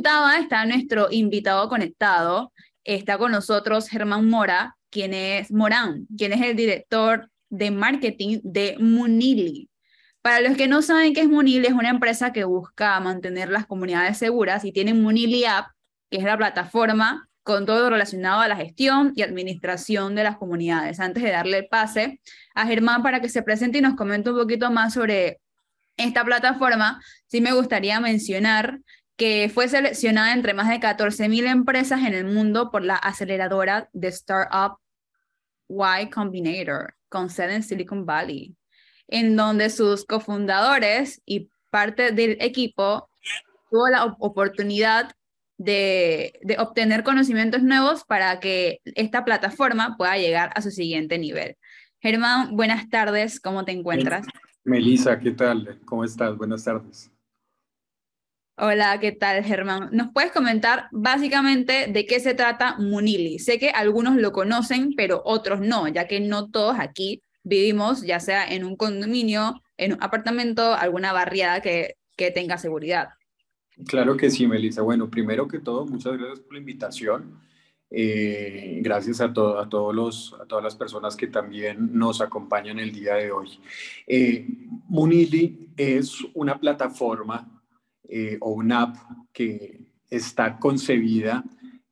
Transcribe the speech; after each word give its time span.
comentaba, 0.00 0.38
está 0.38 0.64
nuestro 0.64 1.08
invitado 1.10 1.68
conectado. 1.68 2.52
Está 2.84 3.18
con 3.18 3.32
nosotros 3.32 3.88
Germán 3.88 4.30
Mora, 4.30 4.76
quien 4.88 5.12
es 5.12 5.52
Morán, 5.52 6.06
quien 6.16 6.32
es 6.32 6.40
el 6.40 6.56
director 6.56 7.30
de 7.50 7.70
marketing 7.70 8.40
de 8.42 8.76
Munili. 8.78 9.68
Para 10.22 10.40
los 10.40 10.56
que 10.56 10.68
no 10.68 10.80
saben 10.80 11.12
qué 11.12 11.20
es 11.20 11.28
Munili, 11.28 11.66
es 11.66 11.74
una 11.74 11.90
empresa 11.90 12.32
que 12.32 12.44
busca 12.44 12.98
mantener 13.00 13.50
las 13.50 13.66
comunidades 13.66 14.16
seguras 14.16 14.64
y 14.64 14.72
tiene 14.72 14.94
Munili 14.94 15.44
App, 15.44 15.66
que 16.10 16.16
es 16.16 16.24
la 16.24 16.38
plataforma 16.38 17.28
con 17.42 17.66
todo 17.66 17.90
relacionado 17.90 18.40
a 18.40 18.48
la 18.48 18.56
gestión 18.56 19.12
y 19.16 19.20
administración 19.20 20.14
de 20.14 20.24
las 20.24 20.38
comunidades. 20.38 20.98
Antes 20.98 21.22
de 21.22 21.30
darle 21.30 21.58
el 21.58 21.68
pase 21.68 22.20
a 22.54 22.66
Germán 22.66 23.02
para 23.02 23.20
que 23.20 23.28
se 23.28 23.42
presente 23.42 23.78
y 23.78 23.82
nos 23.82 23.96
comente 23.96 24.30
un 24.30 24.38
poquito 24.38 24.70
más 24.70 24.94
sobre 24.94 25.40
esta 25.98 26.24
plataforma, 26.24 27.02
sí 27.26 27.42
me 27.42 27.52
gustaría 27.52 28.00
mencionar 28.00 28.80
que 29.20 29.50
fue 29.52 29.68
seleccionada 29.68 30.32
entre 30.32 30.54
más 30.54 30.66
de 30.70 30.80
14.000 30.80 31.46
empresas 31.46 32.00
en 32.06 32.14
el 32.14 32.24
mundo 32.24 32.70
por 32.70 32.82
la 32.82 32.94
aceleradora 32.96 33.90
de 33.92 34.08
Startup 34.08 34.78
Y 35.68 36.08
Combinator, 36.08 36.94
con 37.10 37.28
sede 37.28 37.56
en 37.56 37.62
Silicon 37.62 38.06
Valley, 38.06 38.56
en 39.08 39.36
donde 39.36 39.68
sus 39.68 40.06
cofundadores 40.06 41.20
y 41.26 41.50
parte 41.68 42.12
del 42.12 42.38
equipo 42.40 43.10
tuvo 43.70 43.90
la 43.90 44.06
oportunidad 44.06 45.12
de, 45.58 46.40
de, 46.40 46.56
obtener 46.56 47.04
conocimientos 47.04 47.62
nuevos 47.62 48.04
para 48.04 48.40
que 48.40 48.80
esta 48.86 49.26
plataforma 49.26 49.98
pueda 49.98 50.16
llegar 50.16 50.50
a 50.54 50.62
su 50.62 50.70
siguiente 50.70 51.18
nivel. 51.18 51.58
Germán, 52.00 52.56
buenas 52.56 52.88
tardes, 52.88 53.38
¿cómo 53.38 53.66
te 53.66 53.72
encuentras? 53.72 54.26
Melissa, 54.64 55.20
¿qué 55.20 55.32
tal? 55.32 55.78
¿Cómo 55.84 56.04
estás? 56.04 56.34
Buenas 56.38 56.64
tardes. 56.64 57.10
Hola, 58.62 59.00
¿qué 59.00 59.10
tal, 59.12 59.42
Germán? 59.42 59.88
¿Nos 59.90 60.12
puedes 60.12 60.32
comentar 60.32 60.88
básicamente 60.92 61.86
de 61.90 62.04
qué 62.04 62.20
se 62.20 62.34
trata 62.34 62.76
Munili? 62.76 63.38
Sé 63.38 63.58
que 63.58 63.70
algunos 63.70 64.16
lo 64.16 64.32
conocen, 64.32 64.92
pero 64.94 65.22
otros 65.24 65.62
no, 65.62 65.88
ya 65.88 66.06
que 66.06 66.20
no 66.20 66.50
todos 66.50 66.76
aquí 66.78 67.22
vivimos, 67.42 68.02
ya 68.02 68.20
sea 68.20 68.46
en 68.46 68.66
un 68.66 68.76
condominio, 68.76 69.62
en 69.78 69.94
un 69.94 70.02
apartamento, 70.02 70.74
alguna 70.74 71.14
barriada 71.14 71.62
que, 71.62 71.94
que 72.18 72.30
tenga 72.32 72.58
seguridad. 72.58 73.08
Claro 73.86 74.18
que 74.18 74.30
sí, 74.30 74.46
Melissa. 74.46 74.82
Bueno, 74.82 75.08
primero 75.08 75.48
que 75.48 75.60
todo, 75.60 75.86
muchas 75.86 76.18
gracias 76.18 76.40
por 76.40 76.52
la 76.52 76.58
invitación. 76.58 77.40
Eh, 77.90 78.80
gracias 78.82 79.22
a, 79.22 79.24
a, 79.24 79.68
todos 79.70 79.94
los, 79.94 80.36
a 80.38 80.44
todas 80.44 80.62
las 80.62 80.76
personas 80.76 81.16
que 81.16 81.28
también 81.28 81.88
nos 81.94 82.20
acompañan 82.20 82.78
el 82.78 82.92
día 82.92 83.14
de 83.14 83.32
hoy. 83.32 83.58
Eh, 84.06 84.46
Munili 84.86 85.70
es 85.78 86.18
una 86.34 86.60
plataforma 86.60 87.56
eh, 88.12 88.38
o 88.40 88.50
una 88.50 88.82
app 88.82 88.96
que 89.32 89.92
está 90.10 90.58
concebida 90.58 91.44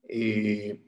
eh, 0.09 0.81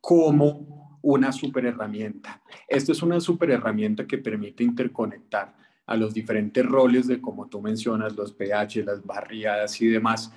como 0.00 0.98
una 1.02 1.30
super 1.30 1.66
herramienta. 1.66 2.42
Esta 2.66 2.92
es 2.92 3.02
una 3.02 3.20
super 3.20 3.50
herramienta 3.50 4.06
que 4.06 4.16
permite 4.16 4.64
interconectar 4.64 5.54
a 5.84 5.94
los 5.94 6.14
diferentes 6.14 6.64
roles 6.64 7.06
de, 7.06 7.20
como 7.20 7.50
tú 7.50 7.60
mencionas, 7.60 8.16
los 8.16 8.32
PH, 8.32 8.84
las 8.84 9.04
barriadas 9.04 9.78
y 9.82 9.88
demás, 9.88 10.32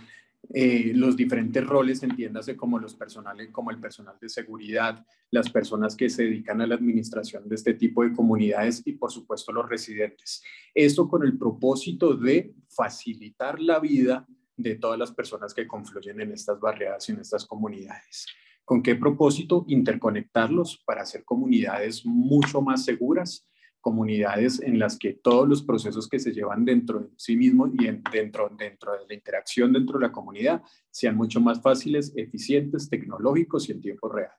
eh, 0.53 0.91
los 0.95 1.15
diferentes 1.15 1.65
roles, 1.65 2.03
entiéndase 2.03 2.57
como 2.57 2.77
los 2.77 2.93
personales, 2.93 3.51
como 3.51 3.71
el 3.71 3.79
personal 3.79 4.15
de 4.19 4.27
seguridad, 4.27 5.05
las 5.29 5.49
personas 5.49 5.95
que 5.95 6.09
se 6.09 6.23
dedican 6.23 6.59
a 6.59 6.67
la 6.67 6.75
administración 6.75 7.47
de 7.47 7.55
este 7.55 7.73
tipo 7.73 8.03
de 8.03 8.11
comunidades 8.11 8.81
y 8.85 8.93
por 8.93 9.13
supuesto 9.13 9.53
los 9.53 9.69
residentes. 9.69 10.43
Esto 10.75 11.07
con 11.07 11.23
el 11.23 11.37
propósito 11.37 12.15
de 12.15 12.53
facilitar 12.67 13.61
la 13.61 13.79
vida 13.79 14.27
de 14.57 14.75
todas 14.75 14.99
las 14.99 15.11
personas 15.11 15.53
que 15.53 15.67
confluyen 15.67 16.21
en 16.21 16.31
estas 16.31 16.59
barriadas 16.59 17.07
y 17.09 17.13
en 17.13 17.19
estas 17.19 17.45
comunidades. 17.45 18.27
¿Con 18.63 18.81
qué 18.81 18.95
propósito? 18.95 19.65
Interconectarlos 19.67 20.81
para 20.85 21.01
hacer 21.01 21.23
comunidades 21.25 22.05
mucho 22.05 22.61
más 22.61 22.85
seguras, 22.85 23.47
comunidades 23.81 24.61
en 24.61 24.79
las 24.79 24.97
que 24.97 25.13
todos 25.13 25.49
los 25.49 25.63
procesos 25.63 26.07
que 26.07 26.19
se 26.19 26.31
llevan 26.31 26.63
dentro 26.63 26.99
de 26.99 27.09
sí 27.17 27.35
mismos 27.35 27.71
y 27.73 27.85
dentro, 28.11 28.49
dentro 28.57 28.93
de 28.93 29.07
la 29.07 29.13
interacción 29.13 29.73
dentro 29.73 29.99
de 29.99 30.07
la 30.07 30.11
comunidad 30.11 30.61
sean 30.89 31.15
mucho 31.15 31.41
más 31.41 31.61
fáciles, 31.61 32.13
eficientes, 32.15 32.89
tecnológicos 32.89 33.67
y 33.67 33.73
en 33.73 33.81
tiempo 33.81 34.07
real. 34.07 34.31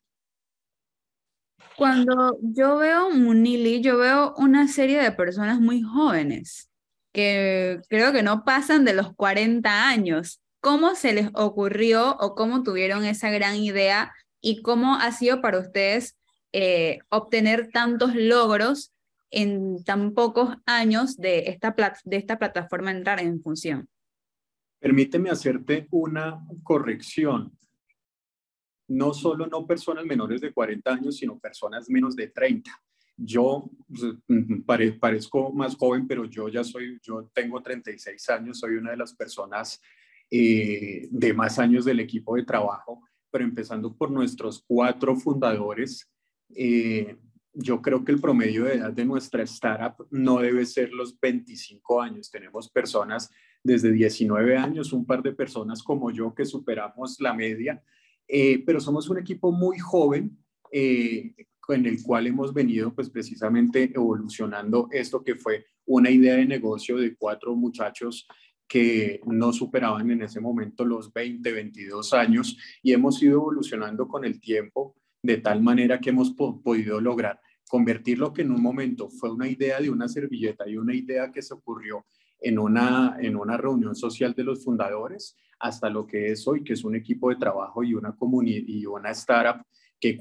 Cuando 1.76 2.38
yo 2.40 2.76
veo 2.76 3.10
Munili, 3.10 3.80
yo 3.80 3.98
veo 3.98 4.34
una 4.36 4.68
serie 4.68 5.02
de 5.02 5.10
personas 5.12 5.60
muy 5.60 5.82
jóvenes 5.82 6.71
que 7.12 7.80
creo 7.88 8.12
que 8.12 8.22
no 8.22 8.44
pasan 8.44 8.84
de 8.84 8.94
los 8.94 9.14
40 9.14 9.88
años. 9.88 10.40
¿Cómo 10.60 10.94
se 10.94 11.12
les 11.12 11.28
ocurrió 11.34 12.16
o 12.18 12.34
cómo 12.34 12.62
tuvieron 12.62 13.04
esa 13.04 13.30
gran 13.30 13.56
idea 13.56 14.12
y 14.40 14.62
cómo 14.62 14.94
ha 14.96 15.12
sido 15.12 15.40
para 15.40 15.58
ustedes 15.58 16.16
eh, 16.52 16.98
obtener 17.08 17.70
tantos 17.72 18.14
logros 18.14 18.92
en 19.30 19.82
tan 19.84 20.12
pocos 20.12 20.56
años 20.66 21.16
de 21.16 21.48
esta, 21.48 21.74
de 22.04 22.16
esta 22.16 22.38
plataforma 22.38 22.90
entrar 22.90 23.20
en 23.20 23.42
función? 23.42 23.88
Permíteme 24.78 25.30
hacerte 25.30 25.86
una 25.90 26.44
corrección. 26.62 27.52
No 28.88 29.14
solo 29.14 29.46
no 29.46 29.66
personas 29.66 30.04
menores 30.04 30.40
de 30.40 30.52
40 30.52 30.92
años, 30.92 31.16
sino 31.16 31.38
personas 31.38 31.88
menos 31.88 32.14
de 32.16 32.28
30. 32.28 32.70
Yo 33.16 33.70
pues, 33.88 34.96
parezco 35.00 35.52
más 35.52 35.76
joven, 35.76 36.06
pero 36.06 36.24
yo 36.24 36.48
ya 36.48 36.64
soy, 36.64 36.98
yo 37.02 37.30
tengo 37.34 37.62
36 37.62 38.28
años, 38.30 38.58
soy 38.58 38.74
una 38.74 38.90
de 38.90 38.96
las 38.96 39.14
personas 39.14 39.80
eh, 40.30 41.08
de 41.10 41.34
más 41.34 41.58
años 41.58 41.84
del 41.84 42.00
equipo 42.00 42.36
de 42.36 42.44
trabajo, 42.44 43.02
pero 43.30 43.44
empezando 43.44 43.94
por 43.94 44.10
nuestros 44.10 44.64
cuatro 44.66 45.14
fundadores, 45.16 46.10
eh, 46.54 47.16
yo 47.54 47.82
creo 47.82 48.02
que 48.02 48.12
el 48.12 48.20
promedio 48.20 48.64
de 48.64 48.76
edad 48.76 48.92
de 48.92 49.04
nuestra 49.04 49.42
startup 49.42 50.06
no 50.10 50.38
debe 50.38 50.64
ser 50.64 50.90
los 50.90 51.18
25 51.20 52.00
años. 52.00 52.30
Tenemos 52.30 52.70
personas 52.70 53.30
desde 53.62 53.92
19 53.92 54.56
años, 54.56 54.92
un 54.92 55.04
par 55.04 55.22
de 55.22 55.32
personas 55.32 55.82
como 55.82 56.10
yo 56.10 56.34
que 56.34 56.46
superamos 56.46 57.20
la 57.20 57.34
media, 57.34 57.82
eh, 58.26 58.62
pero 58.64 58.80
somos 58.80 59.08
un 59.10 59.18
equipo 59.18 59.52
muy 59.52 59.78
joven 59.78 60.38
en 61.68 61.86
el 61.86 62.02
cual 62.02 62.26
hemos 62.26 62.52
venido 62.52 62.92
pues 62.92 63.08
precisamente 63.08 63.92
evolucionando 63.94 64.88
esto 64.90 65.22
que 65.22 65.36
fue 65.36 65.66
una 65.86 66.10
idea 66.10 66.36
de 66.36 66.46
negocio 66.46 66.96
de 66.96 67.14
cuatro 67.14 67.54
muchachos 67.54 68.26
que 68.66 69.20
no 69.26 69.52
superaban 69.52 70.10
en 70.10 70.22
ese 70.22 70.40
momento 70.40 70.84
los 70.84 71.12
20, 71.12 71.52
22 71.52 72.12
años 72.14 72.56
y 72.82 72.92
hemos 72.92 73.22
ido 73.22 73.34
evolucionando 73.34 74.08
con 74.08 74.24
el 74.24 74.40
tiempo 74.40 74.96
de 75.22 75.36
tal 75.38 75.62
manera 75.62 76.00
que 76.00 76.10
hemos 76.10 76.32
podido 76.32 77.00
lograr 77.00 77.40
convertir 77.68 78.18
lo 78.18 78.32
que 78.32 78.42
en 78.42 78.50
un 78.50 78.60
momento 78.60 79.08
fue 79.08 79.32
una 79.32 79.48
idea 79.48 79.80
de 79.80 79.88
una 79.88 80.08
servilleta 80.08 80.68
y 80.68 80.76
una 80.76 80.94
idea 80.94 81.32
que 81.32 81.40
se 81.40 81.54
ocurrió 81.54 82.04
en 82.38 82.58
una, 82.58 83.16
en 83.20 83.36
una 83.36 83.56
reunión 83.56 83.94
social 83.94 84.34
de 84.34 84.44
los 84.44 84.64
fundadores 84.64 85.36
hasta 85.58 85.88
lo 85.88 86.06
que 86.06 86.32
es 86.32 86.46
hoy, 86.46 86.64
que 86.64 86.72
es 86.72 86.84
un 86.84 86.96
equipo 86.96 87.30
de 87.30 87.36
trabajo 87.36 87.84
y 87.84 87.94
una 87.94 88.14
comunidad 88.16 88.64
y 88.66 88.84
una 88.84 89.10
startup 89.12 89.64
que 89.98 90.18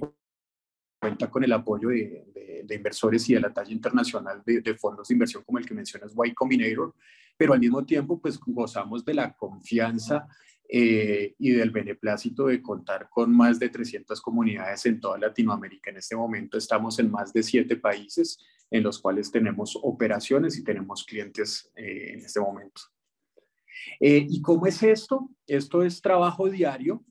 cuenta 1.01 1.31
con 1.31 1.43
el 1.43 1.51
apoyo 1.51 1.89
de, 1.89 2.27
inversores 2.69 3.27
y 3.27 3.33
de 3.33 3.39
la 3.41 3.51
talla 3.51 3.71
internacional 3.71 4.43
de, 4.45 4.75
fondos 4.75 5.07
de 5.07 5.15
inversión 5.15 5.43
como 5.43 5.57
el 5.57 5.65
que 5.65 5.73
mencionas, 5.73 6.13
Y 6.23 6.33
Combinator, 6.33 6.93
pero 7.35 7.53
al 7.53 7.59
mismo 7.59 7.83
tiempo 7.83 8.21
pues 8.21 8.39
gozamos 8.39 9.03
de 9.03 9.15
la 9.15 9.33
confianza 9.33 10.27
eh, 10.69 11.33
y 11.39 11.51
del 11.51 11.71
beneplácito 11.71 12.45
de 12.45 12.61
contar 12.61 13.09
con 13.09 13.35
más 13.35 13.57
de 13.57 13.69
300 13.69 14.21
comunidades 14.21 14.85
en 14.85 15.01
toda 15.01 15.17
Latinoamérica. 15.17 15.89
En 15.89 15.97
este 15.97 16.15
momento 16.15 16.57
estamos 16.57 16.99
en 16.99 17.09
más 17.09 17.33
de 17.33 17.41
siete 17.41 17.75
países 17.75 18.37
en 18.69 18.83
los 18.83 18.99
cuales 18.99 19.31
tenemos 19.31 19.77
operaciones 19.81 20.57
y 20.57 20.63
tenemos 20.63 21.03
clientes 21.03 21.69
eh, 21.75 22.13
en 22.13 22.19
este 22.19 22.39
momento. 22.39 22.83
Eh, 23.99 24.25
¿Y 24.29 24.39
cómo 24.41 24.67
es 24.67 24.81
esto? 24.83 25.29
Esto 25.47 25.81
es 25.81 25.99
trabajo 25.99 26.47
diario 26.47 27.03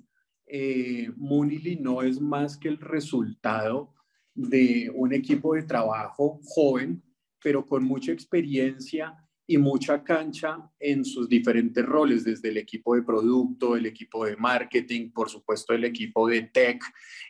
eh, 0.50 1.10
Munili 1.16 1.76
no 1.76 2.02
es 2.02 2.20
más 2.20 2.56
que 2.56 2.68
el 2.68 2.78
resultado 2.78 3.94
de 4.34 4.90
un 4.94 5.12
equipo 5.12 5.54
de 5.54 5.62
trabajo 5.62 6.40
joven, 6.42 7.02
pero 7.42 7.64
con 7.64 7.84
mucha 7.84 8.12
experiencia 8.12 9.14
y 9.46 9.58
mucha 9.58 10.02
cancha 10.04 10.70
en 10.78 11.04
sus 11.04 11.28
diferentes 11.28 11.84
roles, 11.84 12.24
desde 12.24 12.50
el 12.50 12.56
equipo 12.56 12.94
de 12.94 13.02
producto, 13.02 13.76
el 13.76 13.86
equipo 13.86 14.24
de 14.24 14.36
marketing, 14.36 15.10
por 15.10 15.28
supuesto 15.28 15.72
el 15.72 15.84
equipo 15.84 16.28
de 16.28 16.42
tech, 16.42 16.82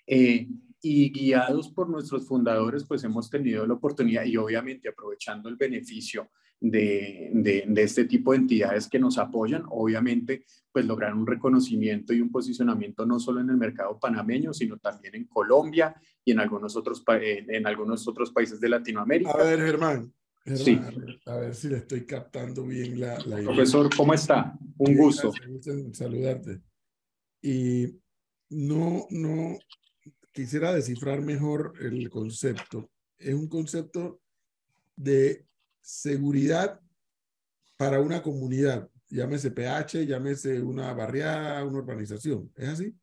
eh, 0.07 0.49
y 0.83 1.11
guiados 1.11 1.71
por 1.71 1.89
nuestros 1.89 2.27
fundadores, 2.27 2.85
pues 2.85 3.05
hemos 3.05 3.29
tenido 3.29 3.67
la 3.67 3.75
oportunidad 3.75 4.25
y 4.25 4.37
obviamente 4.37 4.89
aprovechando 4.89 5.49
el 5.49 5.57
beneficio 5.57 6.31
de, 6.61 7.31
de, 7.33 7.83
este 7.83 8.05
tipo 8.05 8.33
de 8.33 8.39
entidades 8.39 8.87
que 8.87 8.99
nos 8.99 9.17
apoyan, 9.19 9.65
obviamente, 9.71 10.45
pues 10.71 10.85
lograr 10.85 11.15
un 11.15 11.27
reconocimiento 11.27 12.13
y 12.13 12.21
un 12.21 12.31
posicionamiento 12.31 13.07
no 13.07 13.19
solo 13.19 13.41
en 13.41 13.49
el 13.49 13.57
mercado 13.57 13.99
panameño, 13.99 14.53
sino 14.53 14.77
también 14.79 15.15
en 15.15 15.25
Colombia 15.25 15.95
y 16.25 16.33
en 16.33 16.41
algunos 16.41 16.77
otros, 16.77 17.03
en, 17.09 17.67
algunos 17.67 18.07
otros 18.07 18.31
países 18.31 18.61
de 18.61 18.69
Latinoamérica. 18.69 19.33
A 19.33 19.45
ver, 19.45 19.61
Germán. 19.61 20.13
sí. 20.55 20.79
A 21.27 21.37
ver, 21.37 21.55
si 21.55 21.69
le 21.69 21.79
estoy 21.79 22.05
captando 22.05 22.65
bien 22.65 23.01
la, 23.01 23.19
la 23.25 23.37
Profesor, 23.39 23.89
¿cómo 23.97 24.13
está? 24.13 24.59
Un 24.77 24.97
gusto. 24.97 25.33
saludarte. 25.93 26.61
y 27.43 27.99
no, 28.51 29.07
no 29.11 29.59
quisiera 30.33 30.75
descifrar 30.75 31.23
mejor 31.23 31.73
el 31.81 32.11
concepto. 32.11 32.91
Es 33.19 33.35
un 33.35 33.49
concepto 33.49 34.21
de 34.97 35.47
seguridad 35.81 36.81
para 37.77 38.01
una 38.01 38.23
comunidad, 38.23 38.89
llámese 39.09 39.51
PH, 39.51 40.07
llámese 40.07 40.61
una 40.61 40.93
barriada, 40.93 41.65
una 41.65 41.79
urbanización. 41.79 42.53
¿Es 42.57 42.69
así? 42.69 42.95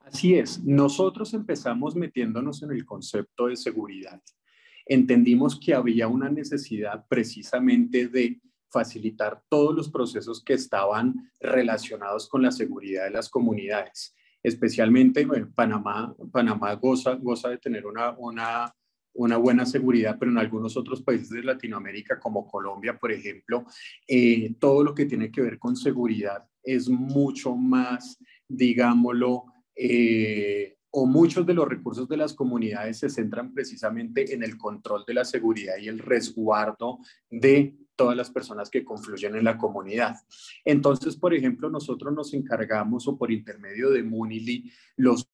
Así 0.00 0.34
es. 0.34 0.62
Nosotros 0.62 1.34
empezamos 1.34 1.96
metiéndonos 1.96 2.62
en 2.62 2.70
el 2.70 2.84
concepto 2.84 3.48
de 3.48 3.56
seguridad. 3.56 4.22
Entendimos 4.84 5.58
que 5.58 5.74
había 5.74 6.06
una 6.06 6.28
necesidad 6.28 7.04
precisamente 7.08 8.06
de 8.06 8.40
facilitar 8.70 9.42
todos 9.48 9.74
los 9.74 9.90
procesos 9.90 10.44
que 10.44 10.54
estaban 10.54 11.30
relacionados 11.40 12.28
con 12.28 12.42
la 12.42 12.52
seguridad 12.52 13.04
de 13.04 13.10
las 13.10 13.28
comunidades. 13.28 14.14
Especialmente 14.42 15.26
Panamá, 15.54 16.14
Panamá 16.30 16.74
goza, 16.74 17.14
goza 17.14 17.48
de 17.48 17.58
tener 17.58 17.84
una, 17.86 18.10
una, 18.18 18.72
una 19.16 19.36
buena 19.36 19.66
seguridad, 19.66 20.16
pero 20.18 20.30
en 20.30 20.38
algunos 20.38 20.76
otros 20.76 21.02
países 21.02 21.30
de 21.30 21.42
Latinoamérica, 21.42 22.20
como 22.20 22.46
Colombia, 22.46 22.98
por 22.98 23.12
ejemplo, 23.12 23.64
eh, 24.06 24.54
todo 24.58 24.84
lo 24.84 24.94
que 24.94 25.06
tiene 25.06 25.30
que 25.30 25.42
ver 25.42 25.58
con 25.58 25.76
seguridad 25.76 26.44
es 26.62 26.88
mucho 26.88 27.54
más, 27.54 28.18
digámoslo, 28.48 29.44
eh, 29.74 30.76
o 30.90 31.06
muchos 31.06 31.44
de 31.44 31.54
los 31.54 31.68
recursos 31.68 32.08
de 32.08 32.16
las 32.16 32.32
comunidades 32.32 32.98
se 32.98 33.10
centran 33.10 33.52
precisamente 33.52 34.32
en 34.32 34.42
el 34.42 34.56
control 34.56 35.04
de 35.06 35.14
la 35.14 35.24
seguridad 35.24 35.74
y 35.78 35.88
el 35.88 35.98
resguardo 35.98 37.00
de 37.28 37.76
todas 37.96 38.16
las 38.16 38.30
personas 38.30 38.70
que 38.70 38.84
confluyen 38.84 39.36
en 39.36 39.44
la 39.44 39.58
comunidad. 39.58 40.16
Entonces, 40.64 41.16
por 41.16 41.34
ejemplo, 41.34 41.68
nosotros 41.68 42.14
nos 42.14 42.32
encargamos 42.34 43.08
o 43.08 43.16
por 43.16 43.30
intermedio 43.30 43.90
de 43.90 44.02
Munili, 44.02 44.70
los 44.96 45.28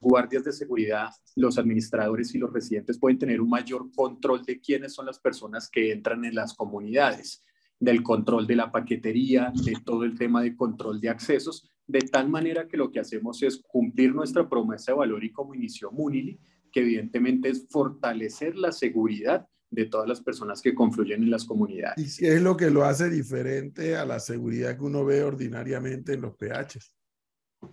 guardias 0.00 0.44
de 0.44 0.52
seguridad, 0.52 1.10
los 1.34 1.58
administradores 1.58 2.34
y 2.34 2.38
los 2.38 2.52
residentes 2.52 2.98
pueden 2.98 3.18
tener 3.18 3.40
un 3.40 3.48
mayor 3.48 3.90
control 3.92 4.44
de 4.44 4.60
quiénes 4.60 4.94
son 4.94 5.06
las 5.06 5.18
personas 5.18 5.68
que 5.70 5.92
entran 5.92 6.24
en 6.24 6.34
las 6.34 6.54
comunidades, 6.54 7.42
del 7.78 8.02
control 8.02 8.46
de 8.46 8.56
la 8.56 8.70
paquetería, 8.70 9.52
de 9.64 9.76
todo 9.84 10.04
el 10.04 10.16
tema 10.16 10.42
de 10.42 10.56
control 10.56 11.00
de 11.00 11.10
accesos, 11.10 11.68
de 11.86 12.00
tal 12.00 12.28
manera 12.28 12.66
que 12.66 12.76
lo 12.76 12.90
que 12.90 13.00
hacemos 13.00 13.42
es 13.42 13.62
cumplir 13.68 14.14
nuestra 14.14 14.48
promesa 14.48 14.92
de 14.92 14.98
valor 14.98 15.22
y 15.24 15.32
como 15.32 15.54
inició 15.54 15.90
Munili, 15.92 16.38
que 16.72 16.80
evidentemente 16.80 17.48
es 17.48 17.66
fortalecer 17.68 18.56
la 18.56 18.72
seguridad 18.72 19.46
de 19.70 19.86
todas 19.86 20.08
las 20.08 20.20
personas 20.20 20.62
que 20.62 20.74
confluyen 20.74 21.22
en 21.22 21.30
las 21.30 21.44
comunidades. 21.44 22.18
¿Y 22.18 22.24
qué 22.24 22.34
es 22.34 22.42
lo 22.42 22.56
que 22.56 22.70
lo 22.70 22.84
hace 22.84 23.10
diferente 23.10 23.96
a 23.96 24.04
la 24.04 24.20
seguridad 24.20 24.76
que 24.76 24.84
uno 24.84 25.04
ve 25.04 25.22
ordinariamente 25.22 26.14
en 26.14 26.22
los 26.22 26.34
PHs? 26.36 26.92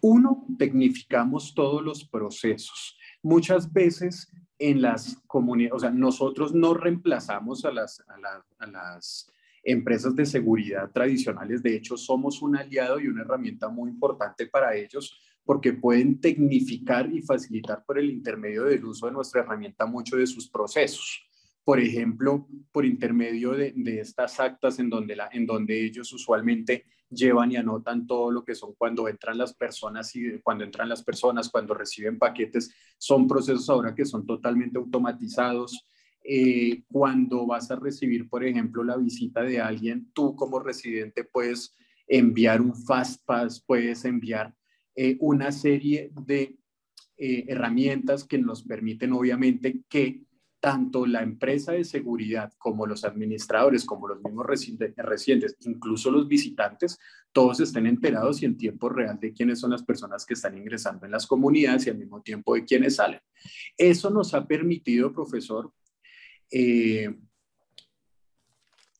Uno, 0.02 0.43
tecnificamos 0.64 1.54
todos 1.54 1.84
los 1.84 2.06
procesos. 2.06 2.98
Muchas 3.22 3.72
veces 3.74 4.32
en 4.58 4.82
las 4.82 5.18
comunidades, 5.28 5.74
o 5.76 5.80
sea, 5.80 5.90
nosotros 5.90 6.54
no 6.54 6.74
reemplazamos 6.74 7.66
a 7.66 7.72
las, 7.72 8.02
a, 8.60 8.66
las 8.68 9.30
empresas 9.62 10.16
de 10.16 10.26
seguridad 10.26 10.90
tradicionales. 10.92 11.62
De 11.62 11.76
hecho, 11.76 11.98
somos 11.98 12.42
un 12.42 12.56
aliado 12.56 12.98
y 12.98 13.08
una 13.08 13.24
herramienta 13.24 13.68
muy 13.68 13.90
importante 13.90 14.48
para 14.48 14.74
ellos 14.74 15.20
porque 15.44 15.74
pueden 15.74 16.22
tecnificar 16.22 17.12
y 17.12 17.22
facilitar 17.22 17.84
por 17.86 18.00
el 18.00 18.10
intermedio 18.10 18.64
del 18.64 18.86
uso 18.86 19.08
de 19.08 19.12
nuestra 19.12 19.42
herramienta 19.42 19.86
mucho 19.86 20.16
de 20.16 20.26
sus 20.26 20.50
procesos 20.50 21.28
por 21.64 21.80
ejemplo, 21.80 22.48
por 22.72 22.86
intermedio 22.86 23.52
de, 23.52 23.74
estas 24.00 24.40
actas 24.40 24.80
en 24.80 24.90
donde, 24.90 25.16
la, 25.16 25.30
en 25.32 25.46
donde 25.46 25.82
ellos 25.82 26.12
usualmente 26.12 26.86
llevan 27.10 27.52
y 27.52 27.58
anotan 27.58 28.08
todo 28.08 28.32
lo 28.32 28.44
que 28.44 28.56
son 28.56 28.74
cuando 28.76 29.08
entran 29.08 29.38
las 29.38 29.54
personas 29.54 30.16
y 30.16 30.40
cuando 30.42 30.64
entran 30.64 30.90
las 30.90 31.04
personas, 31.04 31.50
cuando 31.50 31.74
reciben 31.74 32.18
paquetes, 32.18 32.74
son 32.98 33.28
procesos 33.28 33.70
ahora 33.70 33.94
que 33.94 34.06
son 34.06 34.26
totalmente 34.26 34.78
automatizados. 34.78 35.86
Eh, 36.24 36.84
cuando 36.90 37.46
vas 37.46 37.70
a 37.70 37.76
recibir, 37.76 38.30
por 38.30 38.46
ejemplo, 38.46 38.84
la 38.84 38.98
visita 38.98 39.42
de 39.42 39.60
alguien, 39.60 40.12
tú 40.14 40.36
como 40.36 40.60
residente 40.60 41.24
puedes 41.26 41.76
enviar 42.08 42.62
un 42.62 42.76
fast 42.76 43.26
pass, 43.26 43.62
puedes 43.66 44.06
enviar 44.06 44.54
eh, 44.96 45.18
una 45.20 45.52
serie 45.52 46.12
de 46.26 46.58
eh, 47.18 47.46
herramientas 47.48 48.24
que 48.24 48.38
nos 48.38 48.64
permiten 48.64 49.14
obviamente 49.14 49.82
que 49.90 50.24
tanto 50.64 51.06
la 51.06 51.22
empresa 51.22 51.74
de 51.74 51.84
seguridad 51.84 52.54
como 52.58 52.88
los 52.88 53.04
administradores, 53.04 53.84
como 53.84 54.08
los 54.08 54.24
mismos 54.24 54.46
residentes, 54.46 55.58
incluso 55.66 56.10
los 56.10 56.26
visitantes, 56.26 56.98
todos 57.34 57.60
estén 57.60 57.86
enterados 57.86 58.42
y 58.42 58.46
en 58.46 58.56
tiempo 58.56 58.88
real 58.88 59.20
de 59.20 59.34
quiénes 59.34 59.60
son 59.60 59.72
las 59.72 59.84
personas 59.84 60.26
que 60.26 60.36
están 60.36 60.58
ingresando 60.58 61.06
en 61.06 61.12
las 61.12 61.28
comunidades 61.28 61.86
y 61.86 61.90
al 61.90 61.98
mismo 61.98 62.22
tiempo 62.22 62.56
de 62.56 62.64
quiénes 62.64 62.96
salen. 62.96 63.20
Eso 63.78 64.10
nos 64.10 64.34
ha 64.34 64.48
permitido, 64.48 65.12
profesor, 65.12 65.70
eh, 66.50 67.14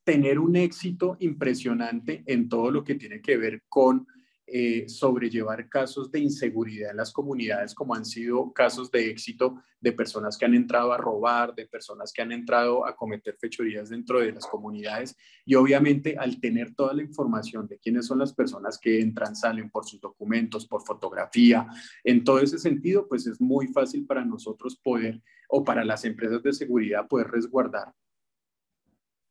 tener 0.04 0.40
un 0.40 0.58
éxito 0.58 1.16
impresionante 1.22 2.26
en 2.26 2.50
todo 2.50 2.72
lo 2.72 2.84
que 2.84 2.96
tiene 2.96 3.22
que 3.22 3.38
ver 3.38 3.64
con 3.70 4.06
eh, 4.46 4.90
sobrellevar 4.90 5.70
casos 5.70 6.12
de 6.12 6.20
inseguridad 6.20 6.92
en 6.92 6.98
las 6.98 7.14
comunidades, 7.14 7.74
como 7.74 7.96
han 7.96 8.04
sido 8.04 8.52
casos 8.52 8.92
de 8.92 9.10
éxito 9.10 9.62
de 9.80 9.94
personas 9.94 10.38
que 10.38 10.46
han 10.46 10.54
entrado 10.54 10.92
a 10.92 10.98
robar, 10.98 11.56
de 11.56 11.66
personas 11.66 12.12
que 12.12 12.22
han 12.22 12.32
entrado 12.32 12.86
a 12.86 12.96
cometer 12.96 13.38
fechorías 13.40 13.90
dentro 13.90 14.20
de 14.20 14.34
las 14.34 14.46
comunidades. 14.46 15.16
Y 15.46 15.56
obviamente 15.56 16.18
al 16.18 16.40
tener 16.42 16.76
toda 16.76 16.94
la 16.94 17.04
información 17.04 17.68
de 17.68 17.80
quiénes 17.80 18.06
son 18.06 18.20
las 18.20 18.34
personas 18.34 18.78
que 18.78 19.00
entran, 19.00 19.36
salen 19.36 19.70
por 19.70 19.86
sus 19.86 20.02
documentos, 20.02 20.68
por 20.68 20.86
fotografía, 20.86 21.68
en 22.04 22.24
todo 22.24 22.40
ese 22.40 22.60
sentido, 22.60 23.08
pues 23.08 23.26
es 23.28 23.40
muy 23.40 23.68
fácil 23.68 24.06
para 24.06 24.26
nosotros 24.26 24.76
poder, 24.76 25.22
o 25.48 25.64
para 25.64 25.86
las 25.86 26.04
empresas 26.04 26.44
de 26.44 26.52
seguridad, 26.52 27.08
poder 27.08 27.28
resguardar 27.28 27.94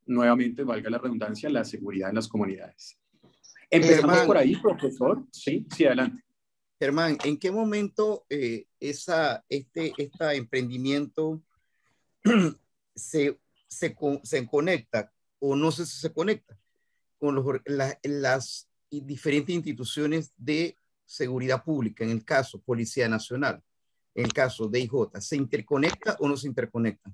nuevamente, 0.07 0.65
valga 0.65 0.91
la 0.91 0.99
redundancia, 0.99 1.49
la 1.51 1.65
seguridad 1.65 2.09
en 2.09 2.17
las 2.17 2.29
comunidades. 2.29 3.02
Empezamos 3.73 4.27
por 4.27 4.37
ahí, 4.37 4.55
profesor. 4.57 5.25
Sí, 5.33 5.67
sí, 5.75 5.87
adelante. 5.87 6.23
Germán, 6.79 7.17
¿en 7.25 7.39
qué 7.39 7.51
momento 7.51 8.27
eh, 8.29 8.67
ese 8.79 9.13
este, 9.49 9.95
emprendimiento 10.37 11.43
se, 12.95 13.39
se, 13.69 13.97
se, 14.25 14.47
conecta, 14.47 15.11
o 15.39 15.57
no 15.57 15.71
sé 15.73 15.87
si 15.87 15.99
se 16.01 16.13
conecta, 16.13 16.59
con 17.19 17.35
los, 17.37 17.47
las 18.03 18.69
diferentes 18.91 19.55
instituciones 19.55 20.33
de 20.37 20.77
seguridad 21.07 21.65
pública, 21.65 22.05
en 22.05 22.11
el 22.11 22.25
caso 22.25 22.61
Policía 22.61 23.09
Nacional, 23.09 23.63
en 24.15 24.27
el 24.27 24.33
caso 24.35 24.69
de 24.69 24.81
IJ, 24.81 25.21
¿se 25.21 25.37
interconecta 25.37 26.17
o 26.21 26.29
no 26.29 26.37
se 26.37 26.49
interconecta? 26.49 27.11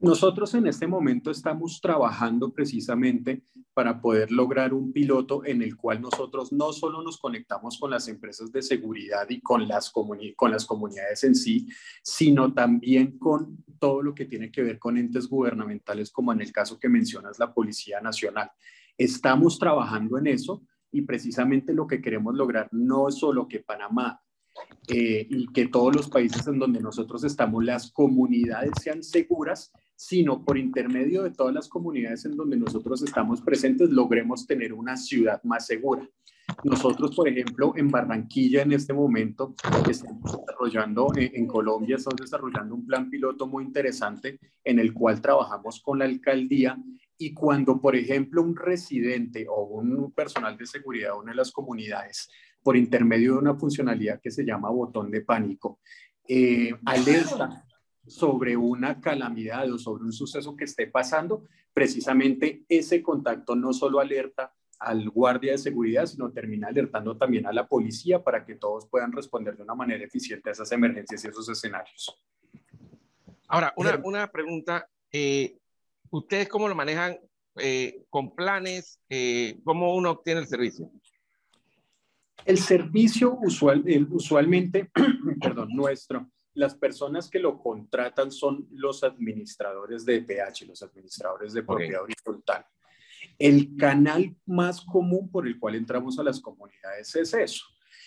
Nosotros 0.00 0.54
en 0.54 0.66
este 0.66 0.86
momento 0.86 1.30
estamos 1.30 1.78
trabajando 1.78 2.50
precisamente 2.54 3.42
para 3.74 4.00
poder 4.00 4.32
lograr 4.32 4.72
un 4.72 4.94
piloto 4.94 5.44
en 5.44 5.60
el 5.60 5.76
cual 5.76 6.00
nosotros 6.00 6.52
no 6.52 6.72
solo 6.72 7.02
nos 7.02 7.18
conectamos 7.18 7.78
con 7.78 7.90
las 7.90 8.08
empresas 8.08 8.50
de 8.50 8.62
seguridad 8.62 9.28
y 9.28 9.42
con 9.42 9.68
las, 9.68 9.92
con 10.36 10.50
las 10.50 10.64
comunidades 10.64 11.22
en 11.24 11.34
sí, 11.34 11.68
sino 12.02 12.54
también 12.54 13.18
con 13.18 13.62
todo 13.78 14.02
lo 14.02 14.14
que 14.14 14.24
tiene 14.24 14.50
que 14.50 14.62
ver 14.62 14.78
con 14.78 14.96
entes 14.96 15.28
gubernamentales, 15.28 16.10
como 16.10 16.32
en 16.32 16.40
el 16.40 16.50
caso 16.50 16.78
que 16.78 16.88
mencionas, 16.88 17.38
la 17.38 17.52
Policía 17.52 18.00
Nacional. 18.00 18.50
Estamos 18.96 19.58
trabajando 19.58 20.16
en 20.16 20.28
eso 20.28 20.62
y 20.90 21.02
precisamente 21.02 21.74
lo 21.74 21.86
que 21.86 22.00
queremos 22.00 22.34
lograr 22.34 22.70
no 22.72 23.08
es 23.08 23.16
solo 23.16 23.46
que 23.46 23.60
Panamá 23.60 24.18
eh, 24.88 25.26
y 25.28 25.46
que 25.52 25.68
todos 25.68 25.94
los 25.94 26.08
países 26.08 26.46
en 26.46 26.58
donde 26.58 26.80
nosotros 26.80 27.24
estamos, 27.24 27.64
las 27.64 27.90
comunidades 27.90 28.72
sean 28.82 29.02
seguras, 29.02 29.72
sino 29.94 30.44
por 30.44 30.58
intermedio 30.58 31.22
de 31.22 31.30
todas 31.30 31.54
las 31.54 31.68
comunidades 31.68 32.24
en 32.24 32.36
donde 32.36 32.56
nosotros 32.56 33.02
estamos 33.02 33.40
presentes, 33.40 33.90
logremos 33.90 34.46
tener 34.46 34.72
una 34.72 34.96
ciudad 34.96 35.42
más 35.44 35.66
segura. 35.66 36.08
Nosotros, 36.64 37.14
por 37.14 37.28
ejemplo, 37.28 37.72
en 37.76 37.90
Barranquilla 37.90 38.62
en 38.62 38.72
este 38.72 38.92
momento 38.92 39.54
estamos 39.88 40.38
desarrollando, 40.46 41.12
eh, 41.16 41.30
en 41.34 41.46
Colombia 41.46 41.96
estamos 41.96 42.20
desarrollando 42.20 42.74
un 42.74 42.86
plan 42.86 43.08
piloto 43.08 43.46
muy 43.46 43.64
interesante 43.64 44.38
en 44.64 44.78
el 44.78 44.92
cual 44.92 45.20
trabajamos 45.20 45.80
con 45.80 45.98
la 45.98 46.04
alcaldía 46.04 46.76
y 47.18 47.34
cuando, 47.34 47.80
por 47.80 47.96
ejemplo, 47.96 48.42
un 48.42 48.56
residente 48.56 49.46
o 49.48 49.64
un 49.64 50.10
personal 50.12 50.56
de 50.56 50.66
seguridad 50.66 51.12
de 51.12 51.18
una 51.18 51.32
de 51.32 51.36
las 51.36 51.52
comunidades, 51.52 52.30
por 52.62 52.76
intermedio 52.76 53.34
de 53.34 53.38
una 53.38 53.54
funcionalidad 53.54 54.20
que 54.20 54.30
se 54.30 54.44
llama 54.44 54.70
botón 54.70 55.10
de 55.10 55.22
pánico, 55.22 55.80
eh, 56.28 56.72
alerta 56.84 57.64
sobre 58.06 58.56
una 58.56 59.00
calamidad 59.00 59.70
o 59.72 59.78
sobre 59.78 60.04
un 60.04 60.12
suceso 60.12 60.56
que 60.56 60.64
esté 60.64 60.86
pasando, 60.86 61.44
precisamente 61.72 62.64
ese 62.68 63.02
contacto 63.02 63.54
no 63.54 63.72
solo 63.72 64.00
alerta 64.00 64.52
al 64.80 65.10
guardia 65.10 65.52
de 65.52 65.58
seguridad, 65.58 66.06
sino 66.06 66.32
termina 66.32 66.68
alertando 66.68 67.16
también 67.16 67.46
a 67.46 67.52
la 67.52 67.68
policía 67.68 68.24
para 68.24 68.44
que 68.44 68.54
todos 68.54 68.86
puedan 68.88 69.12
responder 69.12 69.56
de 69.56 69.62
una 69.62 69.74
manera 69.74 70.04
eficiente 70.04 70.48
a 70.48 70.52
esas 70.52 70.72
emergencias 70.72 71.22
y 71.22 71.28
esos 71.28 71.48
escenarios. 71.48 72.18
Ahora, 73.46 73.72
una, 73.76 74.00
una 74.04 74.30
pregunta. 74.30 74.88
Eh, 75.12 75.56
¿Ustedes 76.10 76.48
cómo 76.48 76.68
lo 76.68 76.74
manejan 76.74 77.18
eh, 77.56 78.04
con 78.08 78.34
planes? 78.34 79.00
Eh, 79.08 79.60
¿Cómo 79.64 79.94
uno 79.94 80.12
obtiene 80.12 80.40
el 80.40 80.46
servicio? 80.46 80.90
El 82.44 82.58
servicio 82.58 83.38
usual, 83.40 83.84
usualmente, 84.10 84.90
perdón, 85.40 85.70
nuestro, 85.72 86.30
las 86.54 86.74
personas 86.74 87.28
que 87.28 87.38
lo 87.38 87.58
contratan 87.58 88.30
son 88.30 88.66
los 88.72 89.04
administradores 89.04 90.04
de 90.04 90.22
PH, 90.22 90.66
los 90.66 90.82
administradores 90.82 91.52
de 91.52 91.62
propiedad 91.62 92.02
horizontal. 92.02 92.64
El 93.38 93.76
canal 93.76 94.34
más 94.46 94.80
común 94.80 95.30
por 95.30 95.46
el 95.46 95.58
cual 95.58 95.74
entramos 95.74 96.18
a 96.18 96.22
las 96.22 96.40
comunidades 96.40 97.14
es 97.16 97.34
eso. 97.34 97.64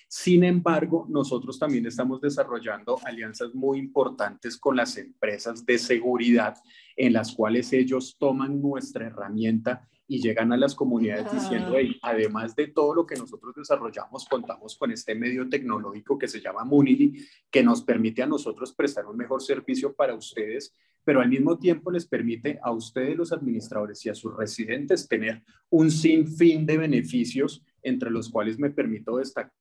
Sin 0.08 0.44
embargo, 0.44 1.08
nosotros 1.10 1.58
también 1.58 1.88
estamos 1.88 2.22
desarrollando 2.22 3.00
alianzas 3.04 3.56
muy 3.56 3.80
importantes 3.80 4.58
con 4.58 4.76
las 4.76 4.96
empresas 4.98 5.66
de 5.66 5.80
seguridad 5.80 6.56
en 6.96 7.14
las 7.14 7.34
cuales 7.34 7.74
ellos 7.74 8.16
toman 8.20 8.62
nuestra 8.62 9.08
herramienta 9.08 9.88
y 10.08 10.22
llegan 10.22 10.52
a 10.52 10.58
las 10.58 10.76
comunidades 10.76 11.32
diciendo, 11.32 11.76
además 12.02 12.56
de 12.56 12.68
todo 12.68 12.94
lo 12.94 13.06
que 13.06 13.16
nosotros 13.16 13.56
desarrollamos, 13.56 14.26
contamos 14.30 14.78
con 14.78 14.92
este 14.92 15.16
medio 15.16 15.48
tecnológico 15.48 16.18
que 16.18 16.28
se 16.28 16.42
llama 16.42 16.66
Munili, 16.66 17.26
que 17.50 17.64
nos 17.64 17.82
permite 17.84 18.22
a 18.22 18.28
nosotros 18.28 18.74
prestar 18.74 19.06
un 19.06 19.18
mejor 19.18 19.42
servicio 19.42 19.94
para 19.94 20.14
ustedes, 20.14 20.74
pero 21.04 21.22
al 21.22 21.30
mismo 21.30 21.58
tiempo 21.58 21.92
les 21.92 22.06
permite 22.06 22.60
a 22.62 22.72
ustedes, 22.72 23.16
los 23.16 23.32
administradores 23.32 24.06
y 24.06 24.10
a 24.10 24.16
sus 24.16 24.36
residentes, 24.36 25.08
tener 25.08 25.44
un 25.70 25.90
sinfín 25.90 26.66
de 26.66 26.78
beneficios, 26.78 27.64
entre 27.82 28.10
los 28.10 28.30
cuales 28.30 28.60
me 28.60 28.70
permito 28.70 29.18
destacar 29.18 29.54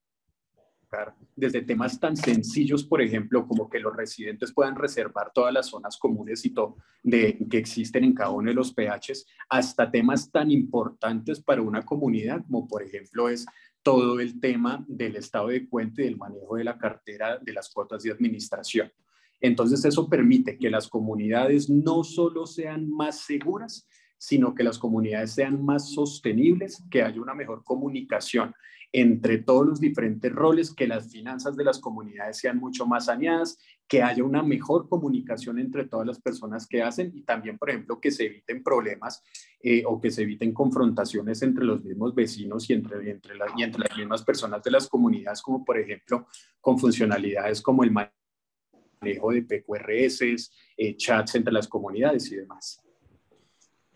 desde 1.34 1.62
temas 1.62 1.98
tan 1.98 2.16
sencillos, 2.16 2.84
por 2.84 3.00
ejemplo, 3.00 3.46
como 3.46 3.68
que 3.68 3.80
los 3.80 3.96
residentes 3.96 4.52
puedan 4.52 4.76
reservar 4.76 5.32
todas 5.34 5.52
las 5.52 5.66
zonas 5.66 5.96
comunes 5.98 6.44
y 6.44 6.50
todo 6.50 6.76
de, 7.02 7.38
que 7.50 7.58
existen 7.58 8.04
en 8.04 8.14
cada 8.14 8.30
uno 8.30 8.48
de 8.48 8.54
los 8.54 8.72
PHs, 8.72 9.26
hasta 9.48 9.90
temas 9.90 10.30
tan 10.30 10.50
importantes 10.50 11.40
para 11.40 11.62
una 11.62 11.82
comunidad, 11.82 12.42
como 12.44 12.66
por 12.68 12.82
ejemplo 12.82 13.28
es 13.28 13.46
todo 13.82 14.20
el 14.20 14.40
tema 14.40 14.84
del 14.86 15.16
estado 15.16 15.48
de 15.48 15.68
cuenta 15.68 16.02
y 16.02 16.04
del 16.04 16.16
manejo 16.16 16.56
de 16.56 16.64
la 16.64 16.78
cartera 16.78 17.38
de 17.38 17.52
las 17.52 17.70
cuotas 17.70 18.02
de 18.02 18.12
administración. 18.12 18.92
Entonces, 19.40 19.84
eso 19.84 20.08
permite 20.08 20.56
que 20.56 20.70
las 20.70 20.88
comunidades 20.88 21.68
no 21.68 22.04
solo 22.04 22.46
sean 22.46 22.88
más 22.88 23.20
seguras, 23.22 23.88
sino 24.22 24.54
que 24.54 24.62
las 24.62 24.78
comunidades 24.78 25.32
sean 25.32 25.64
más 25.64 25.90
sostenibles, 25.90 26.80
que 26.88 27.02
haya 27.02 27.20
una 27.20 27.34
mejor 27.34 27.64
comunicación 27.64 28.54
entre 28.92 29.38
todos 29.38 29.66
los 29.66 29.80
diferentes 29.80 30.30
roles, 30.30 30.72
que 30.72 30.86
las 30.86 31.10
finanzas 31.10 31.56
de 31.56 31.64
las 31.64 31.80
comunidades 31.80 32.38
sean 32.38 32.58
mucho 32.58 32.86
más 32.86 33.06
saneadas, 33.06 33.58
que 33.88 34.00
haya 34.00 34.22
una 34.22 34.44
mejor 34.44 34.88
comunicación 34.88 35.58
entre 35.58 35.86
todas 35.86 36.06
las 36.06 36.20
personas 36.20 36.68
que 36.68 36.84
hacen 36.84 37.10
y 37.12 37.22
también, 37.22 37.58
por 37.58 37.70
ejemplo, 37.70 38.00
que 38.00 38.12
se 38.12 38.26
eviten 38.26 38.62
problemas 38.62 39.24
eh, 39.60 39.82
o 39.84 40.00
que 40.00 40.12
se 40.12 40.22
eviten 40.22 40.54
confrontaciones 40.54 41.42
entre 41.42 41.64
los 41.64 41.82
mismos 41.82 42.14
vecinos 42.14 42.70
y 42.70 42.74
entre, 42.74 43.10
entre, 43.10 43.34
y 43.56 43.62
entre 43.64 43.88
las 43.88 43.98
mismas 43.98 44.22
personas 44.22 44.62
de 44.62 44.70
las 44.70 44.88
comunidades, 44.88 45.42
como 45.42 45.64
por 45.64 45.80
ejemplo 45.80 46.28
con 46.60 46.78
funcionalidades 46.78 47.60
como 47.60 47.82
el 47.82 47.90
manejo 47.90 49.32
de 49.32 49.42
PQRS, 49.42 50.48
eh, 50.76 50.96
chats 50.96 51.34
entre 51.34 51.52
las 51.52 51.66
comunidades 51.66 52.30
y 52.30 52.36
demás. 52.36 52.82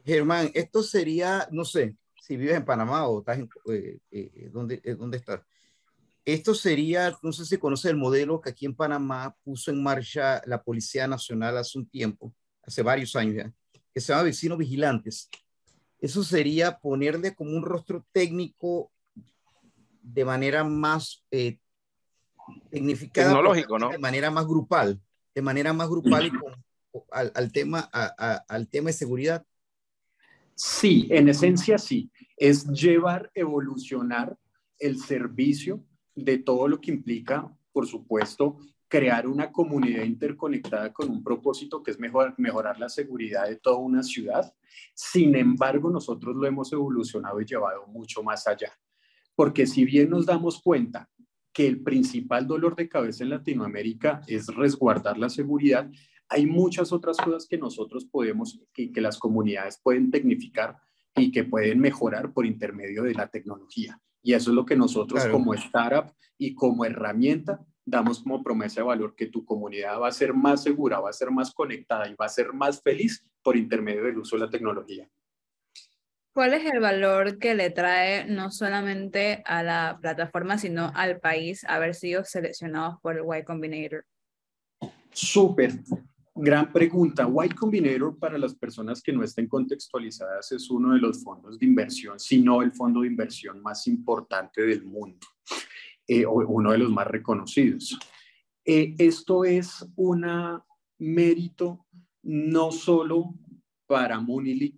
Germán, 0.06 0.50
esto 0.54 0.84
sería, 0.84 1.48
no 1.50 1.64
sé, 1.64 1.96
si 2.22 2.36
vives 2.36 2.56
en 2.56 2.64
Panamá 2.64 3.08
o 3.08 3.18
estás 3.18 3.38
en, 3.38 3.48
eh, 3.72 3.98
eh, 4.12 4.50
¿dónde, 4.52 4.80
eh, 4.84 4.94
¿dónde 4.94 5.18
estás? 5.18 5.40
Esto 6.24 6.54
sería, 6.54 7.16
no 7.22 7.32
sé 7.32 7.44
si 7.44 7.58
conoce 7.58 7.90
el 7.90 7.96
modelo 7.96 8.40
que 8.40 8.50
aquí 8.50 8.66
en 8.66 8.74
Panamá 8.74 9.36
puso 9.42 9.72
en 9.72 9.82
marcha 9.82 10.42
la 10.46 10.62
Policía 10.62 11.08
Nacional 11.08 11.58
hace 11.58 11.78
un 11.78 11.88
tiempo, 11.88 12.32
hace 12.62 12.82
varios 12.82 13.16
años 13.16 13.36
ya, 13.36 13.52
que 13.92 14.00
se 14.00 14.12
llama 14.12 14.24
Vecinos 14.24 14.58
Vigilantes. 14.58 15.28
Eso 15.98 16.22
sería 16.22 16.78
ponerle 16.78 17.34
como 17.34 17.56
un 17.56 17.64
rostro 17.64 18.06
técnico 18.12 18.92
de 20.02 20.24
manera 20.24 20.62
más 20.62 21.24
eh, 21.32 21.58
tecnificada. 22.70 23.28
Tecnológico, 23.28 23.78
¿no? 23.78 23.90
De 23.90 23.98
manera 23.98 24.30
más 24.30 24.46
grupal, 24.46 25.00
de 25.34 25.42
manera 25.42 25.72
más 25.72 25.88
grupal 25.88 26.26
y 26.26 26.30
con, 26.38 26.54
al, 27.10 27.32
al, 27.34 27.50
tema, 27.50 27.88
a, 27.92 28.14
a, 28.18 28.44
al 28.48 28.68
tema 28.68 28.88
de 28.88 28.92
seguridad. 28.92 29.44
Sí, 30.56 31.06
en 31.10 31.28
esencia 31.28 31.76
sí. 31.76 32.10
Es 32.36 32.66
llevar, 32.66 33.30
evolucionar 33.34 34.36
el 34.78 34.98
servicio 34.98 35.84
de 36.14 36.38
todo 36.38 36.66
lo 36.66 36.80
que 36.80 36.90
implica, 36.90 37.46
por 37.72 37.86
supuesto, 37.86 38.58
crear 38.88 39.26
una 39.26 39.52
comunidad 39.52 40.04
interconectada 40.04 40.92
con 40.92 41.10
un 41.10 41.22
propósito 41.22 41.82
que 41.82 41.90
es 41.90 41.98
mejor, 41.98 42.34
mejorar 42.38 42.78
la 42.78 42.88
seguridad 42.88 43.48
de 43.48 43.56
toda 43.56 43.76
una 43.76 44.02
ciudad. 44.02 44.54
Sin 44.94 45.34
embargo, 45.34 45.90
nosotros 45.90 46.34
lo 46.34 46.46
hemos 46.46 46.72
evolucionado 46.72 47.40
y 47.40 47.44
llevado 47.44 47.86
mucho 47.88 48.22
más 48.22 48.46
allá. 48.46 48.72
Porque 49.34 49.66
si 49.66 49.84
bien 49.84 50.08
nos 50.08 50.24
damos 50.24 50.62
cuenta 50.62 51.10
que 51.52 51.66
el 51.66 51.82
principal 51.82 52.46
dolor 52.46 52.76
de 52.76 52.88
cabeza 52.88 53.24
en 53.24 53.30
Latinoamérica 53.30 54.22
es 54.26 54.46
resguardar 54.46 55.18
la 55.18 55.28
seguridad, 55.28 55.90
hay 56.28 56.46
muchas 56.46 56.92
otras 56.92 57.16
cosas 57.16 57.46
que 57.46 57.58
nosotros 57.58 58.04
podemos, 58.04 58.60
que, 58.72 58.92
que 58.92 59.00
las 59.00 59.18
comunidades 59.18 59.80
pueden 59.82 60.10
tecnificar 60.10 60.76
y 61.14 61.30
que 61.30 61.44
pueden 61.44 61.80
mejorar 61.80 62.32
por 62.32 62.46
intermedio 62.46 63.02
de 63.02 63.14
la 63.14 63.28
tecnología. 63.28 64.00
Y 64.22 64.34
eso 64.34 64.50
es 64.50 64.56
lo 64.56 64.66
que 64.66 64.76
nosotros 64.76 65.20
claro. 65.20 65.32
como 65.32 65.54
startup 65.54 66.12
y 66.36 66.54
como 66.54 66.84
herramienta 66.84 67.64
damos 67.86 68.20
como 68.20 68.42
promesa 68.42 68.80
de 68.80 68.88
valor, 68.88 69.14
que 69.14 69.26
tu 69.26 69.44
comunidad 69.44 70.00
va 70.00 70.08
a 70.08 70.12
ser 70.12 70.34
más 70.34 70.64
segura, 70.64 70.98
va 70.98 71.10
a 71.10 71.12
ser 71.12 71.30
más 71.30 71.54
conectada 71.54 72.08
y 72.08 72.14
va 72.16 72.26
a 72.26 72.28
ser 72.28 72.52
más 72.52 72.82
feliz 72.82 73.24
por 73.42 73.56
intermedio 73.56 74.02
del 74.02 74.18
uso 74.18 74.36
de 74.36 74.44
la 74.44 74.50
tecnología. 74.50 75.08
¿Cuál 76.34 76.52
es 76.52 76.64
el 76.70 76.80
valor 76.80 77.38
que 77.38 77.54
le 77.54 77.70
trae 77.70 78.26
no 78.26 78.50
solamente 78.50 79.42
a 79.46 79.62
la 79.62 79.98
plataforma, 80.02 80.58
sino 80.58 80.92
al 80.94 81.20
país 81.20 81.64
haber 81.64 81.94
sido 81.94 82.24
seleccionados 82.24 83.00
por 83.00 83.16
el 83.16 83.24
Y 83.40 83.44
Combinator? 83.44 84.04
Súper. 85.12 85.72
Gran 86.38 86.70
pregunta. 86.70 87.26
White 87.26 87.54
Combinator, 87.54 88.18
para 88.18 88.36
las 88.36 88.54
personas 88.54 89.02
que 89.02 89.10
no 89.10 89.24
estén 89.24 89.48
contextualizadas, 89.48 90.52
es 90.52 90.70
uno 90.70 90.92
de 90.92 91.00
los 91.00 91.24
fondos 91.24 91.58
de 91.58 91.64
inversión, 91.64 92.20
si 92.20 92.42
no 92.42 92.60
el 92.60 92.72
fondo 92.72 93.00
de 93.00 93.06
inversión 93.06 93.62
más 93.62 93.86
importante 93.86 94.60
del 94.60 94.84
mundo, 94.84 95.26
eh, 96.06 96.26
uno 96.26 96.72
de 96.72 96.78
los 96.78 96.90
más 96.90 97.06
reconocidos. 97.06 97.98
Eh, 98.62 98.94
esto 98.98 99.46
es 99.46 99.86
un 99.96 100.26
mérito 100.98 101.86
no 102.22 102.70
solo 102.70 103.34
para 103.86 104.20
Munili, 104.20 104.74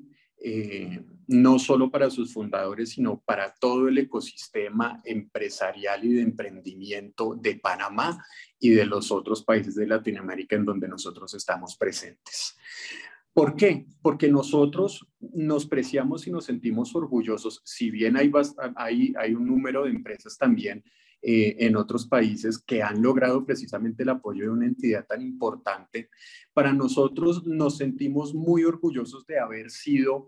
no 1.29 1.59
solo 1.59 1.91
para 1.91 2.11
sus 2.11 2.33
fundadores, 2.33 2.91
sino 2.91 3.21
para 3.21 3.55
todo 3.55 3.87
el 3.87 3.99
ecosistema 3.99 5.01
empresarial 5.05 6.05
y 6.05 6.15
de 6.15 6.23
emprendimiento 6.23 7.37
de 7.41 7.57
Panamá 7.57 8.25
y 8.59 8.71
de 8.71 8.87
los 8.87 9.13
otros 9.13 9.45
países 9.45 9.75
de 9.75 9.87
Latinoamérica 9.87 10.57
en 10.57 10.65
donde 10.65 10.89
nosotros 10.89 11.35
estamos 11.35 11.77
presentes. 11.77 12.57
¿Por 13.35 13.57
qué? 13.57 13.87
Porque 14.01 14.29
nosotros 14.29 15.07
nos 15.21 15.67
preciamos 15.67 16.27
y 16.27 16.31
nos 16.33 16.47
sentimos 16.47 16.97
orgullosos, 16.97 17.61
si 17.63 17.91
bien 17.91 18.17
hay, 18.17 18.33
hay, 18.75 19.13
hay 19.17 19.35
un 19.35 19.47
número 19.47 19.85
de 19.85 19.91
empresas 19.91 20.39
también 20.39 20.83
eh, 21.21 21.57
en 21.67 21.77
otros 21.77 22.07
países 22.07 22.59
que 22.59 22.83
han 22.83 23.03
logrado 23.03 23.45
precisamente 23.45 24.03
el 24.03 24.09
apoyo 24.09 24.45
de 24.45 24.51
una 24.51 24.67
entidad 24.67 25.05
tan 25.07 25.21
importante, 25.21 26.09
para 26.55 26.73
nosotros 26.73 27.45
nos 27.45 27.77
sentimos 27.77 28.35
muy 28.35 28.65
orgullosos 28.65 29.27
de 29.27 29.39
haber 29.39 29.71
sido 29.71 30.27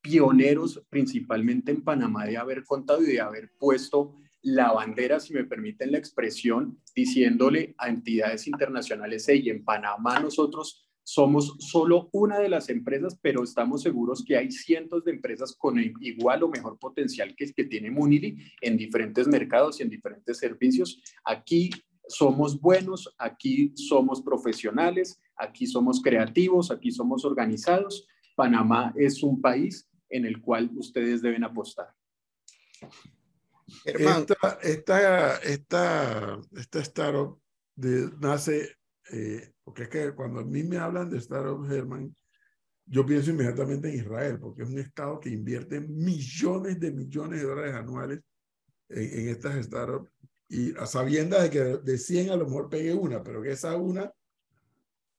pioneros 0.00 0.82
principalmente 0.88 1.72
en 1.72 1.82
Panamá 1.82 2.26
de 2.26 2.36
haber 2.36 2.64
contado 2.64 3.02
y 3.02 3.06
de 3.06 3.20
haber 3.20 3.52
puesto 3.58 4.16
la 4.42 4.72
bandera, 4.72 5.20
si 5.20 5.34
me 5.34 5.44
permiten 5.44 5.92
la 5.92 5.98
expresión, 5.98 6.80
diciéndole 6.94 7.74
a 7.78 7.88
entidades 7.88 8.46
internacionales, 8.46 9.28
y 9.28 9.50
en 9.50 9.64
Panamá 9.64 10.18
nosotros 10.18 10.86
somos 11.02 11.56
solo 11.58 12.08
una 12.12 12.38
de 12.38 12.48
las 12.48 12.68
empresas, 12.68 13.18
pero 13.20 13.42
estamos 13.42 13.82
seguros 13.82 14.24
que 14.24 14.36
hay 14.36 14.50
cientos 14.50 15.04
de 15.04 15.12
empresas 15.12 15.56
con 15.56 15.76
igual 16.00 16.42
o 16.42 16.48
mejor 16.48 16.78
potencial 16.78 17.34
que, 17.34 17.52
que 17.52 17.64
tiene 17.64 17.90
Munili 17.90 18.36
en 18.60 18.76
diferentes 18.76 19.26
mercados 19.26 19.80
y 19.80 19.82
en 19.82 19.90
diferentes 19.90 20.38
servicios. 20.38 21.02
Aquí 21.24 21.70
somos 22.06 22.60
buenos, 22.60 23.12
aquí 23.18 23.72
somos 23.74 24.22
profesionales, 24.22 25.20
aquí 25.36 25.66
somos 25.66 26.00
creativos, 26.00 26.70
aquí 26.70 26.92
somos 26.92 27.24
organizados. 27.24 28.06
Panamá 28.36 28.92
es 28.96 29.22
un 29.22 29.40
país 29.40 29.89
en 30.10 30.26
el 30.26 30.40
cual 30.40 30.70
ustedes 30.74 31.22
deben 31.22 31.44
apostar. 31.44 31.94
Esta, 33.84 34.58
esta, 34.62 35.36
esta, 35.36 36.40
esta 36.56 36.80
startup 36.80 37.40
de, 37.76 38.10
nace, 38.20 38.76
eh, 39.12 39.52
porque 39.62 39.84
es 39.84 39.88
que 39.88 40.14
cuando 40.14 40.40
a 40.40 40.44
mí 40.44 40.64
me 40.64 40.76
hablan 40.76 41.08
de 41.08 41.18
startup, 41.18 41.66
Germán, 41.66 42.14
yo 42.84 43.06
pienso 43.06 43.30
inmediatamente 43.30 43.88
en 43.88 44.00
Israel, 44.00 44.38
porque 44.40 44.64
es 44.64 44.68
un 44.68 44.78
estado 44.78 45.20
que 45.20 45.30
invierte 45.30 45.80
millones 45.80 46.80
de 46.80 46.90
millones 46.90 47.40
de 47.40 47.46
dólares 47.46 47.74
anuales 47.74 48.20
en, 48.88 49.20
en 49.20 49.28
estas 49.28 49.64
startups, 49.64 50.10
y 50.48 50.76
a 50.76 50.84
sabiendas 50.84 51.44
de 51.44 51.50
que 51.50 51.60
de 51.60 51.96
100 51.96 52.30
a 52.30 52.36
lo 52.36 52.46
mejor 52.46 52.68
pegue 52.68 52.92
una, 52.92 53.22
pero 53.22 53.40
que 53.40 53.52
esa 53.52 53.76
una, 53.76 54.12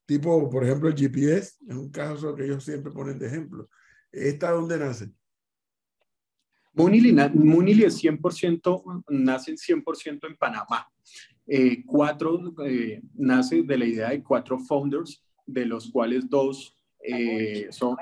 tipo, 0.05 0.49
por 0.49 0.65
ejemplo, 0.65 0.89
el 0.89 0.95
GPS, 0.95 1.55
es 1.65 1.75
un 1.75 1.89
caso 1.89 2.35
que 2.35 2.43
ellos 2.43 2.65
siempre 2.65 2.91
ponen 2.91 3.17
de 3.17 3.27
ejemplo 3.27 3.69
¿Esta 4.11 4.51
dónde 4.51 4.77
nace? 4.77 5.09
Munili, 6.73 7.83
es 7.83 8.01
100%, 8.01 9.03
nace 9.09 9.53
100% 9.53 10.27
en 10.27 10.37
Panamá. 10.37 10.87
Eh, 11.47 11.83
cuatro, 11.85 12.53
eh, 12.65 13.01
nace 13.15 13.63
de 13.63 13.77
la 13.77 13.85
idea 13.85 14.09
de 14.09 14.23
cuatro 14.23 14.59
founders, 14.59 15.23
de 15.45 15.65
los 15.65 15.91
cuales 15.91 16.29
dos 16.29 16.75
eh, 17.03 17.67
son, 17.71 17.97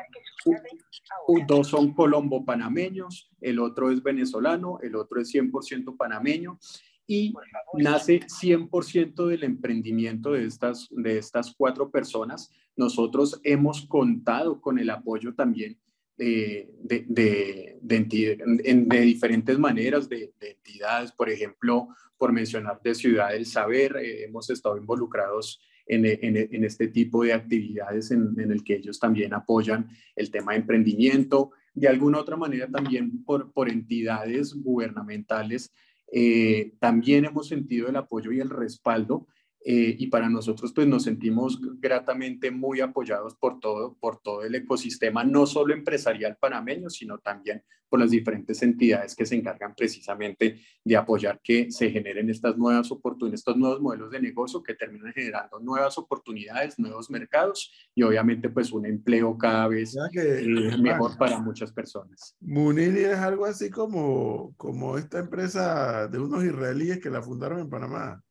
dos 1.48 1.68
son 1.68 1.94
colombo-panameños, 1.94 3.32
el 3.42 3.60
otro 3.60 3.92
es 3.92 4.04
venezolano, 4.04 4.80
el 4.82 4.96
otro 4.96 5.22
es 5.22 5.34
100% 5.34 5.98
panameño 5.98 6.60
y 7.08 7.34
nace 7.74 8.20
100% 8.20 9.28
del 9.28 9.44
emprendimiento 9.44 10.34
de 10.34 10.46
estas, 10.46 10.88
de 10.92 11.18
estas 11.18 11.56
cuatro 11.56 11.90
personas. 11.90 12.52
Nosotros 12.76 13.40
hemos 13.44 13.88
contado 13.88 14.62
con 14.62 14.78
el 14.78 14.92
apoyo 14.92 15.34
también 15.34 15.80
de, 16.20 16.70
de, 16.84 17.78
de, 17.82 19.02
diferentes 19.02 19.58
maneras 19.58 20.10
de, 20.10 20.34
entidades, 20.42 21.12
por 21.14 21.30
ejemplo, 21.30 21.88
por 22.18 22.34
mencionar 22.34 22.82
de 22.84 22.94
Ciudad 22.94 23.30
del 23.30 23.46
Saber, 23.46 23.96
eh, 23.96 24.26
hemos 24.26 24.50
estado 24.50 24.78
involucrados 24.78 25.62
en, 25.86 26.06
en, 26.06 26.64
este 26.64 26.90
tipo 26.90 27.24
de 27.24 27.34
actividades 27.34 28.12
en, 28.12 28.36
en, 28.38 28.52
el 28.52 28.64
que 28.64 28.76
ellos 28.76 29.00
también 29.00 29.34
apoyan 29.34 29.90
el 30.16 30.30
tema 30.30 30.52
de 30.52 30.60
emprendimiento, 30.60 31.52
de 31.74 31.88
alguna 31.88 32.20
otra 32.20 32.36
manera 32.36 32.68
también 32.68 33.24
por, 33.24 33.52
por 33.54 33.70
entidades 33.70 34.54
gubernamentales. 34.54 35.74
Eh, 36.12 36.74
también 36.80 37.26
hemos 37.26 37.48
sentido 37.48 37.88
el 37.88 37.96
apoyo 37.96 38.32
y 38.32 38.40
el 38.40 38.50
respaldo 38.50 39.28
eh, 39.66 39.96
y 39.98 40.08
para 40.08 40.30
nosotros 40.30 40.72
pues 40.74 40.88
nos 40.88 41.04
sentimos 41.04 41.60
gratamente 41.80 42.50
muy 42.50 42.80
apoyados 42.80 43.36
por 43.36 43.60
todo, 43.60 43.98
por 44.00 44.22
todo 44.22 44.44
el 44.44 44.56
ecosistema, 44.56 45.24
no 45.24 45.46
solo 45.46 45.74
empresarial 45.74 46.38
panameño, 46.40 46.90
sino 46.90 47.18
también 47.20 47.64
por 47.90 48.00
las 48.00 48.12
diferentes 48.12 48.62
entidades 48.62 49.16
que 49.16 49.26
se 49.26 49.36
encargan 49.36 49.74
precisamente 49.76 50.62
de 50.84 50.96
apoyar 50.96 51.42
que 51.44 51.72
se 51.72 51.90
generen 51.90 52.30
estas 52.30 52.56
nuevas 52.58 52.92
oportunidades, 52.92 53.42
estos 53.42 53.58
nuevos 53.58 53.82
modelos 53.82 54.12
de 54.12 54.22
negocio 54.22 54.64
que 54.64 54.76
terminan 54.76 55.12
generando 55.12 55.60
nuevas 55.60 55.98
oportunidades, 55.98 56.78
nuevos 56.78 57.10
mercados 57.10 57.72
y 57.96 58.04
obviamente 58.04 58.50
pues 58.50 58.72
un 58.72 58.86
empleo 58.86 59.38
cada 59.38 59.68
vez 59.68 59.98
eh, 60.14 60.46
mejor 60.80 61.18
para 61.18 61.40
muchas 61.40 61.72
personas. 61.72 62.36
Muniri 62.40 63.00
es 63.00 63.18
algo 63.18 63.46
así 63.46 63.70
como, 63.70 64.54
como 64.56 64.98
esta 64.98 65.20
empresa 65.20 66.08
de 66.08 66.20
unos 66.20 66.44
israelíes 66.44 67.00
que 67.00 67.10
la 67.10 67.22
fundaron 67.22 67.60
en 67.60 67.70
Panamá. 67.70 68.24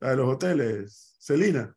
La 0.00 0.10
de 0.10 0.16
los 0.16 0.28
hoteles. 0.28 1.16
Celina. 1.18 1.74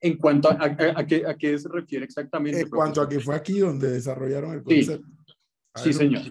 En 0.00 0.16
cuanto 0.16 0.50
a, 0.50 0.56
a, 0.62 1.06
qué, 1.06 1.58
se 1.58 1.68
refiere 1.68 2.04
exactamente. 2.04 2.60
En 2.60 2.70
cuanto 2.70 3.00
a 3.00 3.08
que 3.08 3.20
fue 3.20 3.34
aquí 3.34 3.58
donde 3.58 3.90
desarrollaron 3.90 4.52
el 4.52 4.62
concepto. 4.62 5.06
Sí, 5.74 5.92
señor. 5.92 6.22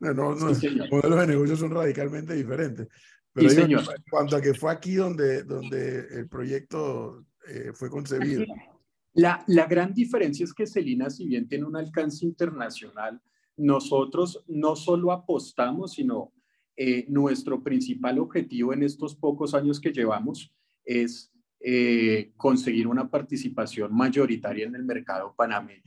No, 0.00 0.14
no, 0.14 0.30
los 0.34 0.62
modelos 0.90 1.20
de 1.20 1.26
negocio 1.26 1.56
son 1.56 1.72
radicalmente 1.72 2.34
diferentes. 2.34 2.88
Pero 3.32 3.48
sí, 3.48 3.56
señor. 3.56 3.80
en 3.80 4.04
cuanto 4.10 4.36
a 4.36 4.40
que 4.40 4.54
fue 4.54 4.72
aquí 4.72 4.94
donde, 4.94 5.42
donde 5.42 6.06
el 6.10 6.28
proyecto 6.28 7.24
eh, 7.46 7.72
fue 7.74 7.90
concebido. 7.90 8.44
La, 9.14 9.42
la 9.48 9.66
gran 9.66 9.92
diferencia 9.92 10.44
es 10.44 10.54
que 10.54 10.66
Celina, 10.66 11.10
si 11.10 11.26
bien 11.26 11.48
tiene 11.48 11.64
un 11.64 11.76
alcance 11.76 12.24
internacional, 12.24 13.20
nosotros 13.56 14.44
no 14.46 14.76
solo 14.76 15.12
apostamos, 15.12 15.92
sino 15.92 16.32
eh, 16.80 17.06
nuestro 17.08 17.60
principal 17.60 18.20
objetivo 18.20 18.72
en 18.72 18.84
estos 18.84 19.16
pocos 19.16 19.52
años 19.52 19.80
que 19.80 19.90
llevamos 19.90 20.54
es 20.84 21.32
eh, 21.58 22.30
conseguir 22.36 22.86
una 22.86 23.10
participación 23.10 23.92
mayoritaria 23.92 24.64
en 24.64 24.76
el 24.76 24.84
mercado 24.84 25.34
panameño. 25.36 25.82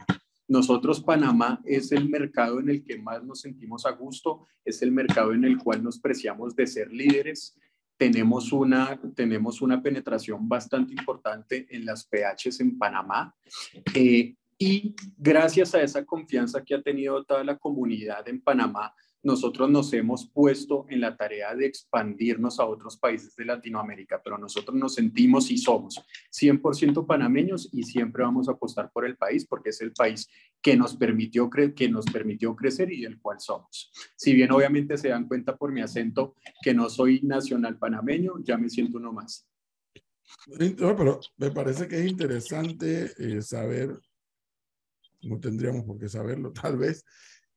Nosotros, 0.50 1.00
Panamá, 1.00 1.62
es 1.63 1.93
el 1.93 2.10
mercado 2.10 2.60
en 2.60 2.67
el 2.67 2.83
que 2.83 2.98
más 2.98 3.24
nos 3.24 3.39
sentimos 3.39 3.86
a 3.86 3.91
gusto, 3.91 4.48
es 4.65 4.81
el 4.81 4.91
mercado 4.91 5.31
en 5.31 5.45
el 5.45 5.57
cual 5.57 5.81
nos 5.81 5.98
preciamos 5.98 6.57
de 6.57 6.67
ser 6.67 6.91
líderes. 6.91 7.57
Tenemos 7.95 8.51
una, 8.51 9.00
tenemos 9.15 9.62
una 9.62 9.81
penetración 9.81 10.50
bastante 10.50 10.92
importante 10.92 11.68
en 11.70 11.85
las 11.85 12.05
PHs 12.05 12.59
en 12.59 12.77
Panamá. 12.77 13.33
Eh, 13.96 14.35
y 14.57 14.94
gracias 15.18 15.74
a 15.74 15.81
esa 15.81 16.03
confianza 16.03 16.61
que 16.65 16.75
ha 16.75 16.81
tenido 16.81 17.24
toda 17.24 17.46
la 17.46 17.57
comunidad 17.57 18.27
en 18.27 18.42
Panamá, 18.42 18.94
nosotros 19.24 19.70
nos 19.70 19.94
hemos 19.94 20.29
puesto 20.29 20.86
en 20.90 21.01
la 21.01 21.16
tarea 21.16 21.55
de 21.55 21.66
expandirnos 21.66 22.60
a 22.60 22.66
otros 22.66 22.98
países 22.98 23.36
de 23.36 23.46
Latinoamérica, 23.46 24.22
pero 24.24 24.38
nosotros 24.38 24.75
nos 24.75 24.96
sentimos 24.96 25.51
y 25.51 25.57
somos 25.57 26.01
100% 26.31 27.05
panameños 27.05 27.70
y 27.72 27.84
siempre 27.84 28.24
vamos 28.24 28.50
a 28.50 28.53
apostar 28.53 28.92
por 28.92 29.05
el 29.05 29.18
país 29.18 29.46
porque 29.46 29.70
es 29.70 29.81
el 29.81 29.94
país 29.94 30.27
que 30.62 30.75
nos 30.75 30.96
permitió, 30.96 31.50
que 31.50 31.90
nos 31.90 32.05
permitió 32.05 32.55
crecer 32.55 32.92
y 32.92 33.01
del 33.01 33.20
cual 33.20 33.40
somos. 33.40 33.92
Si 34.16 34.34
bien 34.34 34.51
obviamente 34.51 34.98
se 34.98 35.10
dan 35.10 35.27
cuenta 35.27 35.55
por 35.55 35.72
mi 35.72 35.81
acento 35.81 36.36
que 36.62 36.74
no 36.74 36.90
soy 36.90 37.22
nacional 37.22 37.77
panameño, 37.77 38.34
ya 38.44 38.57
me 38.57 38.70
siento 38.70 38.98
uno 38.98 39.12
más. 39.12 39.48
Pero 40.57 41.20
me 41.38 41.51
parece 41.51 41.88
que 41.88 42.00
es 42.00 42.07
interesante 42.07 43.12
eh, 43.18 43.42
saber, 43.42 44.00
no 45.22 45.40
tendríamos 45.40 45.84
por 45.84 46.00
qué 46.00 46.10
saberlo 46.10 46.51
tal 46.62 46.77
vez, 46.77 47.05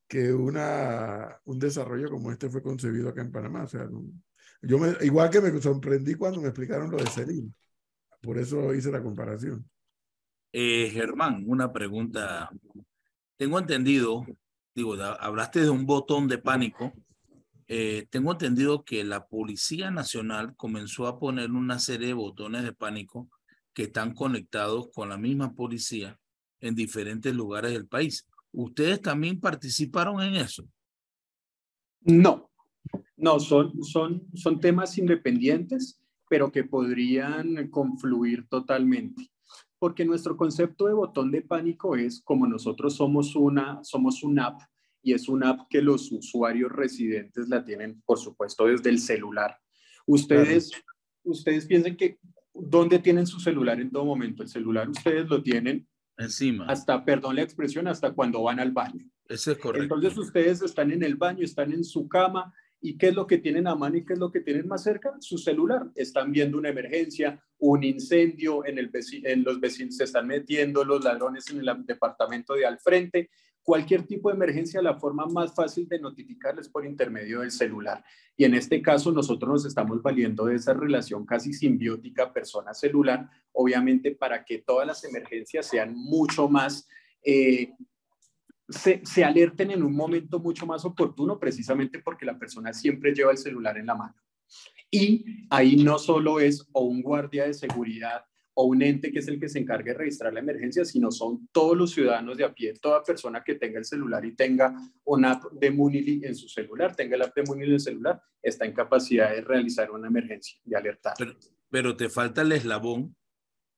que 0.07 0.33
una, 0.33 1.39
un 1.45 1.59
desarrollo 1.59 2.09
como 2.09 2.31
este 2.31 2.49
fue 2.49 2.61
concebido 2.61 3.09
acá 3.09 3.21
en 3.21 3.31
Panamá. 3.31 3.63
O 3.63 3.67
sea, 3.67 3.87
yo 4.61 4.79
me, 4.79 4.93
igual 5.01 5.29
que 5.29 5.41
me 5.41 5.61
sorprendí 5.61 6.15
cuando 6.15 6.41
me 6.41 6.47
explicaron 6.47 6.91
lo 6.91 6.97
de 6.97 7.07
Serín. 7.07 7.55
Por 8.21 8.37
eso 8.37 8.73
hice 8.73 8.91
la 8.91 9.03
comparación. 9.03 9.69
Eh, 10.51 10.89
Germán, 10.91 11.43
una 11.47 11.71
pregunta. 11.71 12.49
Tengo 13.37 13.59
entendido, 13.59 14.25
digo, 14.73 14.93
hablaste 14.95 15.61
de 15.61 15.69
un 15.69 15.85
botón 15.85 16.27
de 16.27 16.37
pánico. 16.37 16.93
Eh, 17.67 18.07
tengo 18.09 18.31
entendido 18.31 18.85
que 18.85 19.03
la 19.03 19.27
Policía 19.27 19.91
Nacional 19.91 20.55
comenzó 20.55 21.07
a 21.07 21.19
poner 21.19 21.51
una 21.51 21.79
serie 21.79 22.07
de 22.07 22.13
botones 22.13 22.63
de 22.63 22.73
pánico 22.73 23.29
que 23.73 23.83
están 23.83 24.13
conectados 24.13 24.89
con 24.93 25.09
la 25.09 25.17
misma 25.17 25.53
policía 25.53 26.17
en 26.61 26.75
diferentes 26.75 27.35
lugares 27.35 27.71
del 27.71 27.87
país. 27.87 28.25
¿Ustedes 28.57 29.01
también 29.01 29.37
participaron 29.41 30.21
en 30.21 30.35
eso? 30.35 30.65
No, 32.01 32.49
no, 33.17 33.37
son, 33.37 33.83
son, 33.83 34.25
son 34.33 34.61
temas 34.61 34.97
independientes, 34.97 36.01
pero 36.29 36.49
que 36.49 36.63
podrían 36.63 37.67
confluir 37.69 38.47
totalmente. 38.47 39.29
Porque 39.77 40.05
nuestro 40.05 40.37
concepto 40.37 40.87
de 40.87 40.93
botón 40.93 41.31
de 41.31 41.41
pánico 41.41 41.97
es 41.97 42.21
como 42.21 42.47
nosotros 42.47 42.95
somos 42.95 43.35
una, 43.35 43.83
somos 43.83 44.23
una 44.23 44.45
app 44.45 44.61
y 45.01 45.13
es 45.13 45.27
una 45.27 45.49
app 45.49 45.67
que 45.69 45.81
los 45.81 46.09
usuarios 46.13 46.71
residentes 46.71 47.49
la 47.49 47.65
tienen, 47.65 48.01
por 48.05 48.19
supuesto, 48.19 48.67
desde 48.67 48.89
el 48.89 48.99
celular. 48.99 49.57
Ustedes, 50.07 50.71
ustedes 51.23 51.65
piensen 51.65 51.97
que, 51.97 52.19
¿dónde 52.53 52.99
tienen 52.99 53.27
su 53.27 53.41
celular 53.41 53.81
en 53.81 53.91
todo 53.91 54.05
momento? 54.05 54.43
El 54.43 54.49
celular 54.49 54.89
ustedes 54.89 55.27
lo 55.27 55.43
tienen 55.43 55.85
Encima. 56.17 56.65
Hasta, 56.67 57.03
perdón 57.03 57.35
la 57.35 57.41
expresión, 57.41 57.87
hasta 57.87 58.11
cuando 58.11 58.43
van 58.43 58.59
al 58.59 58.71
baño. 58.71 59.05
Eso 59.27 59.51
es 59.51 59.57
correcto. 59.57 59.95
Entonces 59.95 60.17
ustedes 60.17 60.61
están 60.61 60.91
en 60.91 61.03
el 61.03 61.15
baño, 61.15 61.43
están 61.43 61.73
en 61.73 61.83
su 61.83 62.07
cama 62.07 62.53
y 62.79 62.97
¿qué 62.97 63.07
es 63.07 63.15
lo 63.15 63.25
que 63.25 63.39
tienen 63.39 63.67
a 63.67 63.75
mano 63.75 63.97
y 63.97 64.05
qué 64.05 64.13
es 64.13 64.19
lo 64.19 64.31
que 64.31 64.41
tienen 64.41 64.67
más 64.67 64.83
cerca? 64.83 65.15
Su 65.19 65.37
celular. 65.37 65.89
Están 65.95 66.31
viendo 66.31 66.57
una 66.57 66.69
emergencia, 66.69 67.43
un 67.57 67.83
incendio, 67.83 68.65
en, 68.65 68.77
el 68.77 68.91
en 69.23 69.43
los 69.43 69.59
vecinos 69.59 69.97
se 69.97 70.03
están 70.03 70.27
metiendo 70.27 70.83
los 70.83 71.03
ladrones 71.03 71.49
en 71.49 71.59
el 71.59 71.85
departamento 71.85 72.53
de 72.53 72.65
al 72.65 72.79
frente 72.79 73.29
cualquier 73.65 74.03
tipo 74.03 74.29
de 74.29 74.35
emergencia, 74.35 74.79
la 74.79 74.93
forma 74.93 75.25
más 75.25 75.53
fácil 75.55 75.87
de 75.89 75.99
notificarles 75.99 76.69
por 76.69 76.85
intermedio 76.85 77.41
del 77.41 77.49
celular. 77.49 78.05
Y 78.37 78.43
en 78.43 78.53
este 78.53 78.79
caso, 78.79 79.11
nosotros 79.11 79.49
nos 79.49 79.65
estamos 79.65 80.03
valiendo 80.03 80.45
de 80.45 80.55
esa 80.55 80.73
relación 80.73 81.25
casi 81.25 81.51
simbiótica 81.51 82.31
persona-celular, 82.31 83.27
obviamente 83.53 84.11
para 84.11 84.45
que 84.45 84.59
todas 84.59 84.85
las 84.85 85.03
emergencias 85.03 85.65
sean 85.65 85.95
mucho 85.95 86.47
más, 86.47 86.87
eh, 87.23 87.73
se, 88.69 89.01
se 89.03 89.23
alerten 89.23 89.71
en 89.71 89.81
un 89.81 89.95
momento 89.95 90.39
mucho 90.39 90.67
más 90.67 90.85
oportuno, 90.85 91.39
precisamente 91.39 91.97
porque 91.97 92.25
la 92.25 92.37
persona 92.37 92.71
siempre 92.71 93.15
lleva 93.15 93.31
el 93.31 93.37
celular 93.39 93.79
en 93.79 93.87
la 93.87 93.95
mano. 93.95 94.15
Y 94.91 95.47
ahí 95.49 95.77
no 95.77 95.97
solo 95.97 96.39
es 96.39 96.67
o 96.71 96.81
un 96.83 97.01
guardia 97.01 97.45
de 97.45 97.53
seguridad 97.55 98.25
o 98.57 98.63
un 98.65 98.81
ente 98.81 99.11
que 99.11 99.19
es 99.19 99.27
el 99.27 99.39
que 99.39 99.49
se 99.49 99.59
encargue 99.59 99.91
de 99.91 99.97
registrar 99.97 100.33
la 100.33 100.39
emergencia, 100.39 100.85
sino 100.85 101.11
son 101.11 101.47
todos 101.51 101.75
los 101.75 101.91
ciudadanos 101.91 102.37
de 102.37 102.45
a 102.45 102.53
pie, 102.53 102.73
toda 102.81 103.03
persona 103.03 103.43
que 103.43 103.55
tenga 103.55 103.79
el 103.79 103.85
celular 103.85 104.23
y 104.25 104.33
tenga 104.33 104.73
una 105.03 105.31
app 105.31 105.51
de 105.51 105.71
Munili 105.71 106.21
en 106.23 106.33
su 106.35 106.47
celular, 106.47 106.95
tenga 106.95 107.17
la 107.17 107.25
app 107.25 107.35
de 107.35 107.43
Munili 107.43 107.67
en 107.67 107.73
el 107.73 107.79
celular, 107.81 108.21
está 108.41 108.65
en 108.65 108.73
capacidad 108.73 109.29
de 109.31 109.41
realizar 109.41 109.91
una 109.91 110.07
emergencia, 110.07 110.57
de 110.63 110.75
alertar. 110.75 111.13
Pero, 111.69 111.97
te 111.97 112.09
falta 112.09 112.43
el 112.43 112.53
eslabón 112.53 113.15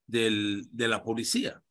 del, 0.06 0.68
de 0.72 0.88
la 0.88 1.04
policía. 1.04 1.64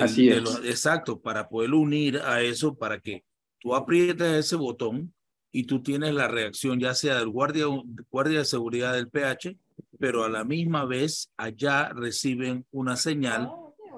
Así 0.00 0.28
es. 0.28 0.60
exacto, 0.64 1.20
para 1.20 1.48
poder 1.48 1.72
unir 1.72 2.18
a 2.18 2.40
eso, 2.42 2.76
para 2.76 3.00
que 3.00 3.24
tú 3.58 3.74
aprietes 3.74 4.46
ese 4.46 4.54
botón 4.54 5.12
y 5.50 5.64
tú 5.64 5.82
tienes 5.82 6.14
la 6.14 6.28
reacción 6.28 6.78
ya 6.78 6.94
sea 6.94 7.18
del 7.18 7.30
guardia, 7.30 7.64
guardia 8.10 8.40
de 8.40 8.44
seguridad 8.44 8.94
del 8.94 9.08
PH 9.08 9.56
pero 9.98 10.24
a 10.24 10.28
la 10.28 10.44
misma 10.44 10.84
vez 10.84 11.32
allá 11.36 11.90
reciben 11.90 12.66
una 12.70 12.96
señal 12.96 13.50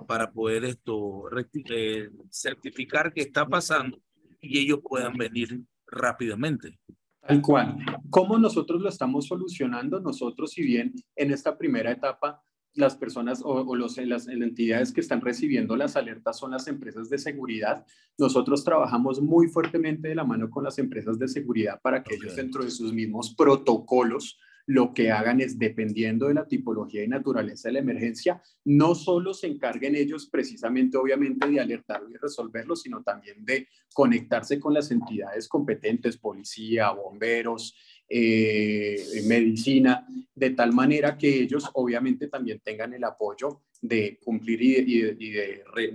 para 0.06 0.30
poder 0.32 0.64
esto 0.64 1.24
eh, 1.54 2.10
certificar 2.30 3.12
que 3.12 3.20
está 3.22 3.46
pasando 3.46 4.00
y 4.40 4.58
ellos 4.58 4.80
puedan 4.82 5.14
venir 5.14 5.60
rápidamente. 5.86 6.78
Tal 7.20 7.42
cual. 7.42 7.76
¿Cómo 8.08 8.38
nosotros 8.38 8.80
lo 8.80 8.88
estamos 8.88 9.26
solucionando? 9.26 10.00
Nosotros, 10.00 10.52
si 10.52 10.62
bien 10.62 10.94
en 11.14 11.32
esta 11.32 11.56
primera 11.58 11.90
etapa 11.92 12.42
las 12.74 12.96
personas 12.96 13.42
o, 13.44 13.74
los, 13.74 13.96
las, 13.98 14.28
entidades 14.28 14.92
que 14.92 15.00
están 15.00 15.20
recibiendo 15.20 15.76
las 15.76 15.96
alertas 15.96 16.38
son 16.38 16.52
las 16.52 16.68
empresas 16.68 17.10
de 17.10 17.18
seguridad. 17.18 17.84
Nosotros 18.16 18.64
trabajamos 18.64 19.20
muy 19.20 19.48
fuertemente 19.48 20.08
de 20.08 20.14
la 20.14 20.24
mano 20.24 20.48
con 20.48 20.64
las 20.64 20.78
empresas 20.78 21.18
de 21.18 21.28
seguridad 21.28 21.80
para 21.82 22.02
que 22.02 22.14
ellos 22.14 22.36
dentro 22.36 22.64
de 22.64 22.70
sus 22.70 22.92
mismos 22.92 23.34
protocolos 23.34 24.38
lo 24.66 24.94
que 24.94 25.10
hagan 25.10 25.40
es, 25.40 25.58
dependiendo 25.58 26.28
de 26.28 26.34
la 26.34 26.46
tipología 26.46 27.02
y 27.02 27.08
naturaleza 27.08 27.68
de 27.68 27.74
la 27.74 27.78
emergencia, 27.80 28.42
no 28.64 28.94
solo 28.94 29.34
se 29.34 29.46
encarguen 29.46 29.96
ellos 29.96 30.28
precisamente, 30.30 30.96
obviamente, 30.96 31.48
de 31.48 31.60
alertarlo 31.60 32.10
y 32.10 32.16
resolverlo, 32.16 32.76
sino 32.76 33.02
también 33.02 33.44
de 33.44 33.68
conectarse 33.92 34.60
con 34.60 34.74
las 34.74 34.90
entidades 34.90 35.48
competentes, 35.48 36.16
policía, 36.16 36.90
bomberos, 36.90 37.74
eh, 38.08 39.22
medicina, 39.26 40.06
de 40.34 40.50
tal 40.50 40.72
manera 40.72 41.16
que 41.16 41.42
ellos 41.42 41.70
obviamente 41.74 42.28
también 42.28 42.60
tengan 42.60 42.92
el 42.92 43.04
apoyo 43.04 43.62
de 43.80 44.18
cumplir 44.22 44.60
y, 44.62 45.02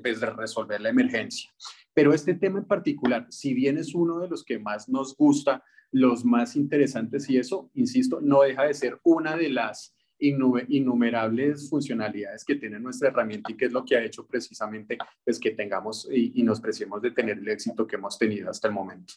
pues, 0.01 0.19
de, 0.19 0.29
resolver 0.31 0.81
la 0.81 0.89
emergencia. 0.89 1.51
Pero 1.93 2.13
este 2.13 2.33
tema 2.33 2.59
en 2.59 2.65
particular, 2.65 3.27
si 3.29 3.53
bien 3.53 3.77
es 3.77 3.93
uno 3.93 4.19
de 4.19 4.27
los 4.27 4.43
que 4.43 4.59
más 4.59 4.89
nos 4.89 5.15
gusta, 5.15 5.63
los 5.91 6.25
más 6.25 6.55
interesantes 6.55 7.29
y 7.29 7.37
eso, 7.37 7.69
insisto, 7.73 8.19
no 8.21 8.41
deja 8.41 8.63
de 8.63 8.73
ser 8.73 8.99
una 9.03 9.35
de 9.35 9.49
las 9.49 9.95
innumerables 10.17 11.69
funcionalidades 11.69 12.45
que 12.45 12.55
tiene 12.55 12.79
nuestra 12.79 13.09
herramienta 13.09 13.51
y 13.51 13.57
que 13.57 13.65
es 13.65 13.71
lo 13.71 13.83
que 13.83 13.97
ha 13.97 14.03
hecho 14.03 14.25
precisamente 14.25 14.97
pues, 15.23 15.39
que 15.39 15.51
tengamos 15.51 16.07
y, 16.11 16.39
y 16.39 16.43
nos 16.43 16.61
preciemos 16.61 17.01
de 17.01 17.11
tener 17.11 17.37
el 17.37 17.47
éxito 17.49 17.85
que 17.85 17.97
hemos 17.97 18.17
tenido 18.17 18.49
hasta 18.49 18.67
el 18.69 18.73
momento. 18.73 19.13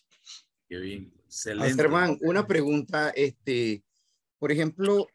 Qué 0.68 0.78
bien, 0.78 1.12
excelente. 1.24 1.86
una 2.22 2.46
pregunta, 2.46 3.10
este, 3.10 3.82
por 4.38 4.52
ejemplo, 4.52 5.06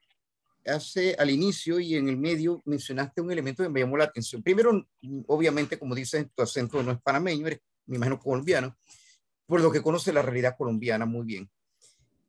hace 0.66 1.16
al 1.20 1.30
inicio 1.30 1.80
y 1.80 1.96
en 1.96 2.10
el 2.10 2.18
medio 2.18 2.62
mencionaste 2.66 3.22
un 3.22 3.32
elemento 3.32 3.64
que 3.64 3.70
me 3.70 3.82
llamó 3.82 3.98
la 3.98 4.06
atención. 4.06 4.42
Primero, 4.42 4.88
obviamente, 5.28 5.78
como 5.78 5.94
dices, 5.94 6.26
tu 6.34 6.44
acento 6.44 6.82
no 6.82 6.92
es 6.92 7.02
panameño, 7.02 7.48
eres, 7.48 7.60
me 7.86 7.98
imagino, 7.98 8.20
colombiano, 8.20 8.78
por 9.54 9.62
lo 9.62 9.72
que 9.72 9.84
conoce 9.84 10.12
la 10.12 10.24
realidad 10.24 10.56
colombiana 10.58 11.06
muy 11.06 11.28
bien. 11.28 11.48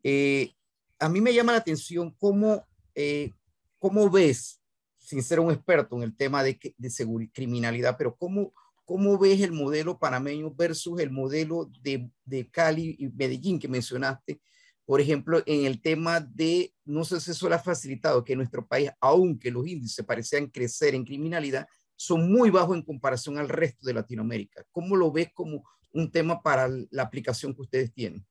Eh, 0.02 0.52
a 0.98 1.08
mí 1.08 1.22
me 1.22 1.32
llama 1.32 1.52
la 1.52 1.58
atención 1.58 2.14
cómo, 2.18 2.66
eh, 2.94 3.30
cómo 3.78 4.10
ves, 4.10 4.60
sin 4.98 5.22
ser 5.22 5.40
un 5.40 5.50
experto 5.50 5.96
en 5.96 6.02
el 6.02 6.14
tema 6.14 6.42
de, 6.42 6.58
de 6.76 7.30
criminalidad, 7.32 7.96
pero 7.96 8.14
cómo 8.14 8.52
¿Cómo 8.84 9.16
ves 9.16 9.40
el 9.40 9.52
modelo 9.52 9.98
panameño 9.98 10.50
versus 10.54 11.00
el 11.00 11.10
modelo 11.10 11.70
de, 11.80 12.10
de 12.26 12.50
Cali 12.50 12.94
y 12.98 13.08
Medellín 13.08 13.58
que 13.58 13.68
mencionaste? 13.68 14.42
Por 14.84 15.00
ejemplo, 15.00 15.42
en 15.46 15.64
el 15.64 15.80
tema 15.80 16.20
de, 16.20 16.74
no 16.84 17.06
sé 17.06 17.18
si 17.22 17.30
eso 17.30 17.48
le 17.48 17.54
ha 17.54 17.58
facilitado 17.58 18.22
que 18.22 18.36
nuestro 18.36 18.66
país, 18.66 18.90
aunque 19.00 19.50
los 19.50 19.66
índices 19.66 20.04
parecían 20.04 20.48
crecer 20.48 20.94
en 20.94 21.06
criminalidad, 21.06 21.66
son 21.96 22.30
muy 22.30 22.50
bajos 22.50 22.76
en 22.76 22.82
comparación 22.82 23.38
al 23.38 23.48
resto 23.48 23.86
de 23.86 23.94
Latinoamérica. 23.94 24.62
¿Cómo 24.70 24.96
lo 24.96 25.10
ves 25.10 25.30
como 25.32 25.64
un 25.94 26.10
tema 26.10 26.42
para 26.42 26.68
la 26.90 27.02
aplicación 27.02 27.54
que 27.54 27.62
ustedes 27.62 27.92
tienen? 27.92 28.26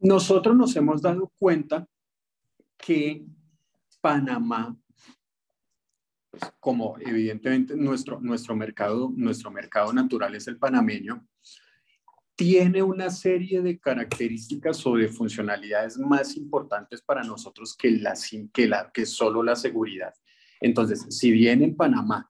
Nosotros 0.00 0.56
nos 0.56 0.74
hemos 0.74 1.00
dado 1.00 1.32
cuenta 1.38 1.86
que 2.76 3.24
Panamá 4.00 4.76
como 6.60 6.96
evidentemente 7.00 7.76
nuestro, 7.76 8.20
nuestro, 8.20 8.56
mercado, 8.56 9.12
nuestro 9.14 9.50
mercado 9.50 9.92
natural 9.92 10.34
es 10.34 10.48
el 10.48 10.58
panameño, 10.58 11.26
tiene 12.36 12.82
una 12.82 13.10
serie 13.10 13.62
de 13.62 13.78
características 13.78 14.84
o 14.86 14.96
de 14.96 15.08
funcionalidades 15.08 15.98
más 15.98 16.36
importantes 16.36 17.00
para 17.00 17.22
nosotros 17.22 17.76
que, 17.76 17.92
la, 17.92 18.14
que, 18.52 18.66
la, 18.66 18.90
que 18.92 19.06
solo 19.06 19.42
la 19.42 19.54
seguridad. 19.54 20.12
Entonces, 20.60 21.06
si 21.10 21.30
bien 21.30 21.62
en 21.62 21.76
Panamá, 21.76 22.28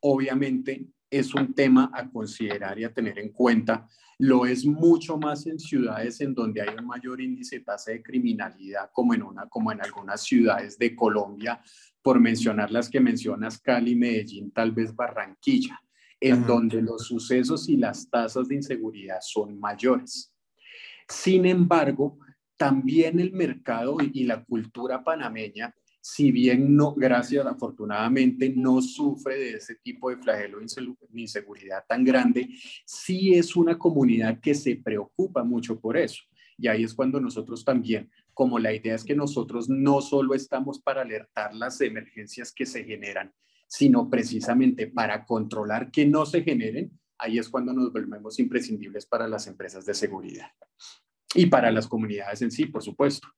obviamente 0.00 0.86
es 1.10 1.34
un 1.34 1.54
tema 1.54 1.90
a 1.92 2.08
considerar 2.08 2.78
y 2.78 2.84
a 2.84 2.92
tener 2.92 3.18
en 3.18 3.30
cuenta, 3.30 3.88
lo 4.18 4.46
es 4.46 4.66
mucho 4.66 5.16
más 5.16 5.46
en 5.46 5.58
ciudades 5.58 6.20
en 6.20 6.34
donde 6.34 6.60
hay 6.60 6.74
un 6.76 6.86
mayor 6.86 7.20
índice 7.20 7.58
de 7.58 7.64
tasa 7.64 7.92
de 7.92 8.02
criminalidad, 8.02 8.90
como 8.92 9.14
en, 9.14 9.22
una, 9.22 9.48
como 9.48 9.70
en 9.70 9.80
algunas 9.80 10.22
ciudades 10.22 10.76
de 10.76 10.94
Colombia, 10.96 11.62
por 12.02 12.20
mencionar 12.20 12.70
las 12.70 12.88
que 12.88 13.00
mencionas, 13.00 13.60
Cali, 13.60 13.94
Medellín, 13.94 14.50
tal 14.50 14.72
vez 14.72 14.94
Barranquilla, 14.94 15.80
en 16.20 16.44
donde 16.46 16.82
los 16.82 17.06
sucesos 17.06 17.68
y 17.68 17.76
las 17.76 18.10
tasas 18.10 18.48
de 18.48 18.56
inseguridad 18.56 19.18
son 19.20 19.58
mayores. 19.60 20.34
Sin 21.08 21.46
embargo, 21.46 22.18
también 22.56 23.20
el 23.20 23.32
mercado 23.32 23.96
y 24.12 24.24
la 24.24 24.44
cultura 24.44 25.04
panameña, 25.04 25.72
si 26.10 26.32
bien 26.32 26.74
no, 26.74 26.94
gracias 26.94 27.44
afortunadamente, 27.44 28.50
no 28.56 28.80
sufre 28.80 29.36
de 29.36 29.50
ese 29.50 29.74
tipo 29.74 30.08
de 30.08 30.16
flagelo 30.16 30.58
de 30.58 31.20
inseguridad 31.20 31.84
tan 31.86 32.02
grande, 32.02 32.48
sí 32.86 33.34
es 33.34 33.54
una 33.54 33.76
comunidad 33.76 34.40
que 34.40 34.54
se 34.54 34.76
preocupa 34.76 35.44
mucho 35.44 35.78
por 35.78 35.98
eso. 35.98 36.22
Y 36.56 36.66
ahí 36.66 36.82
es 36.82 36.94
cuando 36.94 37.20
nosotros 37.20 37.62
también 37.62 38.10
como 38.32 38.58
la 38.58 38.72
idea 38.72 38.94
es 38.94 39.04
que 39.04 39.14
nosotros 39.14 39.68
no 39.68 40.00
solo 40.00 40.34
estamos 40.34 40.80
para 40.80 41.02
alertar 41.02 41.54
las 41.54 41.78
emergencias 41.82 42.52
que 42.52 42.64
se 42.64 42.84
generan, 42.84 43.30
sino 43.66 44.08
precisamente 44.08 44.86
para 44.86 45.26
controlar 45.26 45.90
que 45.90 46.06
no 46.06 46.24
se 46.24 46.42
generen, 46.42 46.98
ahí 47.18 47.38
es 47.38 47.50
cuando 47.50 47.74
nos 47.74 47.92
volvemos 47.92 48.38
imprescindibles 48.38 49.04
para 49.04 49.28
las 49.28 49.46
empresas 49.46 49.84
de 49.84 49.92
seguridad 49.92 50.52
y 51.34 51.46
para 51.46 51.70
las 51.70 51.86
comunidades 51.86 52.40
en 52.40 52.50
sí, 52.50 52.64
por 52.64 52.82
supuesto, 52.82 53.28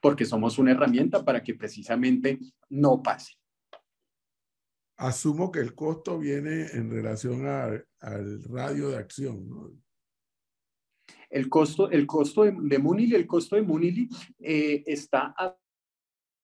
porque 0.00 0.24
somos 0.24 0.58
una 0.58 0.72
herramienta 0.72 1.24
para 1.24 1.42
que 1.42 1.54
precisamente 1.54 2.38
no 2.70 3.02
pase. 3.02 3.34
Asumo 4.96 5.50
que 5.50 5.60
el 5.60 5.74
costo 5.74 6.18
viene 6.18 6.66
en 6.72 6.90
relación 6.90 7.46
al 7.46 8.44
radio 8.44 8.90
de 8.90 8.98
acción, 8.98 9.48
¿no? 9.48 9.72
El 11.28 11.48
costo, 11.48 11.90
el 11.90 12.06
costo 12.06 12.44
de, 12.44 12.54
de 12.56 12.78
Munili, 12.78 13.16
el 13.16 13.26
costo 13.26 13.56
de 13.56 13.62
Munili 13.62 14.08
eh, 14.38 14.84
está 14.86 15.34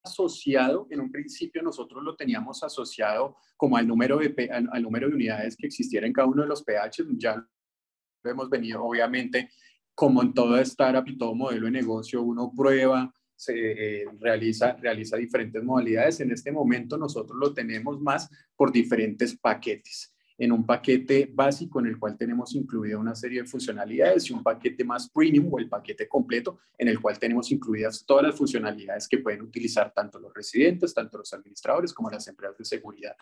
asociado, 0.02 0.86
en 0.90 1.00
un 1.00 1.10
principio 1.10 1.62
nosotros 1.62 2.02
lo 2.02 2.16
teníamos 2.16 2.62
asociado 2.62 3.36
como 3.56 3.76
al 3.76 3.86
número, 3.86 4.18
de, 4.18 4.50
al, 4.50 4.82
número 4.82 5.08
de 5.08 5.14
unidades 5.14 5.56
que 5.56 5.66
existiera 5.66 6.06
en 6.06 6.12
cada 6.12 6.28
uno 6.28 6.42
de 6.42 6.48
los 6.48 6.62
PH, 6.62 7.04
ya 7.18 7.36
lo 7.36 8.30
hemos 8.30 8.48
venido, 8.50 8.82
obviamente, 8.82 9.50
como 9.94 10.22
en 10.22 10.32
toda 10.32 10.60
startup 10.62 11.06
y 11.06 11.18
todo 11.18 11.34
modelo 11.34 11.66
de 11.66 11.72
negocio, 11.72 12.22
uno 12.22 12.52
prueba, 12.54 13.14
se 13.40 14.02
eh, 14.02 14.04
realiza, 14.18 14.74
realiza 14.74 15.16
diferentes 15.16 15.64
modalidades. 15.64 16.20
En 16.20 16.30
este 16.30 16.52
momento 16.52 16.98
nosotros 16.98 17.38
lo 17.40 17.54
tenemos 17.54 17.98
más 17.98 18.28
por 18.54 18.70
diferentes 18.70 19.34
paquetes 19.34 20.14
en 20.36 20.52
un 20.52 20.66
paquete 20.66 21.30
básico 21.32 21.80
en 21.80 21.86
el 21.86 21.98
cual 21.98 22.18
tenemos 22.18 22.54
incluida 22.54 22.98
una 22.98 23.14
serie 23.14 23.42
de 23.42 23.48
funcionalidades 23.48 24.28
y 24.28 24.34
un 24.34 24.42
paquete 24.42 24.84
más 24.84 25.08
premium 25.10 25.52
o 25.52 25.58
el 25.58 25.70
paquete 25.70 26.06
completo 26.06 26.58
en 26.76 26.88
el 26.88 27.00
cual 27.00 27.18
tenemos 27.18 27.50
incluidas 27.50 28.04
todas 28.06 28.24
las 28.24 28.34
funcionalidades 28.34 29.08
que 29.08 29.18
pueden 29.18 29.40
utilizar 29.40 29.90
tanto 29.94 30.18
los 30.18 30.34
residentes, 30.34 30.92
tanto 30.92 31.16
los 31.16 31.32
administradores 31.32 31.94
como 31.94 32.10
las 32.10 32.28
empresas 32.28 32.58
de 32.58 32.64
seguridad. 32.66 33.16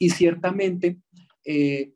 Y 0.00 0.10
ciertamente 0.10 0.98
eh, 1.44 1.92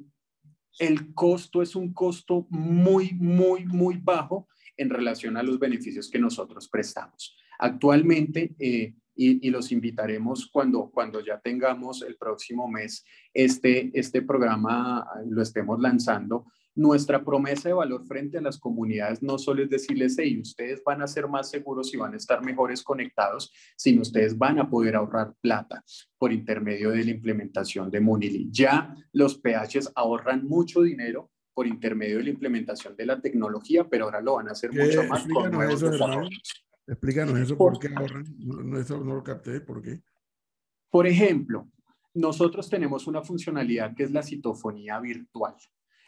el 0.79 1.13
costo 1.13 1.61
es 1.61 1.75
un 1.75 1.93
costo 1.93 2.47
muy, 2.51 3.13
muy, 3.15 3.65
muy 3.65 3.97
bajo 3.97 4.49
en 4.77 4.91
relación 4.91 5.37
a 5.37 5.43
los 5.43 5.59
beneficios 5.59 6.09
que 6.09 6.21
nosotros 6.21 6.69
prestamos. 6.69 7.37
Actualmente, 7.59 8.55
eh, 8.59 8.95
y, 9.19 9.51
los 9.51 9.73
invitaremos 9.73 10.47
cuando, 10.47 10.91
cuando 10.91 11.21
ya 11.21 11.41
tengamos 11.41 12.03
el 12.03 12.17
próximo 12.17 12.69
mes 12.69 13.05
este, 13.35 13.91
este 13.99 14.23
programa, 14.23 15.05
lo 15.27 15.43
estemos 15.43 15.81
lanzando. 15.81 16.47
Nuestra 16.77 17.25
promesa 17.25 17.69
de 17.69 17.75
valor 17.75 18.07
frente 18.07 18.39
a 18.39 18.41
las 18.41 18.59
comunidades 18.59 19.21
no 19.21 19.37
solo 19.37 19.65
es 19.65 19.71
decirles, 19.71 20.15
hey, 20.17 20.39
ustedes 20.41 20.81
van 20.85 21.03
a 21.03 21.09
ser 21.09 21.27
más 21.27 21.51
seguros 21.51 21.93
y 21.93 21.97
van 21.97 22.15
a 22.15 22.17
estar 22.17 22.45
mejores 22.45 22.85
conectados, 22.85 23.53
sino 23.77 24.03
ustedes 24.03 24.39
van 24.39 24.61
a 24.61 24.71
poder 24.71 24.95
ahorrar 24.95 25.35
plata 25.41 25.83
por 26.17 26.33
intermedio 26.33 26.91
de 26.91 27.05
la 27.05 27.11
implementación 27.11 27.91
de 27.91 28.01
Munili. 28.01 28.49
Ya 28.53 28.95
los 29.13 29.41
PHs 29.41 29.91
ahorran 29.97 30.47
mucho 30.47 30.83
dinero 30.83 31.33
por 31.53 31.67
intermedio 31.67 32.19
de 32.19 32.25
la 32.25 32.31
implementación 32.31 32.95
de 32.95 33.07
la 33.07 33.21
tecnología, 33.21 33.89
pero 33.89 34.05
ahora 34.05 34.21
lo 34.21 34.37
van 34.37 34.47
a 34.47 34.53
hacer 34.53 34.73
mucho 34.73 35.03
más 35.03 35.27
con 35.27 35.51
nuevos 35.51 35.81
desarrollos. 35.81 36.68
Explícanos 36.89 37.39
eso, 37.39 37.57
¿por, 37.57 37.79
qué 37.79 37.89
ahorran? 37.95 38.25
No, 38.39 38.79
eso 38.79 39.05
no 39.05 39.15
lo 39.15 39.23
capté, 39.23 39.61
¿por 39.61 39.83
qué? 39.83 40.01
Por 40.91 41.07
ejemplo, 41.07 41.71
nosotros 42.15 42.71
tenemos 42.71 43.07
una 43.07 43.23
funcionalidad 43.23 43.95
que 43.95 44.05
es 44.05 44.11
la 44.11 44.23
citofonía 44.23 44.99
virtual. 44.99 45.55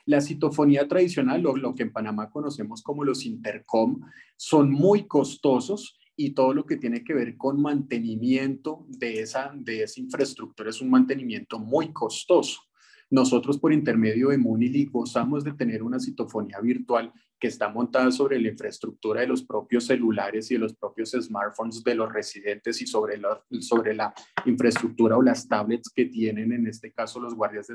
La 0.06 0.22
citofonía 0.22 0.88
tradicional, 0.88 1.44
o 1.44 1.54
lo 1.54 1.74
que 1.74 1.82
en 1.82 1.92
Panamá 1.92 2.30
conocemos 2.30 2.82
como 2.82 3.04
los 3.04 3.26
intercom, 3.26 4.00
son 4.38 4.70
muy 4.70 5.06
costosos 5.06 6.00
y 6.16 6.30
todo 6.30 6.54
lo 6.54 6.64
que 6.64 6.78
tiene 6.78 7.04
que 7.04 7.12
ver 7.12 7.36
con 7.36 7.60
mantenimiento 7.60 8.86
de 8.88 9.20
esa, 9.20 9.52
de 9.54 9.82
esa 9.82 10.00
infraestructura 10.00 10.70
es 10.70 10.80
un 10.80 10.88
mantenimiento 10.88 11.58
muy 11.58 11.92
costoso. 11.92 12.62
Nosotros 13.10 13.58
por 13.58 13.72
intermedio 13.72 14.30
de 14.30 14.38
Munili 14.38 14.86
gozamos 14.86 15.44
de 15.44 15.52
tener 15.52 15.82
una 15.82 16.00
citofonía 16.00 16.58
virtual 16.60 17.12
que 17.40 17.48
está 17.48 17.68
montada 17.68 18.12
sobre 18.12 18.38
la 18.38 18.48
infraestructura 18.48 19.22
de 19.22 19.26
los 19.26 19.42
propios 19.42 19.86
celulares 19.86 20.50
y 20.50 20.54
de 20.54 20.60
los 20.60 20.74
propios 20.74 21.12
smartphones 21.12 21.82
de 21.82 21.94
los 21.94 22.12
residentes 22.12 22.80
y 22.82 22.86
sobre 22.86 23.16
la, 23.16 23.42
sobre 23.60 23.94
la 23.94 24.12
infraestructura 24.44 25.16
o 25.16 25.22
las 25.22 25.48
tablets 25.48 25.90
que 25.90 26.04
tienen, 26.04 26.52
en 26.52 26.66
este 26.66 26.92
caso, 26.92 27.18
los 27.18 27.34
guardias 27.34 27.68
de 27.68 27.74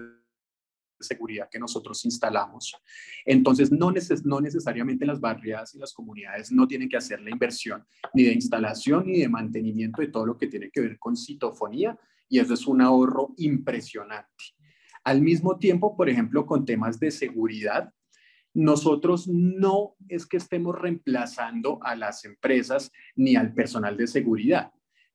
seguridad 0.99 1.49
que 1.51 1.59
nosotros 1.59 2.05
instalamos. 2.05 2.75
Entonces, 3.25 3.71
no, 3.71 3.91
no 4.23 4.41
necesariamente 4.41 5.05
las 5.05 5.19
barriadas 5.19 5.73
y 5.75 5.79
las 5.79 5.93
comunidades 5.93 6.51
no 6.51 6.67
tienen 6.67 6.87
que 6.87 6.97
hacer 6.97 7.21
la 7.21 7.31
inversión 7.31 7.85
ni 8.13 8.23
de 8.23 8.33
instalación 8.33 9.07
ni 9.07 9.19
de 9.19 9.27
mantenimiento 9.27 10.01
de 10.01 10.07
todo 10.09 10.25
lo 10.25 10.37
que 10.37 10.47
tiene 10.47 10.69
que 10.71 10.81
ver 10.81 10.99
con 10.99 11.17
citofonía 11.17 11.97
y 12.29 12.39
eso 12.39 12.53
es 12.53 12.65
un 12.67 12.81
ahorro 12.81 13.33
impresionante. 13.37 14.55
Al 15.03 15.21
mismo 15.21 15.57
tiempo, 15.57 15.95
por 15.95 16.09
ejemplo, 16.09 16.45
con 16.45 16.65
temas 16.65 16.99
de 16.99 17.11
seguridad, 17.11 17.93
nosotros 18.55 19.27
no 19.27 19.95
es 20.07 20.25
que 20.25 20.37
estemos 20.37 20.79
reemplazando 20.79 21.77
a 21.83 21.95
las 21.95 22.23
empresas 22.23 22.91
ni 23.15 23.35
al 23.35 23.53
personal 23.53 23.97
de 23.97 24.07
seguridad, 24.07 24.71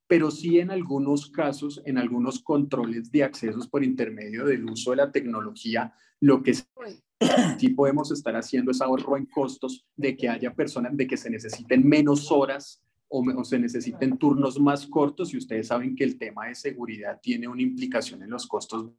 pero 0.06 0.30
sí 0.30 0.58
en 0.58 0.70
algunos 0.70 1.30
casos, 1.30 1.80
en 1.86 1.96
algunos 1.96 2.40
controles 2.40 3.10
de 3.10 3.24
accesos 3.24 3.66
por 3.66 3.82
intermedio 3.82 4.44
del 4.44 4.66
uso 4.66 4.90
de 4.90 4.98
la 4.98 5.10
tecnología, 5.10 5.94
lo 6.20 6.42
que 6.42 6.52
sí 6.54 7.68
podemos 7.76 8.12
estar 8.12 8.36
haciendo 8.36 8.72
es 8.72 8.82
ahorro 8.82 9.16
en 9.16 9.24
costos 9.24 9.86
de 9.96 10.14
que 10.16 10.28
haya 10.28 10.54
personas, 10.54 10.94
de 10.94 11.06
que 11.06 11.16
se 11.16 11.30
necesiten 11.30 11.88
menos 11.88 12.30
horas 12.30 12.82
o, 13.08 13.24
o, 13.24 13.44
se 13.44 13.58
necesiten 13.58 14.18
turnos 14.18 14.60
más 14.60 14.86
cortos 14.86 15.32
y 15.32 15.38
ustedes 15.38 15.68
saben 15.68 15.96
que 15.96 16.04
el 16.04 16.18
tema 16.18 16.48
de 16.48 16.54
seguridad 16.54 17.18
tiene 17.22 17.48
una 17.48 17.62
implicación 17.62 18.22
en 18.22 18.30
los 18.30 18.46
costos 18.46 18.92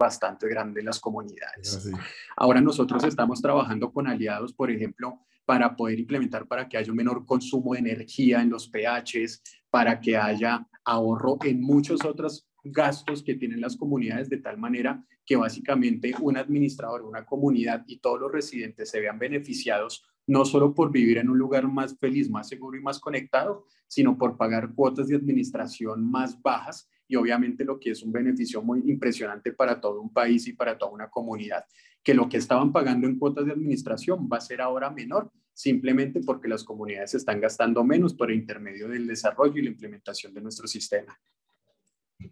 bastante 0.00 0.48
grande 0.48 0.80
en 0.80 0.86
las 0.86 0.98
comunidades. 0.98 1.92
Ah, 1.94 2.00
Ahora 2.38 2.62
nosotros 2.62 3.04
estamos 3.04 3.42
trabajando 3.42 3.92
con 3.92 4.08
aliados, 4.08 4.54
por 4.54 4.70
ejemplo, 4.70 5.20
para 5.44 5.76
poder 5.76 5.98
implementar 5.98 6.46
para 6.46 6.66
que 6.66 6.78
haya 6.78 6.90
un 6.90 6.96
menor 6.96 7.26
consumo 7.26 7.74
de 7.74 7.80
energía 7.80 8.40
en 8.40 8.48
los 8.48 8.70
PHs, 8.70 9.42
para 9.68 10.00
que 10.00 10.16
haya 10.16 10.66
ahorro 10.84 11.38
en 11.44 11.60
muchos 11.60 12.02
otros 12.04 12.48
gastos 12.64 13.22
que 13.22 13.34
tienen 13.34 13.60
las 13.60 13.76
comunidades 13.76 14.30
de 14.30 14.38
tal 14.38 14.56
manera 14.56 15.04
que 15.26 15.36
básicamente 15.36 16.14
un 16.20 16.38
administrador, 16.38 17.02
una 17.02 17.26
comunidad 17.26 17.84
y 17.86 17.98
todos 17.98 18.20
los 18.20 18.32
residentes 18.32 18.90
se 18.90 19.00
vean 19.00 19.18
beneficiados 19.18 20.04
no 20.26 20.44
solo 20.44 20.74
por 20.74 20.90
vivir 20.90 21.18
en 21.18 21.28
un 21.28 21.38
lugar 21.38 21.68
más 21.68 21.98
feliz, 21.98 22.30
más 22.30 22.48
seguro 22.48 22.78
y 22.78 22.82
más 22.82 23.00
conectado, 23.00 23.66
sino 23.86 24.16
por 24.16 24.36
pagar 24.36 24.72
cuotas 24.74 25.08
de 25.08 25.16
administración 25.16 26.10
más 26.10 26.40
bajas 26.40 26.88
y 27.10 27.16
obviamente 27.16 27.64
lo 27.64 27.80
que 27.80 27.90
es 27.90 28.04
un 28.04 28.12
beneficio 28.12 28.62
muy 28.62 28.88
impresionante 28.88 29.52
para 29.52 29.80
todo 29.80 30.00
un 30.00 30.12
país 30.12 30.46
y 30.46 30.52
para 30.52 30.78
toda 30.78 30.92
una 30.92 31.10
comunidad, 31.10 31.64
que 32.04 32.14
lo 32.14 32.28
que 32.28 32.36
estaban 32.36 32.70
pagando 32.70 33.08
en 33.08 33.18
cuotas 33.18 33.46
de 33.46 33.52
administración 33.52 34.28
va 34.32 34.36
a 34.36 34.40
ser 34.40 34.60
ahora 34.60 34.90
menor, 34.90 35.32
simplemente 35.52 36.20
porque 36.20 36.46
las 36.46 36.62
comunidades 36.62 37.14
están 37.14 37.40
gastando 37.40 37.82
menos 37.82 38.14
por 38.14 38.30
intermedio 38.30 38.86
del 38.86 39.08
desarrollo 39.08 39.56
y 39.56 39.62
la 39.62 39.70
implementación 39.70 40.32
de 40.32 40.40
nuestro 40.40 40.68
sistema. 40.68 41.18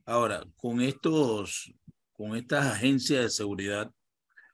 Ahora, 0.04 0.44
con 0.56 0.80
estos, 0.80 1.74
con 2.12 2.36
estas 2.36 2.66
agencias 2.66 3.24
de 3.24 3.30
seguridad, 3.30 3.90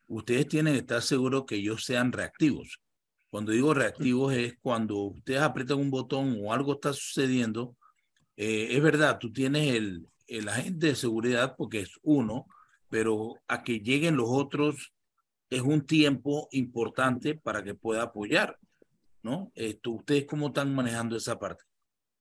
ustedes 0.08 0.48
tienen 0.48 0.72
que 0.72 0.80
estar 0.80 1.02
seguros 1.02 1.44
que 1.46 1.56
ellos 1.56 1.84
sean 1.84 2.12
reactivos. 2.12 2.80
Cuando 3.28 3.52
digo 3.52 3.74
reactivos 3.74 4.32
es 4.32 4.54
cuando 4.62 4.96
ustedes 5.02 5.42
aprietan 5.42 5.80
un 5.80 5.90
botón 5.90 6.38
o 6.40 6.50
algo 6.50 6.72
está 6.72 6.94
sucediendo, 6.94 7.76
eh, 8.36 8.68
es 8.70 8.82
verdad, 8.82 9.18
tú 9.18 9.32
tienes 9.32 9.74
el, 9.74 10.08
el 10.26 10.48
agente 10.48 10.88
de 10.88 10.94
seguridad 10.94 11.54
porque 11.56 11.80
es 11.80 11.98
uno, 12.02 12.46
pero 12.88 13.36
a 13.48 13.62
que 13.62 13.80
lleguen 13.80 14.16
los 14.16 14.28
otros 14.28 14.94
es 15.50 15.62
un 15.62 15.86
tiempo 15.86 16.48
importante 16.52 17.34
para 17.34 17.62
que 17.62 17.74
pueda 17.74 18.02
apoyar, 18.02 18.58
¿no? 19.22 19.52
Esto, 19.54 19.92
¿Ustedes 19.92 20.26
cómo 20.26 20.48
están 20.48 20.74
manejando 20.74 21.16
esa 21.16 21.38
parte? 21.38 21.64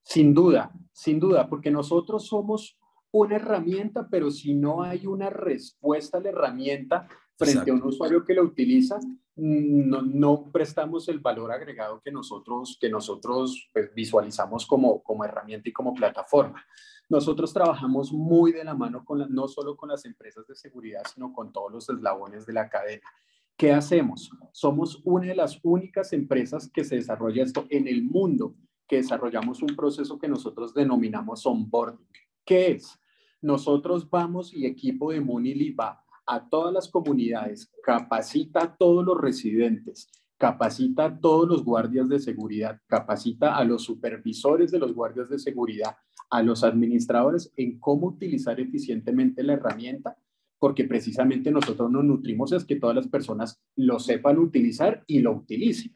Sin 0.03 0.33
duda, 0.33 0.71
sin 0.91 1.19
duda, 1.19 1.47
porque 1.47 1.71
nosotros 1.71 2.27
somos 2.27 2.77
una 3.11 3.35
herramienta, 3.35 4.07
pero 4.09 4.31
si 4.31 4.53
no 4.53 4.81
hay 4.81 5.05
una 5.05 5.29
respuesta 5.29 6.17
a 6.17 6.21
la 6.21 6.29
herramienta 6.29 7.07
frente 7.37 7.71
a 7.71 7.73
un 7.73 7.83
usuario 7.83 8.23
que 8.23 8.33
la 8.33 8.43
utiliza, 8.43 8.99
no, 9.35 10.01
no, 10.01 10.51
prestamos 10.51 11.07
el 11.09 11.19
valor 11.19 11.51
agregado 11.51 12.01
que 12.01 12.11
nosotros, 12.11 12.77
que 12.79 12.89
nosotros 12.89 13.69
pues, 13.73 13.93
visualizamos 13.93 14.65
como, 14.65 15.01
como 15.01 15.25
herramienta 15.25 15.69
y 15.69 15.73
como 15.73 15.93
plataforma. 15.93 16.63
Nosotros 17.09 17.51
trabajamos 17.51 18.11
muy 18.11 18.51
de 18.51 18.63
la 18.63 18.75
mano 18.75 19.03
con 19.03 19.33
no 19.33 19.47
solo 19.47 19.75
con 19.75 19.89
las 19.89 20.05
empresas 20.05 20.47
de 20.47 20.55
seguridad, 20.55 21.03
sino 21.13 21.33
con 21.33 21.51
todos 21.51 21.71
los 21.71 21.89
eslabones 21.89 22.45
de 22.45 22.53
la 22.53 22.69
cadena. 22.69 23.09
¿Qué 23.57 23.71
hacemos? 23.71 24.31
Somos 24.51 25.01
una 25.03 25.27
de 25.27 25.35
las 25.35 25.59
únicas 25.63 26.13
empresas 26.13 26.69
que 26.71 26.83
se 26.83 26.95
desarrolla 26.95 27.43
esto 27.43 27.65
en 27.69 27.87
el 27.87 28.03
mundo, 28.03 28.55
que 28.87 28.97
desarrollamos 28.97 29.61
un 29.61 29.75
proceso 29.75 30.17
que 30.17 30.27
nosotros 30.27 30.73
denominamos 30.73 31.45
onboarding. 31.45 32.07
¿Qué 32.45 32.71
es? 32.71 32.99
Nosotros 33.41 34.09
vamos 34.09 34.53
y 34.53 34.65
equipo 34.65 35.11
de 35.11 35.21
Munili 35.21 35.71
va 35.71 36.03
a 36.25 36.47
todas 36.49 36.73
las 36.73 36.89
comunidades, 36.89 37.71
capacita 37.83 38.63
a 38.63 38.75
todos 38.75 39.05
los 39.05 39.19
residentes, 39.19 40.09
capacita 40.37 41.05
a 41.05 41.19
todos 41.19 41.47
los 41.47 41.63
guardias 41.63 42.09
de 42.09 42.19
seguridad, 42.19 42.81
capacita 42.87 43.55
a 43.55 43.63
los 43.63 43.83
supervisores 43.83 44.71
de 44.71 44.79
los 44.79 44.93
guardias 44.93 45.29
de 45.29 45.39
seguridad, 45.39 45.95
a 46.29 46.41
los 46.41 46.63
administradores 46.63 47.51
en 47.55 47.79
cómo 47.79 48.07
utilizar 48.07 48.59
eficientemente 48.59 49.43
la 49.43 49.53
herramienta, 49.53 50.17
porque 50.59 50.85
precisamente 50.85 51.51
nosotros 51.51 51.91
nos 51.91 52.03
nutrimos 52.03 52.51
es 52.53 52.65
que 52.65 52.77
todas 52.77 52.95
las 52.95 53.07
personas 53.07 53.61
lo 53.75 53.99
sepan 53.99 54.39
utilizar 54.39 55.03
y 55.07 55.19
lo 55.19 55.33
utilicen 55.33 55.95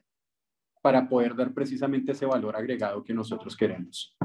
para 0.81 1.09
poder 1.09 1.35
dar 1.35 1.53
precisamente 1.53 2.11
ese 2.11 2.25
valor 2.25 2.55
agregado 2.55 3.03
que 3.03 3.13
nosotros 3.13 3.57
queremos. 3.57 4.15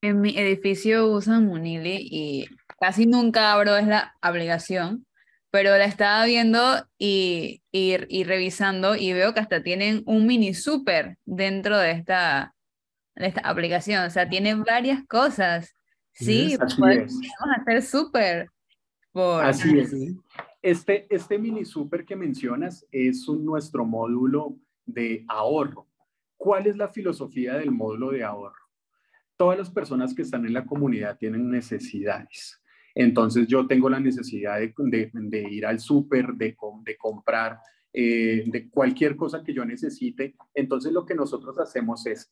En 0.00 0.20
mi 0.20 0.38
edificio 0.38 1.08
usan 1.08 1.46
Munili 1.46 1.98
y 2.00 2.46
casi 2.80 3.06
nunca 3.06 3.52
abro 3.52 3.76
es 3.76 3.86
la 3.86 4.14
aplicación, 4.20 5.06
pero 5.50 5.70
la 5.70 5.86
estaba 5.86 6.24
viendo 6.24 6.60
y, 6.98 7.62
y, 7.72 7.96
y, 8.08 8.24
revisando 8.24 8.94
y 8.94 9.12
veo 9.12 9.34
que 9.34 9.40
hasta 9.40 9.62
tienen 9.62 10.02
un 10.06 10.26
mini 10.26 10.54
super 10.54 11.18
dentro 11.24 11.78
de 11.78 11.92
esta, 11.92 12.54
esta 13.16 13.40
aplicación. 13.40 14.04
O 14.04 14.10
sea, 14.10 14.28
tiene 14.28 14.54
varias 14.54 15.04
cosas. 15.06 15.74
Sí, 16.12 16.56
podemos 16.78 17.12
hacer 17.56 17.82
súper. 17.82 18.50
Por... 19.10 19.44
Así 19.44 19.78
es. 19.78 19.92
Este, 20.62 21.06
este 21.10 21.38
mini 21.38 21.64
súper 21.64 22.04
que 22.04 22.14
mencionas 22.14 22.86
es 22.92 23.26
un, 23.28 23.44
nuestro 23.44 23.84
módulo 23.84 24.56
de 24.86 25.24
ahorro. 25.28 25.88
¿Cuál 26.36 26.68
es 26.68 26.76
la 26.76 26.88
filosofía 26.88 27.54
del 27.54 27.72
módulo 27.72 28.10
de 28.10 28.22
ahorro? 28.22 28.67
Todas 29.38 29.56
las 29.56 29.70
personas 29.70 30.14
que 30.14 30.22
están 30.22 30.44
en 30.44 30.52
la 30.52 30.66
comunidad 30.66 31.16
tienen 31.16 31.50
necesidades. 31.50 32.60
Entonces 32.94 33.46
yo 33.46 33.66
tengo 33.66 33.88
la 33.88 34.00
necesidad 34.00 34.58
de, 34.58 34.74
de, 35.14 35.42
ir 35.50 35.64
al 35.64 35.80
súper, 35.80 36.34
de, 36.34 36.54
de 36.82 36.96
comprar, 36.98 37.60
eh, 37.92 38.44
de 38.46 38.68
cualquier 38.68 39.16
cosa 39.16 39.42
que 39.42 39.54
yo 39.54 39.64
necesite. 39.64 40.34
Entonces 40.52 40.92
lo 40.92 41.06
que 41.06 41.14
nosotros 41.14 41.58
hacemos 41.58 42.04
es 42.06 42.30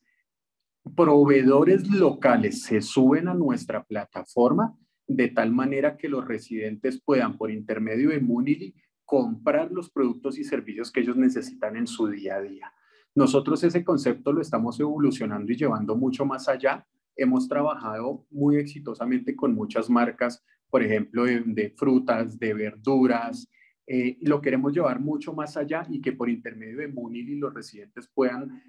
proveedores 0.94 1.88
locales 1.88 2.62
se 2.62 2.80
suben 2.80 3.28
a 3.28 3.34
nuestra 3.34 3.84
plataforma 3.84 4.76
de 5.06 5.28
tal 5.28 5.52
manera 5.52 5.96
que 5.96 6.08
los 6.08 6.26
residentes 6.26 7.00
puedan, 7.00 7.36
por 7.38 7.50
intermedio 7.50 8.10
de 8.10 8.20
Munili, 8.20 8.74
comprar 9.04 9.70
los 9.70 9.90
productos 9.90 10.38
y 10.38 10.44
servicios 10.44 10.90
que 10.90 11.00
ellos 11.00 11.16
necesitan 11.16 11.76
en 11.76 11.86
su 11.86 12.08
día 12.08 12.36
a 12.36 12.42
día. 12.42 12.72
Nosotros 13.14 13.62
ese 13.64 13.84
concepto 13.84 14.32
lo 14.32 14.42
estamos 14.42 14.78
evolucionando 14.80 15.50
y 15.52 15.56
llevando 15.56 15.96
mucho 15.96 16.26
más 16.26 16.48
allá. 16.48 16.86
Hemos 17.16 17.48
trabajado 17.48 18.26
muy 18.30 18.56
exitosamente 18.56 19.34
con 19.34 19.54
muchas 19.54 19.88
marcas, 19.88 20.44
por 20.70 20.82
ejemplo, 20.82 21.24
de, 21.24 21.74
frutas, 21.76 22.38
de 22.38 22.54
verduras. 22.54 23.48
Eh, 23.86 24.18
lo 24.22 24.40
queremos 24.40 24.72
llevar 24.72 25.00
mucho 25.00 25.32
más 25.32 25.56
allá 25.56 25.86
y 25.88 26.00
que 26.00 26.12
por 26.12 26.28
intermedio 26.28 26.78
de 26.78 26.88
Munili 26.88 27.36
los 27.36 27.54
residentes 27.54 28.08
puedan 28.12 28.62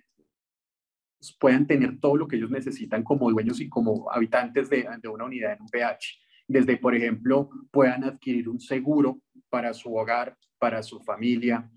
puedan 1.39 1.65
tener 1.65 1.99
todo 1.99 2.17
lo 2.17 2.27
que 2.27 2.35
ellos 2.35 2.51
necesitan 2.51 3.03
como 3.03 3.29
dueños 3.29 3.59
y 3.59 3.69
como 3.69 4.11
habitantes 4.11 4.69
de, 4.69 4.87
una 5.11 5.25
unidad 5.25 5.53
en 5.53 5.61
un 5.61 5.69
PH. 5.69 6.19
Desde, 6.47 6.77
por 6.77 6.95
ejemplo, 6.95 7.49
puedan 7.71 8.03
adquirir 8.03 8.47
un 8.47 8.59
seguro 8.59 9.19
para 9.49 9.73
su 9.73 9.93
hogar, 9.95 10.37
para 10.59 10.81
su 10.83 10.99
familia. 11.01 11.69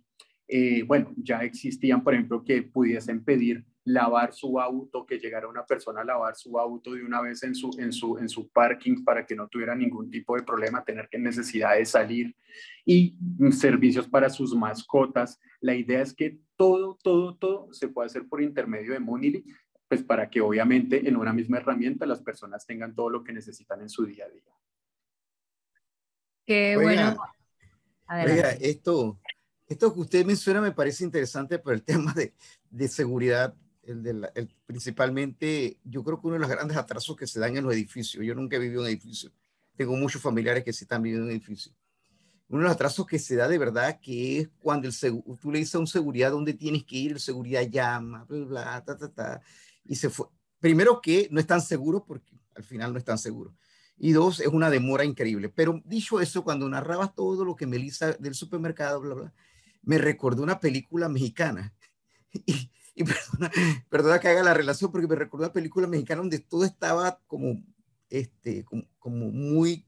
Eh, 0.47 0.83
bueno, 0.85 1.13
ya 1.17 1.39
existían, 1.43 2.03
por 2.03 2.15
ejemplo, 2.15 2.45
que 2.45 2.63
pudiesen 2.63 3.25
pedir 3.25 3.65
lavar 3.85 4.33
su 4.33 4.61
auto, 4.61 5.07
que 5.07 5.19
llegara 5.19 5.49
una 5.49 5.65
persona 5.65 6.03
a 6.03 6.05
lavar 6.05 6.37
su 6.37 6.59
auto 6.59 6.93
de 6.93 7.05
una 7.05 7.21
vez 7.21 7.43
en 7.43 7.55
su, 7.55 7.71
en 7.79 7.93
su, 7.93 8.19
en 8.19 8.29
su 8.29 8.49
parking 8.51 9.05
para 9.05 9.27
que 9.27 9.35
no 9.35 9.49
tuviera 9.49 9.75
ningún 9.75 10.11
tipo 10.11 10.37
de 10.37 10.43
problema, 10.43 10.85
tener 10.85 11.09
que 11.09 11.19
necesidad 11.19 11.77
de 11.77 11.85
salir 11.87 12.37
y 12.85 13.17
servicios 13.53 14.09
para 14.09 14.29
sus 14.29 14.55
mascotas. 14.55 15.41
La 15.61 15.75
idea 15.75 16.03
es 16.03 16.15
que 16.15 16.39
todo, 16.57 16.99
todo, 17.03 17.37
todo 17.37 17.73
se 17.73 17.89
puede 17.89 18.07
hacer 18.07 18.29
por 18.29 18.43
intermedio 18.43 18.93
de 18.93 19.01
Munili 19.01 19.45
pues 19.91 20.05
para 20.05 20.31
que 20.31 20.41
obviamente 20.41 21.09
en 21.09 21.17
una 21.17 21.33
misma 21.33 21.57
herramienta 21.57 22.07
las 22.07 22.23
personas 22.23 22.65
tengan 22.65 22.95
todo 22.95 23.11
lo 23.11 23.25
que 23.25 23.33
necesitan 23.33 23.81
en 23.81 23.89
su 23.89 24.07
día 24.07 24.25
a 24.25 24.29
día. 24.29 24.43
Qué 26.47 26.77
bueno. 26.77 27.17
Oiga, 28.09 28.51
esto, 28.61 29.19
esto 29.67 29.93
que 29.93 30.01
usted 30.01 30.25
menciona 30.25 30.61
me 30.61 30.71
parece 30.71 31.03
interesante 31.03 31.59
por 31.59 31.73
el 31.73 31.83
tema 31.85 32.13
de, 32.15 32.35
de 32.71 32.87
seguridad. 32.87 33.53
El 33.83 34.03
de 34.03 34.31
el, 34.35 34.55
principalmente, 34.67 35.79
yo 35.85 36.05
creo 36.05 36.21
que 36.21 36.27
uno 36.27 36.35
de 36.35 36.41
los 36.41 36.51
grandes 36.51 36.77
atrasos 36.77 37.17
que 37.17 37.27
se 37.27 37.41
dan 37.41 37.57
en 37.57 37.65
los 37.65 37.73
edificios. 37.73 38.25
Yo 38.25 38.35
nunca 38.35 38.57
he 38.57 38.59
vivido 38.59 38.83
en 38.83 38.87
un 38.87 38.91
edificio. 38.91 39.33
Tengo 39.77 39.97
muchos 39.97 40.21
familiares 40.21 40.65
que 40.65 40.73
sí 40.73 40.85
están 40.85 41.03
viviendo 41.03 41.27
en 41.27 41.31
un 41.31 41.37
edificio. 41.37 41.73
Uno 42.49 42.59
de 42.59 42.65
los 42.65 42.75
atrasos 42.75 43.07
que 43.07 43.19
se 43.19 43.37
da 43.37 43.49
de 43.49 43.59
verdad 43.59 44.01
que 44.01 44.41
es 44.41 44.49
cuando 44.61 44.89
el 44.89 44.95
tú 45.39 45.53
le 45.53 45.61
dices 45.61 45.77
a 45.77 45.79
un 45.79 45.87
seguridad 45.87 46.33
dónde 46.33 46.53
tienes 46.53 46.85
que 46.85 46.97
ir, 46.97 47.13
el 47.13 47.21
seguridad 47.21 47.63
llama, 47.63 48.25
bla, 48.25 48.45
bla, 48.45 48.85
ta, 48.85 48.97
ta, 48.99 49.09
ta 49.13 49.41
y 49.85 49.97
se 49.97 50.11
fue. 50.11 50.27
Primero 50.59 51.01
que 51.01 51.29
no 51.31 51.41
están 51.41 51.61
seguros 51.61 52.03
porque 52.07 52.39
al 52.55 52.65
final 52.65 52.93
no 52.93 52.99
están 52.99 53.19
seguros. 53.19 53.55
Y 53.97 54.13
dos, 54.13 54.41
es 54.41 54.49
una 54.49 54.71
demora 54.71 55.05
increíble. 55.05 55.49
Pero 55.49 55.81
dicho 55.85 56.21
eso, 56.21 56.43
cuando 56.43 56.69
narrabas 56.69 57.15
todo 57.15 57.45
lo 57.45 57.55
que 57.55 57.67
Melissa 57.67 58.13
del 58.15 58.35
supermercado, 58.35 59.01
bla, 59.01 59.15
bla, 59.15 59.35
me 59.83 59.99
recordó 59.99 60.43
una 60.43 60.61
película 60.61 61.09
mexicana. 61.09 61.75
Y, 62.47 62.71
y 63.01 63.05
perdona, 63.05 63.51
perdona, 63.89 64.21
que 64.21 64.29
haga 64.29 64.43
la 64.43 64.55
relación 64.55 64.93
porque 64.93 65.09
me 65.09 65.17
recordó 65.17 65.45
una 65.45 65.53
película 65.53 65.87
mexicana 65.87 66.21
donde 66.21 66.39
todo 66.39 66.65
estaba 66.65 67.21
como, 67.27 67.63
este, 68.09 68.65
como, 68.65 68.85
como 68.99 69.31
muy, 69.31 69.87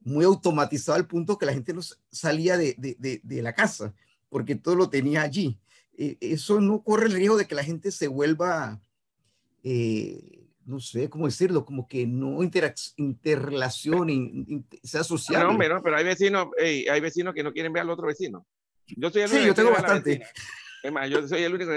muy 0.00 0.24
automatizado 0.24 0.96
al 0.96 1.06
punto 1.06 1.38
que 1.38 1.46
la 1.46 1.52
gente 1.52 1.72
no 1.72 1.82
salía 2.10 2.56
de, 2.56 2.74
de, 2.78 3.20
de 3.22 3.42
la 3.42 3.54
casa 3.54 3.94
porque 4.28 4.54
todo 4.54 4.76
lo 4.76 4.88
tenía 4.88 5.22
allí. 5.22 5.60
Eh, 5.96 6.16
eso 6.20 6.60
no 6.60 6.82
corre 6.82 7.06
el 7.06 7.12
riesgo 7.12 7.36
de 7.36 7.46
que 7.46 7.54
la 7.54 7.64
gente 7.64 7.90
se 7.90 8.08
vuelva 8.08 8.80
eh, 9.62 10.42
no 10.64 10.80
sé 10.80 11.10
cómo 11.10 11.26
decirlo, 11.26 11.64
como 11.64 11.88
que 11.88 12.06
no 12.06 12.42
interrelación, 12.42 14.64
sea 14.82 15.04
social. 15.04 15.52
No, 15.52 15.58
pero, 15.58 15.82
pero 15.82 15.96
hay 15.96 16.04
vecinos, 16.04 16.48
hay 16.58 17.00
vecinos 17.00 17.34
que 17.34 17.42
no 17.42 17.52
quieren 17.52 17.72
ver 17.72 17.82
al 17.82 17.90
otro 17.90 18.06
vecino. 18.06 18.46
Yo 18.86 19.10
soy 19.10 19.22
el 19.22 19.28
sí, 19.28 19.44
yo 19.44 19.54
tengo 19.54 19.70
bastante. 19.70 20.22
Es 20.82 21.10
yo 21.10 21.28
soy 21.28 21.42
el 21.42 21.54
único 21.54 21.70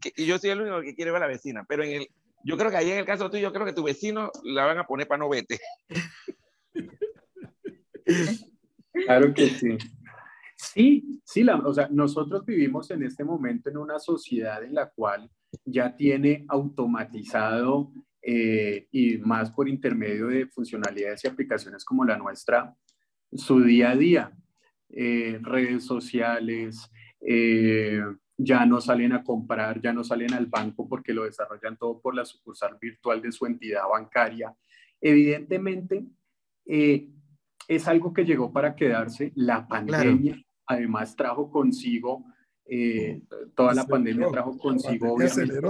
que, 0.00 0.24
yo 0.24 0.38
soy 0.38 0.50
el 0.50 0.60
único 0.60 0.80
que 0.80 0.94
quiere 0.94 1.10
ver 1.10 1.22
a 1.22 1.26
la 1.26 1.32
vecina, 1.32 1.64
pero 1.68 1.84
en 1.84 2.02
el, 2.02 2.08
yo 2.44 2.56
creo 2.56 2.70
que 2.70 2.76
ahí 2.76 2.90
en 2.90 2.98
el 2.98 3.04
caso 3.04 3.30
tuyo, 3.30 3.48
yo 3.48 3.52
creo 3.52 3.66
que 3.66 3.72
tu 3.72 3.82
vecino 3.82 4.30
la 4.44 4.64
van 4.64 4.78
a 4.78 4.86
poner 4.86 5.06
para 5.06 5.18
no 5.18 5.28
vete. 5.28 5.58
Claro 9.04 9.34
que 9.34 9.48
sí. 9.50 9.76
Sí, 10.56 11.20
sí, 11.24 11.44
la, 11.44 11.56
o 11.56 11.74
sea, 11.74 11.88
nosotros 11.90 12.46
vivimos 12.46 12.90
en 12.90 13.02
este 13.02 13.24
momento 13.24 13.68
en 13.68 13.76
una 13.76 13.98
sociedad 13.98 14.64
en 14.64 14.74
la 14.74 14.88
cual 14.88 15.30
ya 15.64 15.94
tiene 15.94 16.46
automatizado 16.48 17.92
eh, 18.22 18.88
y 18.90 19.18
más 19.18 19.50
por 19.50 19.68
intermedio 19.68 20.28
de 20.28 20.46
funcionalidades 20.46 21.24
y 21.24 21.28
aplicaciones 21.28 21.84
como 21.84 22.04
la 22.04 22.16
nuestra, 22.16 22.74
su 23.32 23.60
día 23.62 23.90
a 23.90 23.96
día. 23.96 24.32
Eh, 24.88 25.38
redes 25.42 25.84
sociales, 25.84 26.90
eh, 27.26 28.00
ya 28.36 28.66
no 28.66 28.80
salen 28.80 29.12
a 29.12 29.24
comprar, 29.24 29.80
ya 29.80 29.92
no 29.92 30.04
salen 30.04 30.34
al 30.34 30.46
banco 30.46 30.88
porque 30.88 31.12
lo 31.12 31.24
desarrollan 31.24 31.76
todo 31.76 32.00
por 32.00 32.14
la 32.14 32.24
sucursal 32.24 32.76
virtual 32.80 33.20
de 33.20 33.32
su 33.32 33.46
entidad 33.46 33.88
bancaria. 33.90 34.54
Evidentemente, 35.00 36.04
es 36.64 37.88
algo 37.88 38.12
que 38.12 38.24
llegó 38.24 38.52
para 38.52 38.74
quedarse. 38.74 39.32
La 39.34 39.66
pandemia 39.66 40.42
además 40.66 41.16
trajo 41.16 41.50
consigo 41.50 42.24
eh, 42.68 43.22
toda 43.54 43.74
la 43.74 43.86
pandemia 43.86 44.28
trajo 44.28 44.58
consigo 44.58 45.14
obviamente 45.14 45.60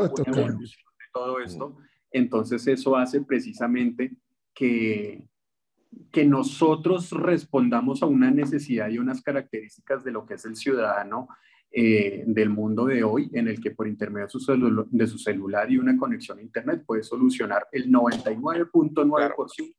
todo 1.13 1.41
esto. 1.41 1.77
Entonces 2.11 2.67
eso 2.67 2.97
hace 2.97 3.21
precisamente 3.21 4.17
que, 4.55 5.29
que 6.13 6.25
nosotros 6.25 7.11
respondamos 7.11 8.03
a 8.03 8.07
una 8.07 8.31
necesidad 8.31 8.89
y 8.89 8.99
unas 8.99 9.23
características 9.23 10.05
de 10.05 10.13
lo 10.13 10.27
que 10.27 10.35
es 10.35 10.45
el 10.45 10.57
ciudadano 10.57 11.29
eh, 11.71 12.25
del 12.27 12.51
mundo 12.51 12.87
de 12.87 13.05
hoy, 13.05 13.29
en 13.35 13.49
el 13.49 13.61
que 13.61 13.73
por 13.73 13.87
intermedio 13.87 14.27
de 14.27 14.31
su, 14.31 14.87
de 14.91 15.07
su 15.07 15.19
celular 15.19 15.71
y 15.71 15.79
una 15.79 15.97
conexión 15.97 16.39
a 16.39 16.43
Internet 16.43 16.85
puede 16.87 17.03
solucionar 17.03 17.67
el 17.73 17.91
99.9% 17.91 19.75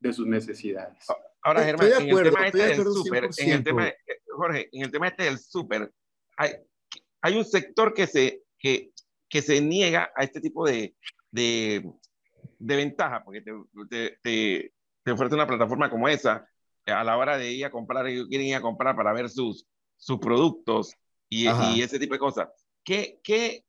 de 0.00 0.12
sus 0.12 0.26
necesidades. 0.26 1.04
Ahora, 1.42 1.62
Germán, 1.64 1.88
en 2.00 2.08
el 2.08 2.22
tema 2.22 2.46
este 2.46 2.66
del 2.66 2.84
súper, 2.84 3.28
en 3.36 3.50
el 3.50 3.64
tema, 3.64 3.92
Jorge, 4.28 4.68
en 4.72 4.82
el 4.82 4.90
tema 4.90 5.08
este 5.08 5.24
del 5.24 5.38
súper, 5.38 5.92
hay, 6.36 6.52
hay 7.20 7.36
un 7.36 7.44
sector 7.44 7.92
que 7.92 8.06
se, 8.06 8.44
que, 8.58 8.92
que 9.28 9.42
se 9.42 9.60
niega 9.60 10.10
a 10.14 10.24
este 10.24 10.40
tipo 10.40 10.66
de, 10.66 10.94
de, 11.30 11.92
de 12.58 12.76
ventaja, 12.76 13.22
porque 13.24 13.42
te, 13.42 13.52
te, 13.90 14.18
te, 14.22 14.72
ofrece 15.10 15.34
una 15.34 15.46
plataforma 15.46 15.90
como 15.90 16.08
esa, 16.08 16.48
a 16.86 17.04
la 17.04 17.16
hora 17.16 17.36
de 17.36 17.52
ir 17.52 17.64
a 17.64 17.70
comprar, 17.70 18.06
ellos 18.06 18.28
quieren 18.28 18.46
ir 18.46 18.54
a 18.54 18.60
comprar 18.60 18.94
para 18.94 19.12
ver 19.12 19.28
sus, 19.28 19.66
sus 19.96 20.18
productos 20.18 20.94
y, 21.28 21.48
y 21.48 21.82
ese 21.82 21.98
tipo 21.98 22.14
de 22.14 22.20
cosas. 22.20 22.48
¿Qué, 22.84 23.20
qué, 23.22 23.64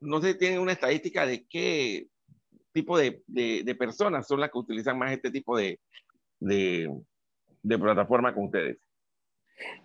no 0.00 0.20
sé, 0.20 0.34
tienen 0.34 0.60
una 0.60 0.72
estadística 0.72 1.26
de 1.26 1.46
qué 1.46 2.08
tipo 2.72 2.98
de, 2.98 3.22
de, 3.26 3.62
de, 3.64 3.74
personas 3.74 4.26
son 4.26 4.40
las 4.40 4.50
que 4.50 4.58
utilizan 4.58 4.98
más 4.98 5.12
este 5.12 5.30
tipo 5.30 5.56
de, 5.56 5.80
de, 6.40 6.92
de 7.62 7.78
plataforma 7.78 8.34
con 8.34 8.44
ustedes? 8.44 8.78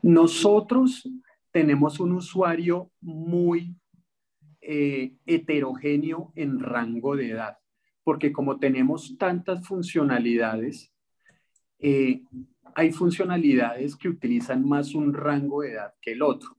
Nosotros 0.02 1.08
tenemos 1.52 2.00
un 2.00 2.14
usuario 2.14 2.92
muy 3.02 3.76
eh, 4.62 5.16
heterogéneo 5.26 6.32
en 6.36 6.60
rango 6.60 7.16
de 7.16 7.32
edad, 7.32 7.58
porque 8.04 8.32
como 8.32 8.60
tenemos 8.60 9.18
tantas 9.18 9.66
funcionalidades, 9.66 10.92
eh, 11.80 12.24
hay 12.76 12.92
funcionalidades 12.92 13.96
que 13.96 14.10
utilizan 14.10 14.68
más 14.68 14.96
un 14.96 15.14
rango 15.14 15.62
de 15.62 15.72
edad 15.72 15.94
que 16.02 16.14
el 16.14 16.22
otro. 16.22 16.56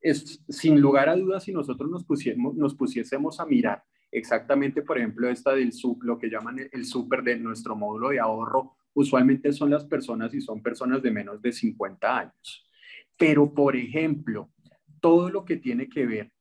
Es, 0.00 0.42
sin 0.48 0.80
lugar 0.80 1.08
a 1.08 1.16
dudas, 1.16 1.44
si 1.44 1.52
nosotros 1.52 1.90
nos, 1.90 2.04
pusiésemos, 2.04 2.54
nos 2.54 2.74
pusiésemos 2.74 3.40
a 3.40 3.46
mirar 3.46 3.82
exactamente, 4.10 4.82
por 4.82 4.98
ejemplo, 4.98 5.28
esta 5.28 5.52
del 5.52 5.72
sub, 5.72 6.02
lo 6.02 6.18
que 6.18 6.30
llaman 6.30 6.58
el, 6.58 6.70
el 6.72 6.84
super 6.84 7.22
de 7.22 7.38
nuestro 7.38 7.76
módulo 7.76 8.10
de 8.10 8.20
ahorro, 8.20 8.76
usualmente 8.94 9.52
son 9.52 9.70
las 9.70 9.84
personas 9.84 10.32
y 10.34 10.40
son 10.40 10.62
personas 10.62 11.02
de 11.02 11.10
menos 11.10 11.42
de 11.42 11.52
50 11.52 12.18
años. 12.18 12.68
Pero, 13.16 13.52
por 13.52 13.76
ejemplo, 13.76 14.50
todo 15.00 15.28
lo 15.28 15.44
que 15.44 15.56
tiene 15.56 15.88
que 15.88 16.06
ver 16.06 16.32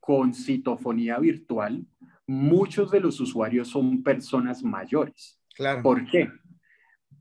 con 0.00 0.34
citofonía 0.34 1.18
virtual, 1.18 1.86
muchos 2.26 2.90
de 2.90 3.00
los 3.00 3.20
usuarios 3.20 3.68
son 3.68 4.02
personas 4.02 4.62
mayores. 4.62 5.40
Claro. 5.54 5.82
¿Por 5.82 6.06
qué? 6.06 6.30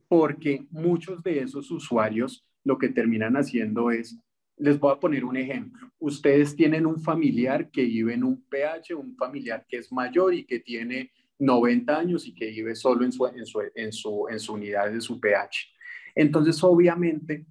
Porque 0.07 0.65
muchos 0.71 1.21
de 1.23 1.39
esos 1.39 1.69
usuarios 1.71 2.45
lo 2.63 2.77
que 2.77 2.89
terminan 2.89 3.35
haciendo 3.35 3.91
es, 3.91 4.19
les 4.57 4.79
voy 4.79 4.93
a 4.93 4.99
poner 4.99 5.25
un 5.25 5.37
ejemplo. 5.37 5.91
Ustedes 5.99 6.55
tienen 6.55 6.85
un 6.85 6.99
familiar 7.01 7.69
que 7.69 7.83
vive 7.83 8.13
en 8.13 8.23
un 8.23 8.43
PH, 8.43 8.93
un 8.95 9.15
familiar 9.15 9.65
que 9.67 9.77
es 9.77 9.91
mayor 9.91 10.33
y 10.33 10.45
que 10.45 10.59
tiene 10.59 11.11
90 11.39 11.97
años 11.97 12.27
y 12.27 12.33
que 12.33 12.49
vive 12.51 12.75
solo 12.75 13.03
en 13.03 13.11
su, 13.11 13.25
en 13.25 13.45
su, 13.45 13.61
en 13.75 13.91
su, 13.91 14.27
en 14.29 14.39
su 14.39 14.53
unidad 14.53 14.91
de 14.91 15.01
su 15.01 15.19
PH. 15.19 15.67
Entonces, 16.15 16.63
obviamente, 16.63 17.45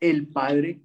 el 0.00 0.28
padre, 0.28 0.82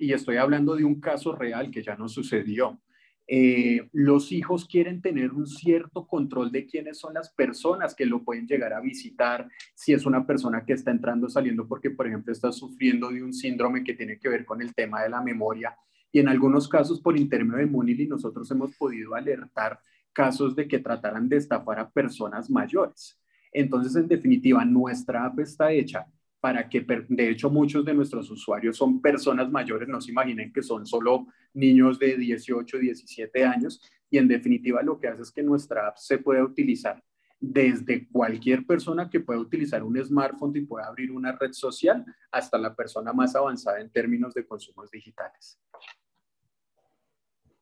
y 0.00 0.12
estoy 0.12 0.36
hablando 0.36 0.74
de 0.74 0.84
un 0.84 1.00
caso 1.00 1.34
real 1.36 1.70
que 1.70 1.82
ya 1.82 1.94
no 1.94 2.08
sucedió, 2.08 2.80
eh, 3.26 3.88
los 3.92 4.32
hijos 4.32 4.66
quieren 4.66 5.00
tener 5.00 5.32
un 5.32 5.46
cierto 5.46 6.06
control 6.06 6.50
de 6.50 6.66
quiénes 6.66 6.98
son 6.98 7.14
las 7.14 7.30
personas 7.30 7.94
que 7.94 8.04
lo 8.04 8.22
pueden 8.24 8.46
llegar 8.46 8.72
a 8.72 8.80
visitar, 8.80 9.48
si 9.74 9.92
es 9.92 10.04
una 10.06 10.26
persona 10.26 10.64
que 10.64 10.72
está 10.72 10.90
entrando, 10.90 11.28
saliendo, 11.28 11.66
porque 11.66 11.90
por 11.90 12.06
ejemplo 12.06 12.32
está 12.32 12.52
sufriendo 12.52 13.10
de 13.10 13.22
un 13.22 13.32
síndrome 13.32 13.84
que 13.84 13.94
tiene 13.94 14.18
que 14.18 14.28
ver 14.28 14.44
con 14.44 14.60
el 14.60 14.74
tema 14.74 15.02
de 15.02 15.08
la 15.08 15.20
memoria. 15.20 15.76
Y 16.10 16.18
en 16.18 16.28
algunos 16.28 16.68
casos, 16.68 17.00
por 17.00 17.18
intermedio 17.18 17.64
de 17.64 17.72
Munili, 17.72 18.06
nosotros 18.06 18.50
hemos 18.50 18.74
podido 18.76 19.14
alertar 19.14 19.80
casos 20.12 20.54
de 20.54 20.68
que 20.68 20.78
trataran 20.78 21.28
de 21.28 21.38
estafar 21.38 21.78
a 21.78 21.90
personas 21.90 22.50
mayores. 22.50 23.18
Entonces, 23.50 23.96
en 23.96 24.08
definitiva, 24.08 24.64
nuestra 24.64 25.24
app 25.24 25.38
está 25.38 25.72
hecha 25.72 26.06
para 26.42 26.68
que, 26.68 26.84
de 27.08 27.30
hecho, 27.30 27.48
muchos 27.50 27.84
de 27.84 27.94
nuestros 27.94 28.28
usuarios 28.28 28.76
son 28.76 29.00
personas 29.00 29.48
mayores, 29.48 29.86
no 29.86 30.00
se 30.00 30.10
imaginen 30.10 30.52
que 30.52 30.60
son 30.60 30.84
solo 30.84 31.28
niños 31.54 32.00
de 32.00 32.16
18, 32.16 32.78
17 32.78 33.44
años, 33.44 33.80
y 34.10 34.18
en 34.18 34.26
definitiva 34.26 34.82
lo 34.82 34.98
que 34.98 35.06
hace 35.06 35.22
es 35.22 35.30
que 35.30 35.44
nuestra 35.44 35.86
app 35.86 35.98
se 35.98 36.18
puede 36.18 36.42
utilizar 36.42 37.00
desde 37.38 38.08
cualquier 38.08 38.66
persona 38.66 39.08
que 39.08 39.20
pueda 39.20 39.38
utilizar 39.38 39.84
un 39.84 40.04
smartphone 40.04 40.56
y 40.56 40.62
pueda 40.62 40.86
abrir 40.86 41.12
una 41.12 41.30
red 41.30 41.52
social 41.52 42.04
hasta 42.32 42.58
la 42.58 42.74
persona 42.74 43.12
más 43.12 43.36
avanzada 43.36 43.80
en 43.80 43.90
términos 43.90 44.34
de 44.34 44.44
consumos 44.44 44.90
digitales. 44.90 45.60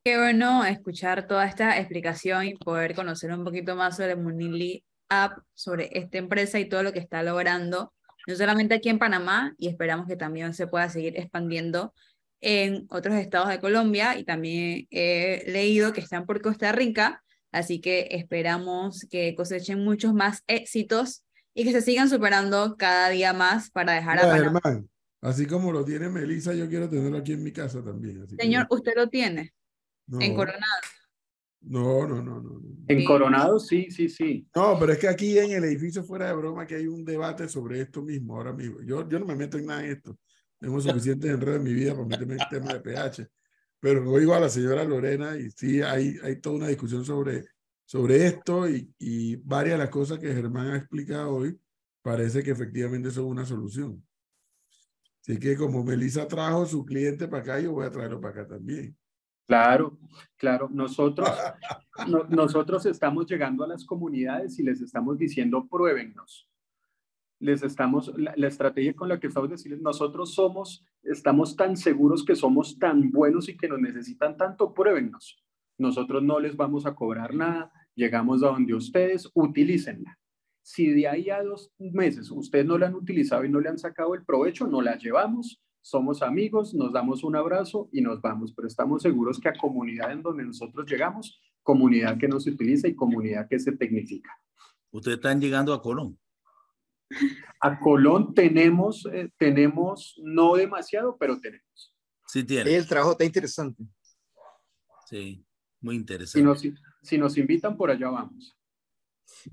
Qué 0.02 0.16
bueno 0.16 0.64
escuchar 0.64 1.26
toda 1.26 1.44
esta 1.44 1.78
explicación 1.78 2.46
y 2.46 2.54
poder 2.54 2.94
conocer 2.94 3.30
un 3.30 3.44
poquito 3.44 3.76
más 3.76 3.98
sobre 3.98 4.16
Munili 4.16 4.82
App, 5.10 5.36
sobre 5.52 5.90
esta 5.92 6.16
empresa 6.16 6.58
y 6.58 6.66
todo 6.66 6.82
lo 6.82 6.94
que 6.94 7.00
está 7.00 7.22
logrando 7.22 7.92
no 8.26 8.36
solamente 8.36 8.74
aquí 8.74 8.88
en 8.88 8.98
Panamá, 8.98 9.54
y 9.58 9.68
esperamos 9.68 10.06
que 10.06 10.16
también 10.16 10.54
se 10.54 10.66
pueda 10.66 10.88
seguir 10.88 11.18
expandiendo 11.18 11.94
en 12.40 12.86
otros 12.90 13.16
estados 13.16 13.48
de 13.48 13.60
Colombia, 13.60 14.18
y 14.18 14.24
también 14.24 14.86
he 14.90 15.44
leído 15.46 15.92
que 15.92 16.00
están 16.00 16.26
por 16.26 16.40
Costa 16.40 16.72
Rica, 16.72 17.22
Así 17.52 17.80
que 17.80 18.08
esperamos 18.12 19.06
que 19.10 19.34
cosechen 19.34 19.82
muchos 19.84 20.14
más 20.14 20.44
éxitos 20.46 21.24
y 21.52 21.64
que 21.64 21.72
se 21.72 21.82
sigan 21.82 22.08
superando 22.08 22.76
cada 22.76 23.08
día 23.08 23.32
más 23.32 23.70
para 23.70 23.92
dejar 23.92 24.18
a 24.18 24.22
Panamá. 24.22 24.60
así 25.20 25.46
como 25.46 25.72
lo 25.72 25.84
tiene 25.84 26.08
Melissa, 26.08 26.54
yo 26.54 26.68
quiero 26.68 26.88
tenerlo 26.88 27.18
aquí 27.18 27.32
en 27.32 27.42
mi 27.42 27.52
casa 27.52 27.82
también. 27.82 28.26
Señor, 28.38 28.66
¿usted 28.70 28.92
lo 28.94 29.08
tiene? 29.08 29.52
En 30.20 30.34
Coronado. 30.34 30.80
No, 31.62 32.06
no, 32.06 32.22
no, 32.22 32.40
no. 32.40 32.62
En 32.88 33.04
Coronado 33.04 33.58
sí, 33.58 33.90
sí, 33.90 34.08
sí. 34.08 34.48
No, 34.54 34.78
pero 34.78 34.92
es 34.92 34.98
que 34.98 35.08
aquí 35.08 35.38
en 35.38 35.52
el 35.52 35.64
edificio 35.64 36.02
fuera 36.02 36.26
de 36.26 36.34
broma 36.34 36.66
que 36.66 36.76
hay 36.76 36.86
un 36.86 37.04
debate 37.04 37.48
sobre 37.48 37.80
esto 37.80 38.02
mismo 38.02 38.36
ahora 38.36 38.52
mismo. 38.52 38.80
Yo, 38.82 39.08
yo 39.08 39.18
no 39.18 39.26
me 39.26 39.36
meto 39.36 39.58
en 39.58 39.66
nada 39.66 39.82
de 39.82 39.92
esto. 39.92 40.18
Tengo 40.58 40.80
suficientes 40.80 41.30
enredos 41.30 41.58
en 41.58 41.64
mi 41.64 41.72
vida 41.72 41.92
para 41.94 42.06
meterme 42.06 42.34
en 42.34 42.40
el 42.40 42.48
tema 42.48 42.72
de 42.72 42.80
pH. 42.80 43.28
Pero 43.78 44.10
oigo 44.10 44.34
a 44.34 44.40
la 44.40 44.48
señora 44.48 44.84
Lorena 44.84 45.36
y 45.36 45.50
sí 45.50 45.80
hay, 45.82 46.16
hay 46.22 46.40
toda 46.40 46.56
una 46.56 46.68
discusión 46.68 47.04
sobre, 47.04 47.44
sobre 47.84 48.26
esto 48.26 48.68
y, 48.68 48.92
y 48.98 49.36
varias 49.36 49.74
de 49.74 49.84
las 49.84 49.90
cosas 49.90 50.18
que 50.18 50.34
Germán 50.34 50.68
ha 50.68 50.76
explicado 50.76 51.34
hoy 51.34 51.58
parece 52.02 52.42
que 52.42 52.50
efectivamente 52.50 53.10
son 53.10 53.26
una 53.26 53.44
solución. 53.44 54.02
Así 55.22 55.38
que 55.38 55.56
como 55.56 55.84
Melissa 55.84 56.26
trajo 56.26 56.64
su 56.66 56.84
cliente 56.84 57.28
para 57.28 57.42
acá, 57.42 57.60
yo 57.60 57.72
voy 57.72 57.86
a 57.86 57.90
traerlo 57.90 58.20
para 58.20 58.42
acá 58.42 58.54
también. 58.54 58.96
Claro, 59.46 59.98
claro. 60.36 60.68
Nosotros, 60.72 61.28
nosotros 62.28 62.86
estamos 62.86 63.26
llegando 63.26 63.64
a 63.64 63.68
las 63.68 63.84
comunidades 63.84 64.58
y 64.58 64.62
les 64.62 64.80
estamos 64.80 65.18
diciendo, 65.18 65.66
pruébennos. 65.68 66.48
Les 67.40 67.62
estamos, 67.62 68.12
la, 68.16 68.46
estrategia 68.46 68.94
con 68.94 69.08
la 69.08 69.18
que 69.18 69.26
estamos 69.26 69.50
diciendo, 69.50 69.82
nosotros 69.82 70.34
somos, 70.34 70.84
estamos 71.02 71.56
tan 71.56 71.76
seguros 71.76 72.24
que 72.24 72.36
somos 72.36 72.78
tan 72.78 73.10
buenos 73.10 73.48
y 73.48 73.56
que 73.56 73.66
nos 73.66 73.80
necesitan 73.80 74.36
tanto, 74.36 74.74
pruébennos. 74.74 75.42
Nosotros 75.78 76.22
no 76.22 76.38
les 76.38 76.54
vamos 76.54 76.84
a 76.84 76.94
cobrar 76.94 77.34
nada, 77.34 77.72
llegamos 77.94 78.42
a 78.42 78.48
donde 78.48 78.74
ustedes, 78.74 79.30
utilícenla. 79.34 80.18
Si 80.62 80.90
de 80.90 81.08
ahí 81.08 81.30
a 81.30 81.42
dos 81.42 81.72
meses 81.78 82.30
ustedes 82.30 82.66
no 82.66 82.76
la 82.76 82.88
han 82.88 82.94
utilizado 82.94 83.44
y 83.44 83.48
no 83.48 83.58
le 83.58 83.70
han 83.70 83.78
sacado 83.78 84.14
el 84.14 84.24
provecho, 84.24 84.66
no 84.66 84.82
la 84.82 84.98
llevamos 84.98 85.62
somos 85.82 86.22
amigos, 86.22 86.74
nos 86.74 86.92
damos 86.92 87.24
un 87.24 87.36
abrazo 87.36 87.88
y 87.92 88.00
nos 88.00 88.20
vamos, 88.20 88.52
pero 88.54 88.68
estamos 88.68 89.02
seguros 89.02 89.38
que 89.40 89.48
a 89.48 89.54
comunidad 89.54 90.12
en 90.12 90.22
donde 90.22 90.44
nosotros 90.44 90.90
llegamos, 90.90 91.40
comunidad 91.62 92.18
que 92.18 92.28
nos 92.28 92.46
utiliza 92.46 92.88
y 92.88 92.94
comunidad 92.94 93.48
que 93.48 93.58
se 93.58 93.72
tecnifica. 93.72 94.30
Ustedes 94.90 95.16
están 95.16 95.40
llegando 95.40 95.72
a 95.72 95.82
Colón. 95.82 96.18
A 97.60 97.78
Colón 97.78 98.34
tenemos, 98.34 99.06
eh, 99.12 99.30
tenemos 99.36 100.20
no 100.22 100.54
demasiado, 100.54 101.16
pero 101.18 101.40
tenemos. 101.40 101.96
Sí 102.26 102.44
tiene. 102.44 102.74
El 102.74 102.86
trabajo 102.86 103.12
está 103.12 103.24
interesante. 103.24 103.84
Sí, 105.06 105.44
muy 105.80 105.96
interesante. 105.96 106.38
Si 106.38 106.68
nos, 106.68 106.80
si 107.02 107.18
nos 107.18 107.36
invitan, 107.36 107.76
por 107.76 107.90
allá 107.90 108.08
vamos. 108.10 108.56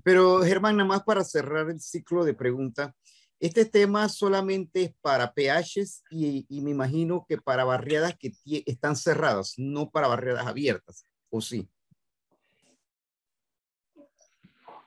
Pero 0.04 0.42
Germán, 0.42 0.78
nada 0.78 0.88
más 0.88 1.04
para 1.04 1.24
cerrar 1.24 1.70
el 1.70 1.80
ciclo 1.80 2.24
de 2.24 2.34
preguntas, 2.34 2.94
este 3.40 3.66
tema 3.66 4.10
solamente 4.10 4.84
es 4.84 4.96
para 5.02 5.32
PHs 5.34 6.04
y, 6.10 6.46
me 6.62 6.72
imagino 6.72 7.26
que 7.28 7.38
para 7.38 7.64
barriadas 7.64 8.18
que 8.18 8.32
están 8.66 8.96
cerradas, 8.96 9.54
no 9.58 9.90
para 9.90 10.08
barriadas 10.08 10.48
abiertas, 10.48 11.06
¿o 11.30 11.40
sí? 11.42 11.70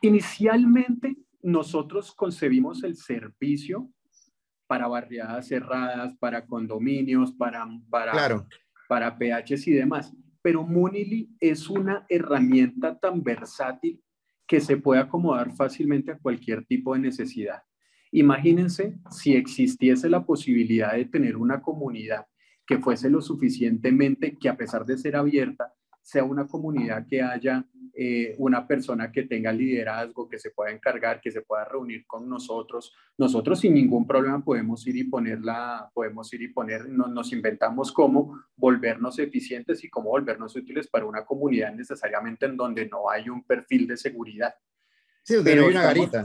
Inicialmente, 0.00 1.16
nosotros 1.42 2.12
concebimos 2.12 2.82
el 2.82 2.96
servicio 2.96 3.90
para 4.66 4.88
barriadas 4.88 5.48
cerradas, 5.48 6.16
para 6.18 6.46
condominios, 6.46 7.32
para, 7.32 7.68
para, 7.88 8.46
para 8.88 9.18
PHs 9.18 9.66
y 9.68 9.72
demás. 9.72 10.12
Pero 10.42 10.62
Munili 10.62 11.30
es 11.38 11.68
una 11.68 12.06
herramienta 12.08 12.98
tan 12.98 13.22
versátil 13.22 14.02
que 14.46 14.60
se 14.60 14.76
puede 14.76 15.00
acomodar 15.00 15.52
fácilmente 15.52 16.12
a 16.12 16.18
cualquier 16.18 16.64
tipo 16.64 16.94
de 16.94 17.00
necesidad. 17.00 17.62
Imagínense 18.12 18.98
si 19.10 19.34
existiese 19.34 20.08
la 20.08 20.24
posibilidad 20.24 20.94
de 20.94 21.04
tener 21.04 21.36
una 21.36 21.60
comunidad 21.60 22.26
que 22.66 22.78
fuese 22.78 23.10
lo 23.10 23.20
suficientemente, 23.20 24.36
que 24.38 24.48
a 24.48 24.56
pesar 24.56 24.84
de 24.84 24.98
ser 24.98 25.16
abierta, 25.16 25.72
sea 26.02 26.24
una 26.24 26.46
comunidad 26.46 27.06
que 27.06 27.22
haya 27.22 27.64
eh, 27.94 28.34
una 28.38 28.66
persona 28.66 29.12
que 29.12 29.24
tenga 29.24 29.52
liderazgo, 29.52 30.28
que 30.28 30.38
se 30.38 30.50
pueda 30.50 30.70
encargar, 30.70 31.20
que 31.20 31.30
se 31.30 31.42
pueda 31.42 31.64
reunir 31.64 32.06
con 32.06 32.28
nosotros. 32.28 32.94
Nosotros 33.18 33.60
sin 33.60 33.74
ningún 33.74 34.06
problema 34.06 34.42
podemos 34.42 34.86
ir 34.86 34.96
y 34.96 35.04
ponerla, 35.04 35.90
podemos 35.92 36.32
ir 36.32 36.42
y 36.42 36.48
poner, 36.48 36.88
nos 36.88 37.32
inventamos 37.32 37.92
cómo 37.92 38.40
volvernos 38.56 39.18
eficientes 39.18 39.84
y 39.84 39.90
cómo 39.90 40.10
volvernos 40.10 40.56
útiles 40.56 40.88
para 40.88 41.04
una 41.04 41.24
comunidad 41.24 41.74
necesariamente 41.74 42.46
en 42.46 42.56
donde 42.56 42.88
no 42.88 43.10
hay 43.10 43.28
un 43.28 43.44
perfil 43.44 43.86
de 43.86 43.96
seguridad. 43.96 44.54
Sí, 45.22 45.34
Pero 45.44 45.64
hay 45.64 45.70
una 45.70 45.82
garita. 45.82 46.24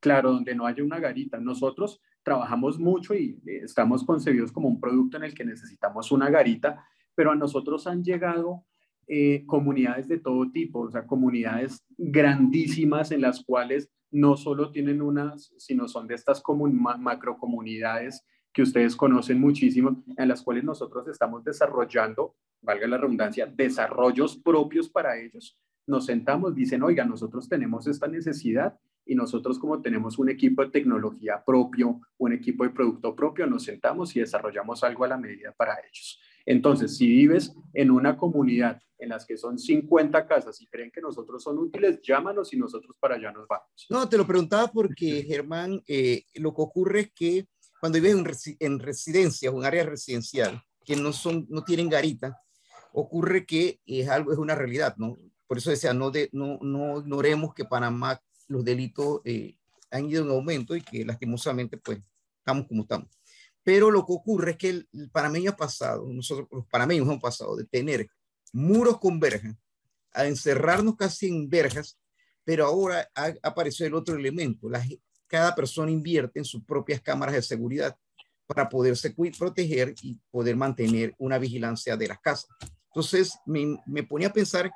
Claro, 0.00 0.32
donde 0.32 0.54
no 0.54 0.66
haya 0.66 0.82
una 0.82 0.98
garita. 0.98 1.38
Nosotros 1.38 2.00
trabajamos 2.22 2.78
mucho 2.78 3.14
y 3.14 3.40
eh, 3.46 3.60
estamos 3.64 4.04
concebidos 4.04 4.52
como 4.52 4.68
un 4.68 4.80
producto 4.80 5.16
en 5.16 5.24
el 5.24 5.34
que 5.34 5.44
necesitamos 5.44 6.10
una 6.10 6.30
garita, 6.30 6.84
pero 7.14 7.32
a 7.32 7.36
nosotros 7.36 7.86
han 7.86 8.02
llegado 8.02 8.64
eh, 9.06 9.44
comunidades 9.46 10.08
de 10.08 10.18
todo 10.18 10.50
tipo, 10.50 10.80
o 10.80 10.90
sea, 10.90 11.06
comunidades 11.06 11.84
grandísimas 11.98 13.10
en 13.10 13.22
las 13.22 13.44
cuales 13.44 13.90
no 14.10 14.36
solo 14.36 14.70
tienen 14.70 15.02
unas, 15.02 15.52
sino 15.58 15.88
son 15.88 16.06
de 16.06 16.14
estas 16.14 16.42
macrocomunidades 16.74 18.24
que 18.52 18.62
ustedes 18.62 18.96
conocen 18.96 19.40
muchísimo, 19.40 20.02
en 20.16 20.28
las 20.28 20.42
cuales 20.42 20.64
nosotros 20.64 21.06
estamos 21.08 21.44
desarrollando, 21.44 22.36
valga 22.60 22.86
la 22.88 22.98
redundancia, 22.98 23.46
desarrollos 23.46 24.36
propios 24.36 24.88
para 24.88 25.18
ellos. 25.18 25.58
Nos 25.86 26.06
sentamos, 26.06 26.54
dicen, 26.54 26.82
oiga, 26.82 27.04
nosotros 27.04 27.48
tenemos 27.48 27.86
esta 27.86 28.08
necesidad 28.08 28.78
y 29.04 29.14
nosotros 29.14 29.58
como 29.58 29.80
tenemos 29.80 30.18
un 30.18 30.28
equipo 30.28 30.62
de 30.62 30.70
tecnología 30.70 31.42
propio, 31.44 32.00
un 32.18 32.32
equipo 32.32 32.64
de 32.64 32.70
producto 32.70 33.14
propio, 33.14 33.46
nos 33.46 33.64
sentamos 33.64 34.14
y 34.14 34.20
desarrollamos 34.20 34.84
algo 34.84 35.04
a 35.04 35.08
la 35.08 35.16
medida 35.16 35.52
para 35.52 35.78
ellos. 35.78 36.20
Entonces, 36.46 36.96
si 36.96 37.06
vives 37.06 37.54
en 37.74 37.90
una 37.90 38.16
comunidad 38.16 38.80
en 38.98 39.08
las 39.08 39.24
que 39.24 39.36
son 39.36 39.58
50 39.58 40.26
casas 40.26 40.60
y 40.60 40.66
creen 40.66 40.90
que 40.90 41.00
nosotros 41.00 41.42
son 41.42 41.58
útiles, 41.58 42.00
llámanos 42.02 42.52
y 42.52 42.58
nosotros 42.58 42.96
para 43.00 43.16
allá 43.16 43.32
nos 43.32 43.48
vamos. 43.48 43.86
No, 43.88 44.08
te 44.08 44.18
lo 44.18 44.26
preguntaba 44.26 44.68
porque, 44.68 45.22
Germán, 45.26 45.82
eh, 45.86 46.24
lo 46.34 46.54
que 46.54 46.62
ocurre 46.62 47.00
es 47.00 47.12
que 47.12 47.46
cuando 47.80 48.00
vives 48.00 48.14
en, 48.14 48.56
en 48.60 48.78
residencias 48.78 49.52
o 49.52 49.58
en 49.58 49.64
áreas 49.64 49.86
residencial 49.86 50.62
que 50.84 50.96
no, 50.96 51.12
son, 51.12 51.46
no 51.48 51.64
tienen 51.64 51.88
garita, 51.88 52.40
ocurre 52.92 53.46
que 53.46 53.80
es 53.86 54.08
algo, 54.08 54.32
es 54.32 54.38
una 54.38 54.54
realidad, 54.54 54.94
¿no? 54.98 55.16
Por 55.46 55.58
eso 55.58 55.70
decía, 55.70 55.92
no, 55.92 56.10
de, 56.10 56.28
no, 56.32 56.58
no 56.62 57.00
ignoremos 57.00 57.54
que 57.54 57.64
Panamá 57.64 58.20
los 58.50 58.64
delitos 58.64 59.20
eh, 59.24 59.56
han 59.90 60.10
ido 60.10 60.24
en 60.24 60.30
aumento 60.30 60.74
y 60.74 60.82
que 60.82 61.04
lastimosamente 61.04 61.78
pues 61.78 62.00
estamos 62.38 62.66
como 62.66 62.82
estamos. 62.82 63.08
Pero 63.62 63.90
lo 63.90 64.04
que 64.04 64.12
ocurre 64.12 64.52
es 64.52 64.56
que 64.56 64.68
el, 64.70 64.88
panameño 65.12 65.50
ha 65.50 65.56
pasado, 65.56 66.06
nosotros 66.12 66.48
los 66.50 66.66
panameños 66.66 67.06
hemos 67.06 67.20
pasado 67.20 67.56
de 67.56 67.64
tener 67.64 68.08
muros 68.52 68.98
con 68.98 69.20
verjas 69.20 69.54
a 70.12 70.26
encerrarnos 70.26 70.96
casi 70.96 71.28
en 71.28 71.48
verjas, 71.48 71.96
pero 72.42 72.66
ahora 72.66 73.08
ha, 73.14 73.32
el 73.78 73.94
otro 73.94 74.16
elemento. 74.16 74.68
Cada 75.28 75.54
persona 75.54 75.92
invierte 75.92 76.40
en 76.40 76.44
sus 76.44 76.64
propias 76.64 77.00
cámaras 77.00 77.36
de 77.36 77.42
seguridad 77.42 77.96
para 78.46 78.68
poderse 78.68 79.14
proteger 79.38 79.94
y 80.02 80.18
poder 80.32 80.56
mantener 80.56 81.14
una 81.18 81.38
vigilancia 81.38 81.96
de 81.96 82.08
las 82.08 82.18
casas. 82.18 82.50
Entonces 82.86 83.38
me, 83.46 83.80
me 83.86 84.02
ponía 84.02 84.28
a 84.28 84.32
pensar 84.32 84.72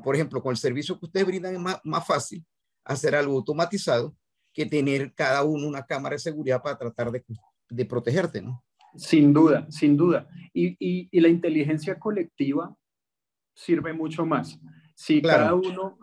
por 0.00 0.14
ejemplo, 0.14 0.42
con 0.42 0.52
el 0.52 0.56
servicio 0.56 0.98
que 0.98 1.06
ustedes 1.06 1.26
brindan 1.26 1.54
es 1.54 1.60
más, 1.60 1.80
más 1.84 2.06
fácil 2.06 2.44
hacer 2.84 3.14
algo 3.14 3.36
automatizado 3.36 4.16
que 4.52 4.66
tener 4.66 5.14
cada 5.14 5.42
uno 5.44 5.66
una 5.66 5.84
cámara 5.84 6.14
de 6.14 6.20
seguridad 6.20 6.62
para 6.62 6.78
tratar 6.78 7.10
de, 7.10 7.24
de 7.70 7.84
protegerte, 7.84 8.42
¿no? 8.42 8.62
Sin 8.96 9.32
duda, 9.32 9.66
sin 9.70 9.96
duda. 9.96 10.28
Y, 10.52 10.76
y, 10.78 11.20
la 11.20 11.28
inteligencia 11.28 11.98
colectiva 11.98 12.76
sirve 13.54 13.94
mucho 13.94 14.26
más. 14.26 14.60
Si 14.94 15.22
cada 15.22 15.54
uno, 15.54 15.98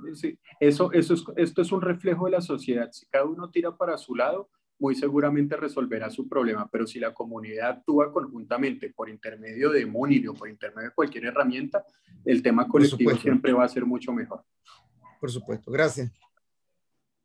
eso, 0.59 0.91
eso 0.91 1.13
es, 1.13 1.23
esto 1.37 1.61
es 1.61 1.71
un 1.71 1.81
reflejo 1.81 2.25
de 2.25 2.31
la 2.31 2.41
sociedad, 2.41 2.89
si 2.91 3.05
cada 3.05 3.25
uno 3.25 3.51
tira 3.51 3.77
para 3.77 3.97
su 3.97 4.15
lado, 4.15 4.49
muy 4.79 4.95
seguramente 4.95 5.57
resolverá 5.57 6.09
su 6.09 6.27
problema, 6.27 6.67
pero 6.71 6.87
si 6.87 6.99
la 6.99 7.13
comunidad 7.13 7.69
actúa 7.69 8.11
conjuntamente 8.11 8.89
por 8.89 9.09
intermedio 9.09 9.69
de 9.69 9.85
Munir 9.85 10.29
o 10.29 10.33
por 10.33 10.49
intermedio 10.49 10.89
de 10.89 10.95
cualquier 10.95 11.25
herramienta, 11.25 11.83
el 12.25 12.41
tema 12.41 12.67
colectivo 12.67 13.11
siempre 13.17 13.53
va 13.53 13.65
a 13.65 13.69
ser 13.69 13.85
mucho 13.85 14.13
mejor. 14.13 14.43
Por 15.19 15.29
supuesto, 15.29 15.71
gracias. 15.71 16.11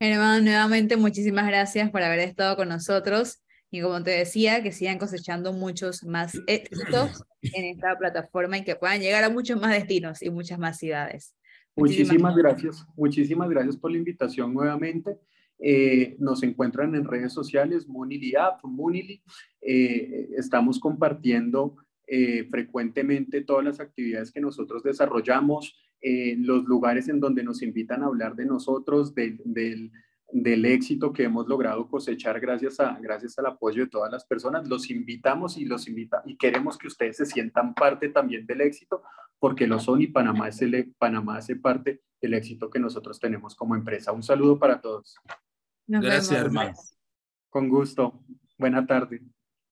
Hermano, 0.01 0.43
nuevamente 0.45 0.97
muchísimas 0.97 1.47
gracias 1.47 1.91
por 1.91 2.03
haber 2.03 2.19
estado 2.19 2.57
con 2.57 2.69
nosotros 2.69 3.41
y 3.75 3.81
como 3.81 4.01
te 4.05 4.13
decía, 4.13 4.63
que 4.63 4.71
sigan 4.71 4.99
cosechando 4.99 5.53
muchos 5.53 6.05
más 6.05 6.41
éxitos 6.47 7.25
en 7.43 7.65
esta 7.65 7.99
plataforma 7.99 8.59
y 8.59 8.65
que 8.65 8.77
puedan 8.77 9.01
llegar 9.01 9.25
a 9.25 9.31
muchos 9.31 9.61
más 9.61 9.73
destinos 9.73 10.23
y 10.23 10.31
muchas 10.31 10.61
más 10.61 10.79
ciudades. 10.79 11.35
Muchísimas, 11.75 12.37
gracias, 12.37 12.87
muchísimas 12.95 13.51
gracias 13.51 13.77
por 13.77 13.91
la 13.91 13.99
invitación 13.99 14.55
nuevamente. 14.55 15.19
Eh, 15.67 16.17
nos 16.19 16.43
encuentran 16.43 16.95
en 16.95 17.07
redes 17.07 17.33
sociales, 17.33 17.89
Munili 17.89 18.37
App, 18.37 18.63
Munili. 18.65 19.23
Eh, 19.63 20.29
estamos 20.37 20.79
compartiendo 20.79 21.77
eh, 22.07 22.47
frecuentemente 22.51 23.41
todas 23.41 23.65
las 23.65 23.81
actividades 23.81 24.31
que 24.31 24.43
nosotros 24.43 24.83
desarrollamos, 24.83 25.75
eh, 26.03 26.37
los 26.39 26.65
lugares 26.65 27.09
en 27.09 27.19
donde 27.19 27.43
nos 27.43 27.63
invitan 27.63 28.03
a 28.03 28.07
hablar 28.07 28.37
de 28.37 28.45
nosotros, 28.45 29.15
del, 29.15 29.41
del, 30.31 30.65
éxito 30.67 31.15
que 31.15 31.23
hemos 31.23 31.49
logrado 31.49 31.89
cosechar 31.89 32.41
gracias, 32.41 32.79
a, 32.79 32.99
gracias 33.01 33.39
al 33.39 33.47
apoyo 33.47 33.85
de 33.85 33.91
todas 33.91 34.13
las 34.13 34.27
personas. 34.27 34.69
Los 34.69 34.91
invitamos 34.91 35.57
y 35.57 35.65
los 35.65 35.89
invita 35.89 36.23
y 36.27 36.37
queremos 36.37 36.77
que 36.77 36.89
ustedes 36.89 37.17
se 37.17 37.25
sientan 37.25 37.73
parte 37.73 38.11
también 38.11 38.45
del 38.45 38.61
éxito, 38.61 39.03
porque 39.39 39.67
lo 39.67 39.81
son 39.81 40.03
y 40.03 40.09
Panamá, 40.09 40.49
es 40.49 40.61
el, 40.61 40.95
Panamá 40.99 41.39
hace 41.39 41.57
parte 41.57 42.03
del 42.21 42.35
éxito 42.35 42.69
que 42.69 42.81
nosotros 42.81 43.19
tenemos 43.19 43.55
como 43.55 43.75
empresa. 43.75 44.13
Un 44.13 44.23
saludo 44.23 44.59
para 44.59 44.79
todos. 44.79 45.17
Gracias, 45.87 46.33
hermano. 46.33 46.73
Con 47.51 47.69
gusto. 47.69 48.25
Buena 48.59 48.87
tarde. 48.87 49.23